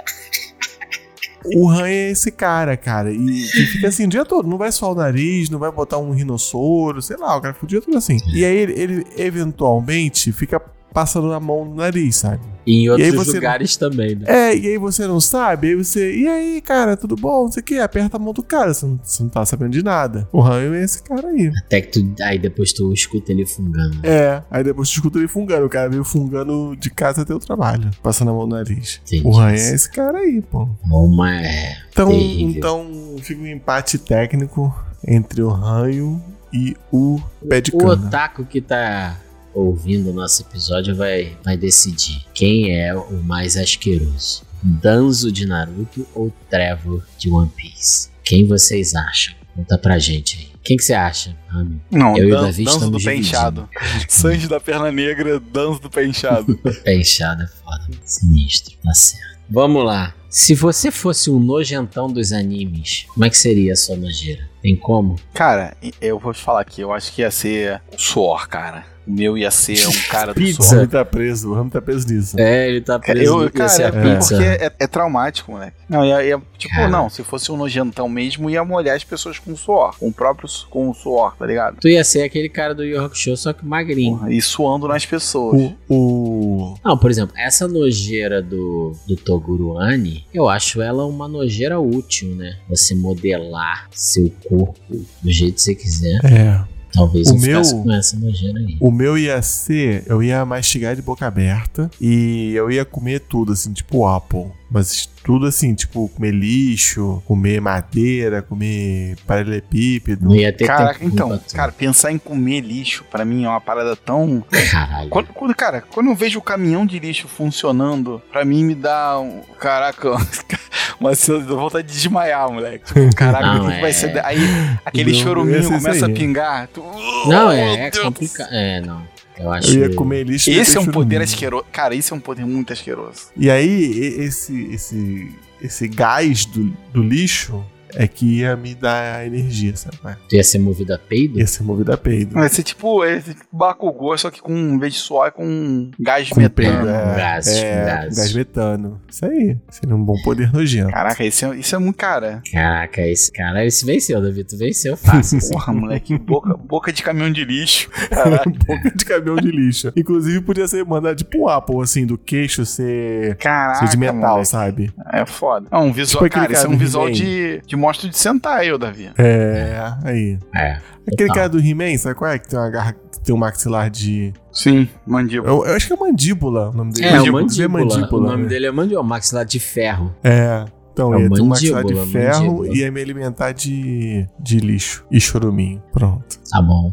[1.54, 3.12] O ranho é esse cara, cara.
[3.12, 4.48] E que fica assim o dia todo.
[4.48, 7.66] Não vai suar o nariz, não vai botar um rinossoro, sei lá, o cara fica
[7.66, 8.18] o dia todo assim.
[8.32, 10.60] E aí ele, ele eventualmente fica
[10.92, 12.40] passando a mão no nariz, sabe?
[12.64, 14.24] E em outros você- lugares também, né?
[14.28, 16.14] É, e aí você não sabe, aí você.
[16.16, 17.44] E aí, cara, tudo bom?
[17.44, 19.70] Não sei o que, aperta a mão do cara, você não, você não tá sabendo
[19.72, 20.28] de nada.
[20.30, 21.50] O Ranho é esse cara aí.
[21.66, 22.14] Até que tu.
[22.22, 23.98] Aí depois tu escuta ele fungando.
[24.06, 25.66] É, aí depois tu escuta ele fungando.
[25.66, 29.00] O cara veio fungando de casa até o trabalho, passando a mão no nariz.
[29.06, 29.26] Entendi.
[29.26, 30.68] O Ranho é esse cara aí, pô.
[30.84, 31.76] Uma é.
[31.90, 32.48] Então, Terrível.
[32.56, 34.72] então fica um empate técnico
[35.04, 36.22] entre o Ranho
[36.52, 37.18] e o
[37.48, 38.06] pé de O cana.
[38.06, 39.16] otaku que tá
[39.54, 44.42] ouvindo o nosso episódio vai, vai decidir quem é o mais asqueroso.
[44.62, 48.08] Danzo de Naruto ou Trevor de One Piece?
[48.24, 49.34] Quem vocês acham?
[49.54, 50.52] Conta pra gente aí.
[50.64, 51.80] Quem que você acha, Rami?
[51.90, 53.68] Não, Eu e o dan- Davi danço do pé inchado.
[54.08, 56.56] Sanji da perna negra, danço do pé inchado.
[56.84, 57.88] Pé inchado é foda.
[58.04, 58.74] Sinistro.
[58.82, 59.32] Tá certo.
[59.50, 60.14] Vamos lá.
[60.30, 64.48] Se você fosse um nojentão dos animes, como é que seria a sua nojeira?
[64.62, 65.16] Tem como?
[65.34, 68.86] cara, eu vou te falar aqui, eu acho que ia ser o suor, cara.
[69.06, 70.76] O meu ia ser um cara do O suor.
[70.76, 72.38] Rami tá preso, o Rami tá preso nisso.
[72.38, 73.24] É, ele tá preso.
[73.24, 74.34] Eu, ia cara, ser a é pizza.
[74.36, 75.76] porque é, é traumático, moleque.
[75.88, 76.88] Não, ia, ia- tipo, Cara.
[76.88, 79.96] não, se fosse um nojentão mesmo, ia molhar as pessoas com suor.
[79.98, 81.76] Com o próprio com o suor, tá ligado?
[81.80, 84.16] Tu ia ser aquele cara do Yu Hakusho, só que magrinho.
[84.18, 85.72] Porra, E suando nas pessoas.
[85.88, 86.74] O, o.
[86.84, 92.56] Não, por exemplo, essa nojeira do, do Toguruani, eu acho ela uma nojeira útil, né?
[92.68, 96.20] Você modelar seu corpo do jeito que você quiser.
[96.24, 96.60] É.
[96.92, 98.76] Talvez O eu meu- com essa nojeira aí.
[98.80, 103.52] O meu ia ser, eu ia mastigar de boca aberta e eu ia comer tudo,
[103.52, 104.46] assim, tipo Apple.
[104.70, 110.24] Mas tudo assim, tipo, comer lixo, comer madeira, comer paralelepípedo.
[110.28, 113.60] Não ia ter Caraca, tempo então, cara, pensar em comer lixo, pra mim é uma
[113.60, 114.44] parada tão.
[114.70, 115.08] Caralho.
[115.10, 119.18] Quando, quando- cara, quando eu vejo o caminhão de lixo funcionando, pra mim me dá
[119.20, 119.40] um.
[119.58, 120.10] Caraca,
[121.00, 121.12] uma
[121.56, 122.86] vontade de desmaiar, moleque.
[122.86, 124.24] Tipo, caraca, Não, o que, que vai é- ser?
[124.24, 124.38] Aí
[124.84, 126.68] aquele ia choruminho começa a pingar.
[126.68, 126.80] Tu,
[127.26, 128.48] Não, Oh, é, é complicado.
[128.52, 129.02] É, não.
[129.38, 129.72] Eu acho.
[129.72, 131.64] Eu ia comer lixo Esse é um poder asqueroso.
[131.72, 133.28] Cara, esse é um poder muito asqueroso.
[133.36, 135.30] E aí, esse, esse,
[135.60, 137.64] esse gás do, do lixo
[137.94, 139.96] é que ia me dar energia, sabe?
[140.32, 141.38] Ia ser movido a peido?
[141.38, 142.34] Ia ser movido a peido.
[142.34, 145.90] Vai ser tipo, é tipo Bakugou, só que com, em vez de suor, é com
[145.98, 146.54] gás Com metano.
[146.54, 147.16] peido, é.
[147.16, 148.16] gás, é, gás.
[148.16, 149.00] gás metano.
[149.08, 149.56] Isso aí.
[149.70, 150.90] Seria um bom poder nojento.
[150.90, 152.42] Caraca, isso é, isso é muito cara.
[152.52, 154.44] Caraca, esse cara, esse venceu, Davi.
[154.44, 155.38] Tu venceu fácil.
[155.38, 155.52] assim.
[155.52, 157.90] Porra, moleque, boca, boca de caminhão de lixo.
[158.10, 158.50] Caraca.
[158.66, 159.92] Boca de caminhão de lixo.
[159.96, 164.14] Inclusive, podia ser mandar tipo um Apple, assim, do queixo ser, Caraca, ser de metal,
[164.30, 164.48] moleque.
[164.48, 164.92] sabe?
[165.12, 165.66] É foda.
[165.70, 168.16] É um visual, Tipo aquele cara, isso é cara um visual de, de monstro de
[168.18, 169.10] Sentai, ô Davi.
[169.18, 170.38] É, aí.
[170.54, 170.78] É.
[171.06, 171.34] Aquele Total.
[171.34, 172.38] cara do He-Man, sabe qual é?
[172.38, 174.32] Que tem uma garra, que tem um maxilar de.
[174.52, 175.52] Sim, mandíbula.
[175.52, 177.06] Eu, eu acho que é mandíbula o nome dele.
[177.08, 177.68] É, o Mandíbula.
[177.68, 178.10] mandíbula.
[178.12, 178.48] o nome né?
[178.48, 180.14] dele é mandíbula, maxilar de ferro.
[180.22, 180.64] É.
[180.92, 182.68] Então, É o ia ter um maxilar de mandíbula, ferro mandíbula.
[182.68, 185.82] e ia me alimentar de, de lixo e choruminho.
[185.92, 186.38] Pronto.
[186.50, 186.92] Tá bom.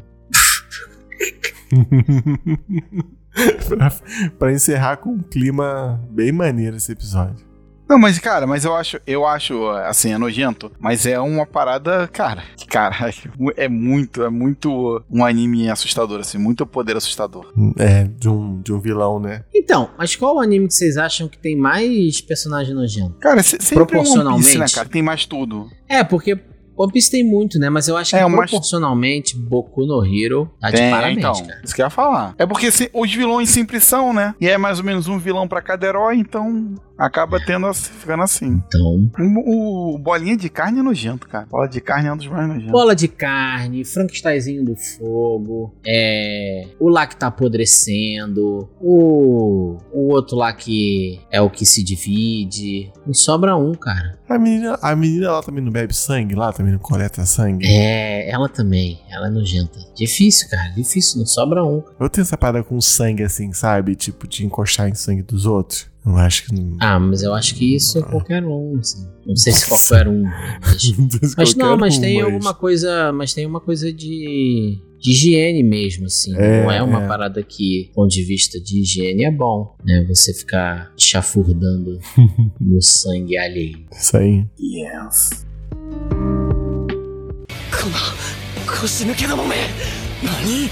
[3.68, 3.92] pra,
[4.40, 7.46] pra encerrar com um clima bem maneiro esse episódio.
[7.90, 12.08] Não, mas, cara, mas eu acho, eu acho, assim, é nojento, mas é uma parada,
[12.08, 12.96] cara, que, cara,
[13.58, 17.52] é muito, é muito um anime assustador, assim, muito poder assustador.
[17.78, 19.44] É, de um, de um vilão, né?
[19.54, 23.16] Então, mas qual o anime que vocês acham que tem mais personagem nojento?
[23.20, 24.76] Cara, se- sempre é One Piece, né, Proporcionalmente.
[24.76, 25.68] cara, tem mais tudo.
[25.88, 26.38] É, porque
[26.78, 27.70] One Piece tem muito, né?
[27.70, 31.62] Mas eu acho que É, proporcionalmente Boku no Hero tá de Tem, parabéns, então, cara.
[31.64, 32.36] isso que eu ia falar.
[32.38, 34.34] É porque se- os vilões sempre são, né?
[34.40, 38.24] E é mais ou menos um vilão pra cada herói, então acaba tendo, assim, ficando
[38.24, 38.62] assim.
[38.68, 39.10] Então,
[39.46, 41.48] O, o bolinha de carne é nojento, cara.
[41.50, 42.72] Bola de carne é um dos mais nojentos.
[42.72, 50.36] bola de carne, Frankensteinzinho do fogo, é, o lá que tá apodrecendo, o, o outro
[50.36, 52.92] lá que é o que se divide.
[53.06, 54.20] Não sobra um, cara.
[54.28, 57.66] A menina, a menina lá também não bebe sangue, lá também não coleta sangue.
[57.66, 59.80] É, ela também, ela é nojenta.
[59.96, 61.82] Difícil, cara, difícil, não sobra um.
[62.00, 63.96] Eu tenho essa parada com sangue assim, sabe?
[63.96, 65.88] Tipo, de encostar em sangue dos outros.
[66.05, 66.77] Eu acho que não.
[66.81, 69.07] Ah, mas eu acho que isso é qualquer um, assim.
[69.27, 70.99] Não sei se qualquer um, mas...
[70.99, 73.13] Não sei se Mas não, qualquer mas um, tem mas- alguma coisa.
[73.13, 74.79] Mas tem uma coisa de.
[75.01, 76.35] De higiene mesmo, assim.
[76.35, 77.07] É, não é uma é.
[77.07, 80.03] parada que, do ponto de vista de higiene, é bom, né?
[80.09, 81.99] Você ficar chafurdando
[82.59, 83.85] no sangue alheio.
[83.93, 84.47] Isso aí.
[84.59, 85.45] Yes.
[88.85, 89.57] 腰抜けだもめ
[90.23, 90.69] 何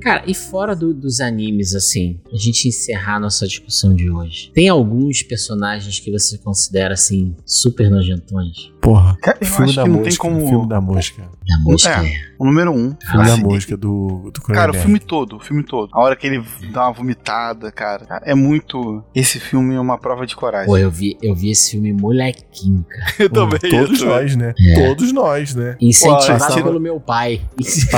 [0.00, 4.68] Cara, e fora do- dos animes, assim, a gente encerrar nossa discussão de hoje, tem
[4.68, 8.70] alguns personagens que você considera, assim, super nojentões?
[8.80, 9.16] Porra.
[9.20, 10.08] Cara, eu filme acho da que não mosca.
[10.10, 11.22] tem como- Filme da mosca.
[11.22, 12.06] A mosca É.
[12.06, 12.12] é.
[12.38, 12.94] O número um.
[13.10, 14.78] Filme da Assim, mosca do, do Cara, o Cronenberg.
[14.78, 15.90] filme todo, o filme todo.
[15.92, 18.06] A hora que ele dá uma vomitada, cara.
[18.24, 19.02] É muito.
[19.14, 20.66] Esse filme é uma prova de coragem.
[20.68, 23.12] Pô, eu vi, eu vi esse filme molequinho, cara.
[23.18, 23.70] eu Pô, também.
[23.70, 24.54] Todos eu nós, né?
[24.58, 24.86] É.
[24.86, 25.76] Todos nós, né?
[25.80, 27.40] Incentivado passava- pelo meu pai.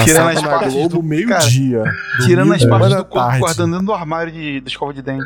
[0.04, 1.84] Tirando as partes do- meio-dia.
[2.24, 5.24] Tirando as partes do da corpo guardando dentro do armário de, da escova de dente.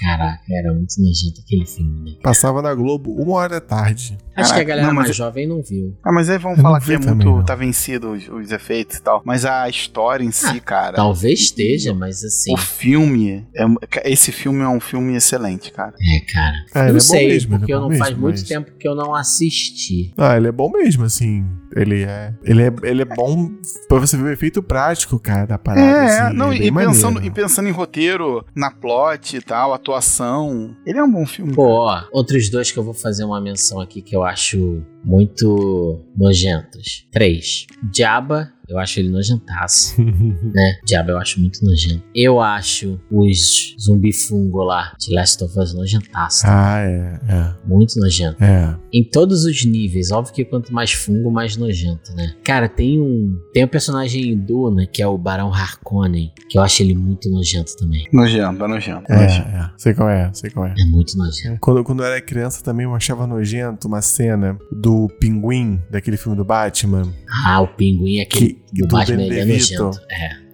[0.00, 2.16] Caraca, era muito nojento aquele filme, né?
[2.22, 4.16] Passava na Globo uma hora da tarde.
[4.36, 5.96] Acho que a Caraca, galera não, mas- mais jovem não viu.
[6.04, 7.24] Ah, mas aí vamos Eu falar que é muito.
[7.24, 7.42] não.
[7.44, 9.22] Tá vencido os, os efeitos e tal.
[9.24, 10.96] Mas a história em si, Ah, cara.
[10.96, 12.52] Talvez esteja, mas assim.
[12.52, 13.46] O filme.
[13.54, 15.94] É, esse filme é um filme excelente, cara.
[15.98, 16.56] É, cara.
[16.74, 18.38] Eu ele não é bom sei, mesmo, ele porque é eu não faz mesmo, muito
[18.40, 20.12] mas- tempo que eu não assisti.
[20.18, 21.46] Ah, ele é bom mesmo, assim.
[21.76, 22.34] Ele é.
[22.42, 23.50] Ele é, ele é bom
[23.86, 25.86] pra você ver o efeito prático, cara, da parada.
[25.86, 27.26] É, assim, não, é e, pensando, maneiro.
[27.26, 30.74] e pensando em roteiro, na plot e tal, atuação.
[30.86, 31.54] Ele é um bom filme.
[31.54, 36.00] Pô, ó, outros dois que eu vou fazer uma menção aqui que eu acho muito
[36.16, 37.06] nojentos.
[37.12, 37.66] Três.
[37.94, 40.78] Jabba, eu acho ele nojentaço, né?
[40.88, 42.02] Jabba eu acho muito nojento.
[42.14, 46.42] Eu acho os zumbi fungo lá de Last of Us nojentaço.
[46.46, 48.42] ah, é, Muito nojento.
[48.42, 48.46] é.
[48.56, 48.76] É.
[48.92, 50.10] Em todos os níveis.
[50.10, 52.34] Óbvio que quanto mais fungo, mais nojento, né?
[52.42, 53.38] Cara, tem um.
[53.52, 57.28] Tem um personagem em Duna, que é o Barão Harkonnen, que eu acho ele muito
[57.30, 58.06] nojento também.
[58.12, 59.12] Nojento, é nojento.
[59.12, 59.48] É, nojento.
[59.48, 59.70] é.
[59.76, 60.74] Sei qual é, sei qual é.
[60.78, 61.58] É muito nojento.
[61.60, 66.36] Quando, quando eu era criança também eu achava nojento uma cena do pinguim, daquele filme
[66.36, 67.12] do Batman,
[67.44, 69.56] Ah, o pinguim, aquele Que- do do Batman, ele é.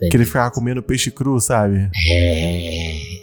[0.02, 1.90] É, que ele ficava comendo peixe cru, sabe?
[2.08, 3.22] É, é.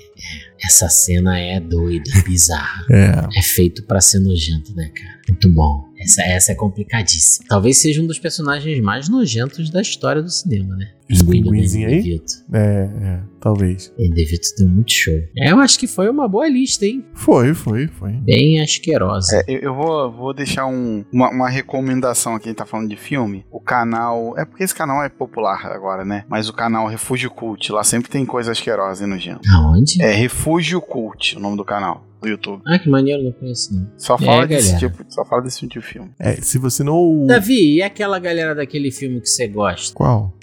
[0.65, 2.85] Essa cena é doida, bizarra.
[2.91, 3.39] É.
[3.39, 5.19] É feito pra ser nojento, né, cara?
[5.29, 5.88] Muito bom.
[5.99, 7.45] Essa, essa é complicadíssima.
[7.49, 10.87] Talvez seja um dos personagens mais nojentos da história do cinema, né?
[11.27, 11.95] Pinguinzinho aí?
[12.03, 12.33] DeVito.
[12.53, 13.91] É, é, talvez.
[13.97, 15.13] DeVito deu muito show.
[15.39, 17.03] É, eu acho que foi uma boa lista, hein?
[17.15, 18.11] Foi, foi, foi.
[18.13, 19.37] Bem asquerosa.
[19.37, 22.89] É, eu, eu vou, vou deixar um- uma, uma recomendação aqui, a gente tá falando
[22.89, 23.43] de filme.
[23.51, 24.37] O canal.
[24.37, 26.25] É porque esse canal é popular agora, né?
[26.29, 29.41] Mas o canal Refúgio Cult, lá sempre tem coisa asquerosa e nojenta.
[29.55, 30.01] Aonde?
[30.01, 32.61] É Refúgio Cult, o nome do canal, do YouTube.
[32.67, 33.89] Ah, que maneiro, não conheço não.
[33.97, 34.89] Só É, fala desse galera.
[34.89, 36.09] tipo, só fala desse tipo de filme.
[36.19, 37.25] É, se você não.
[37.25, 39.95] Davi, e aquela galera daquele filme que você gosta?
[39.95, 40.35] Qual?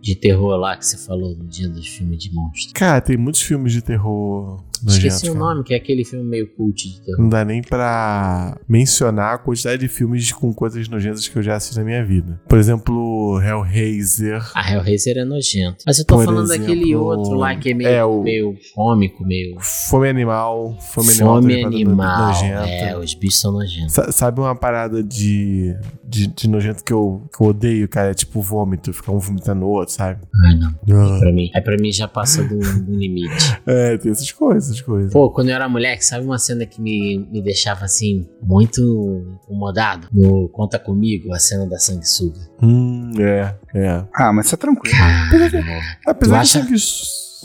[0.00, 2.72] De terror lá que você falou no dia dos filmes de monstros.
[2.72, 4.62] Cara, tem muitos filmes de terror.
[4.86, 7.20] Esqueci o nome, que é aquele filme meio cult de terror.
[7.20, 11.56] Não dá nem pra mencionar a quantidade de filmes com coisas nojentas que eu já
[11.56, 12.40] assisti na minha vida.
[12.48, 14.42] Por exemplo, Hellraiser.
[14.54, 15.84] A Hellraiser é nojento.
[15.86, 18.54] Mas eu tô Por falando daquele exemplo, outro lá que é meio, é o- meio
[18.74, 19.56] cômico, meio.
[19.60, 20.78] Fome Animal.
[20.80, 21.42] Fome Animal.
[21.42, 22.26] Fome é animal.
[22.28, 22.66] nojenta.
[22.68, 23.92] É, os bichos são nojentos.
[23.94, 28.10] Sa- Sabe uma parada de, de, de nojento que eu, que eu odeio, cara?
[28.10, 30.20] É tipo vômito, ficar um vomitando o outro, sabe?
[30.46, 30.70] Ai, não.
[31.14, 31.18] Ah.
[31.18, 31.50] Pra mim.
[31.54, 33.32] Aí pra mim já passa do, do limite.
[33.66, 35.12] É, tem essas coisas, essas coisas.
[35.12, 38.80] Pô, quando eu era moleque, sabe uma cena que me, me deixava assim, muito
[39.44, 40.08] incomodado?
[40.12, 42.40] No Conta Comigo, a cena da sanguessuga.
[42.62, 44.04] Hum, é, é.
[44.14, 44.96] Ah, mas isso é tranquilo.
[44.96, 45.80] Cara.
[46.06, 46.74] Apesar Tu acha- de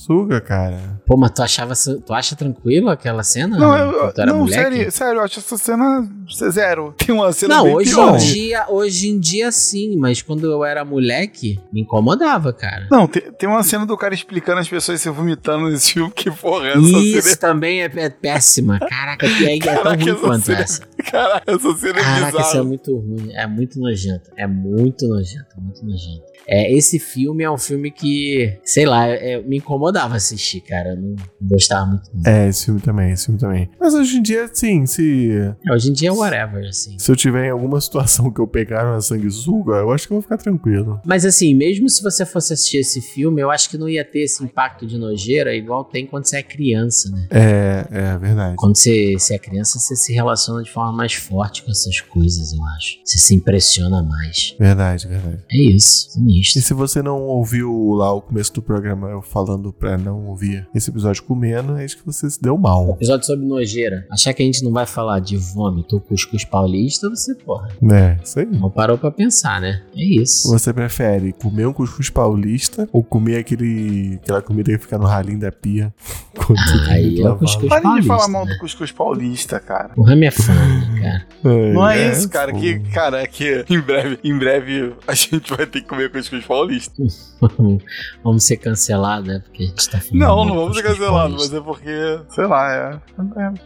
[0.07, 0.99] sanguessuga, cara.
[1.05, 1.73] Pô, mas tu achava.
[1.75, 3.57] Tu acha tranquilo aquela cena?
[3.57, 4.55] Não, eu, Quando tu era não moleque?
[4.61, 6.07] sério, sério, eu acho essa cena
[6.51, 6.93] zero.
[6.97, 8.15] Tem uma cena Não, bem hoje pior.
[8.15, 12.87] em, dia, hoje em dia sim, mas quando eu era moleque, me incomodava, cara.
[12.91, 16.29] Não, tem, tem uma cena do cara explicando as pessoas se vomitando nesse filme, que
[16.31, 18.79] porra, essa Isso cena também é, é péssima.
[18.79, 20.83] Caraca, que é, é tão Caraca, ruim essa quanto cena- essa.
[20.83, 21.03] é...
[21.11, 22.63] Caraca, essa cena é Caraca, isso é bizarra.
[22.63, 23.33] muito ruim.
[23.33, 24.29] É muito nojento.
[24.37, 26.26] É muito nojento, muito nojento.
[26.47, 30.89] É, esse filme é um filme que, sei lá, é- me incomodava assistir, cara.
[30.89, 31.09] Eu não,
[31.41, 32.09] não gostava muito.
[32.13, 32.31] não.
[32.31, 33.69] É, esse filme também, esse filme também.
[33.79, 35.31] Mas hoje em dia, sim, se,
[35.67, 36.97] É, hoje em dia é whatever, assim.
[36.99, 40.15] se eu tiver em alguma situação que eu pegar uma sanguessuga, eu acho que eu
[40.17, 40.99] vou ficar tranquilo.
[41.05, 44.19] Mas assim, mesmo se você fosse assistir esse filme, eu acho que não ia ter
[44.23, 47.27] esse impacto de nojeira igual tem quando você é criança, né?
[47.31, 48.55] É, é verdade.
[48.57, 52.53] Quando você, você é criança, você se relaciona de forma mais forte com essas coisas,
[52.53, 52.97] eu acho.
[53.05, 54.55] Você se impressiona mais.
[54.59, 55.43] Verdade, verdade.
[55.51, 56.59] É isso, sinistro.
[56.59, 60.67] E se você não ouviu lá o começo do programa eu falando pra não ouvir
[60.75, 62.91] esse episódio comendo, é isso que você se deu mal.
[62.91, 64.05] Episódio sobre nojeira.
[64.11, 68.17] Achar que a gente não vai falar de vômito ou cuscuz paulista, você, porra, É,
[68.23, 68.45] isso aí.
[68.45, 69.81] não parou pra pensar, né?
[69.95, 70.49] É isso.
[70.51, 75.39] Você prefere comer um cuscuz paulista ou comer aquele, aquela comida que fica no ralinho
[75.39, 75.93] da pia?
[76.35, 77.39] Quando você Ah, aí é o lavar?
[77.39, 78.53] cuscuz Para de paulista, falar mal né?
[78.53, 79.91] do cuscuz paulista, cara.
[79.95, 81.73] O Rami é fã, né, cara?
[81.73, 82.53] Não é, isso, cara.
[82.53, 86.45] Que, cara, é que em breve, em breve a gente vai ter que comer cuscuz
[86.45, 87.03] paulista.
[88.23, 89.39] vamos ser cancelados, né?
[89.43, 89.99] Porque a gente tá.
[90.11, 92.99] Não, não vamos ser cancelados, mas é porque, sei lá, é.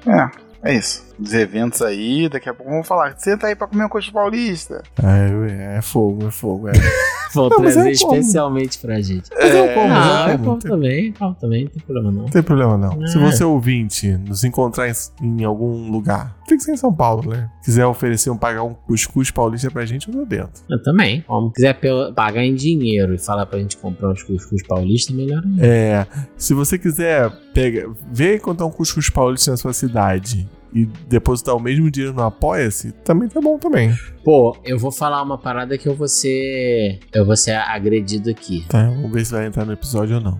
[0.07, 0.31] É, é,
[0.71, 1.03] é isso.
[1.19, 3.17] Os eventos aí, daqui a pouco vamos falar.
[3.17, 4.83] Senta aí pra comer um cuscuz paulista.
[5.01, 6.73] É, é fogo, é fogo, é.
[7.35, 8.15] Vou Não, mas trazer como.
[8.15, 9.29] especialmente pra gente.
[9.33, 10.57] Mas eu como, Ah, eu eu como.
[10.59, 12.21] tem- também, como também, não tem problema não.
[12.23, 13.07] Não tem problema, não.
[13.07, 13.21] Se É.
[13.21, 17.49] você ouvinte nos encontrar em, em algum lugar, tem que ser em São Paulo, né?
[17.63, 20.61] Quiser oferecer um pagar um cuscuz paulista pra gente, eu tô dentro.
[20.69, 21.21] Eu também.
[21.27, 21.79] Como quiser
[22.15, 25.65] pagar em dinheiro e falar pra gente comprar uns cuscuz paulista, melhor ainda.
[25.65, 26.05] É.
[26.37, 31.59] Se você quiser pega, ver encontrar um cuscuz paulista na sua cidade e depositar o
[31.59, 33.93] mesmo dinheiro no Apoia-se, também tá bom também.
[34.23, 36.99] Pô, eu vou falar uma parada que eu vou ser.
[37.13, 38.65] Eu vou ser agredido aqui.
[38.67, 40.37] Tá, vamos ver se vai entrar no episódio ou não.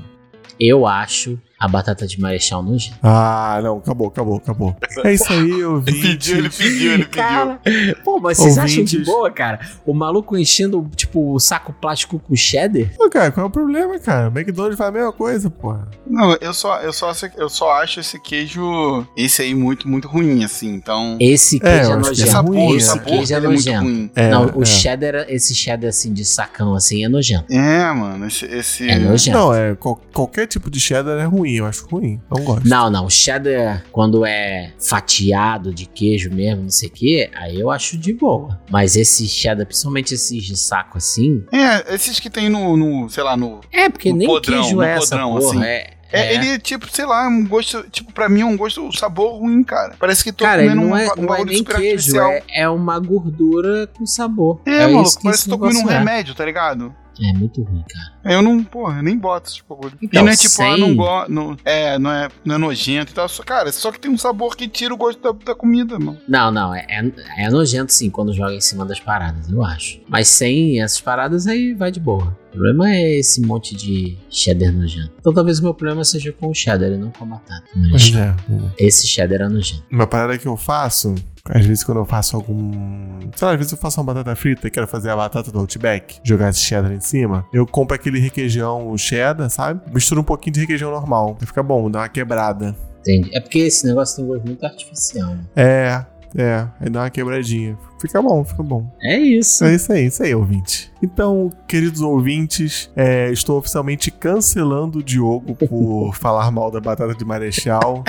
[0.59, 2.97] Eu acho a batata de marechal nojenta.
[3.03, 4.75] Ah, não, acabou, acabou, acabou.
[5.03, 6.01] É isso aí, Ele ouvintes.
[6.01, 7.21] pediu, ele pediu, ele pediu.
[7.23, 7.59] Cara,
[8.03, 9.05] pô, mas vocês acham de Ouvintes.
[9.05, 9.59] boa, cara?
[9.85, 12.87] O maluco enchendo, tipo, o saco plástico com cheddar?
[12.97, 14.29] Pô, cara, qual é o problema, cara?
[14.29, 15.87] O McDonald's faz a mesma coisa, porra.
[16.07, 20.43] Não, eu só, eu, só, eu só acho esse queijo, esse aí, muito, muito ruim,
[20.43, 20.73] assim.
[20.73, 22.31] Então, Esse É, queijo é, é nojento.
[22.31, 23.83] sabor, ruim, Esse sabor queijo é é muito nojento.
[23.83, 24.11] ruim.
[24.15, 24.65] É, Não, o é.
[24.65, 27.51] cheddar, esse cheddar assim de sacão assim é nojento.
[27.53, 28.45] É, mano, esse...
[28.45, 28.89] esse...
[28.89, 29.37] É nojento.
[29.37, 32.19] Não, é, qual- qualquer tipo de cheddar é ruim, eu acho ruim.
[32.29, 32.67] Não gosto.
[32.67, 37.59] Não, não, o cheddar, quando é fatiado de queijo mesmo, não sei o que, aí
[37.59, 38.59] eu acho de boa.
[38.69, 41.43] Mas esse cheddar, principalmente esses de saco assim.
[41.51, 43.61] É, esses que tem no, no sei lá, no...
[43.71, 45.49] É, porque No nem podrão, queijo é essa podrão, porra.
[45.49, 45.63] assim.
[45.63, 46.33] É, É, é.
[46.35, 47.83] ele, tipo, sei lá, um gosto...
[47.89, 49.95] Tipo, pra mim é um gosto, um sabor ruim, cara.
[49.97, 51.93] Parece que tô Cara, comendo não um, é, ba- um não é nem super queijo,
[51.95, 52.29] artificial.
[52.31, 54.59] é, é uma gordura com sabor.
[54.65, 55.97] É, isso maluco, que parece esse que tô comendo um é.
[55.99, 56.93] remédio, tá ligado?
[57.19, 58.35] É muito ruim, cara.
[58.35, 59.93] Eu não, porra, nem boto esse bagulho.
[60.01, 63.11] Então, e não é tipo, ah, sem- não gosto, é, não é, não é nojento
[63.11, 63.27] e tal.
[63.27, 66.17] Só, cara, só que tem um sabor que tira o gosto da, da comida, mano.
[66.27, 67.11] Não, não, é, é,
[67.45, 69.99] é nojento sim quando joga em cima das paradas, eu acho.
[70.07, 72.37] Mas sem essas paradas aí vai de boa.
[72.51, 75.13] O problema é esse monte de cheddar nojento.
[75.17, 77.63] Então talvez o meu problema seja com o cheddar e não com a batata.
[77.73, 78.35] Mas Mas é.
[78.77, 79.83] esse cheddar é nojento.
[79.89, 81.15] Uma parada que eu faço,
[81.45, 83.21] às vezes quando eu faço algum.
[83.35, 85.59] Sei lá, às vezes eu faço uma batata frita e quero fazer a batata do
[85.59, 89.81] Outback, jogar esse cheddar em cima, eu compro aquele requeijão cheddar, sabe?
[89.93, 91.37] Misturo um pouquinho de requeijão normal.
[91.39, 92.75] Fica bom, dá uma quebrada.
[92.99, 93.35] Entende?
[93.35, 95.29] É porque esse negócio tem um gosto muito artificial.
[95.33, 95.43] Né?
[95.55, 96.05] É,
[96.35, 97.77] é, aí dá uma quebradinha.
[97.99, 98.91] Fica bom, fica bom.
[99.01, 99.63] É isso.
[99.63, 100.91] É isso aí, isso aí, ouvinte.
[101.01, 107.25] Então, queridos ouvintes, é, estou oficialmente cancelando o Diogo por falar mal da batata de
[107.25, 108.03] Marechal.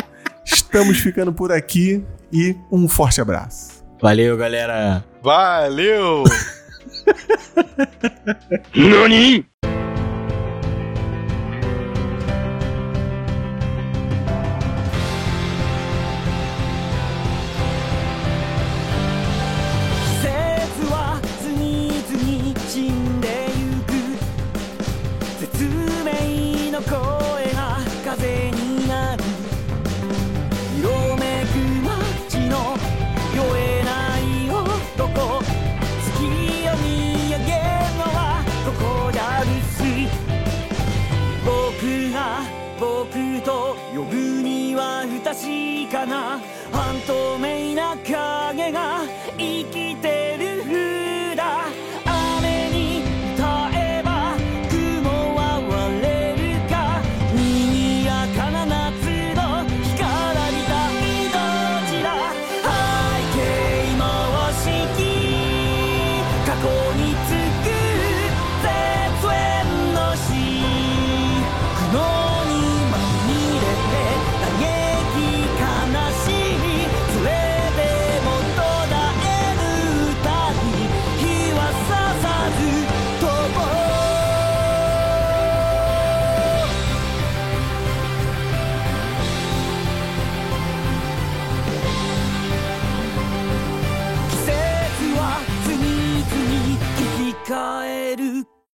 [0.44, 3.82] Estamos ficando por aqui e um forte abraço.
[4.00, 5.04] Valeu, galera.
[5.22, 6.24] Valeu!
[8.72, 9.44] 季
[46.06, 46.40] な。
[46.72, 49.02] 半透明な影が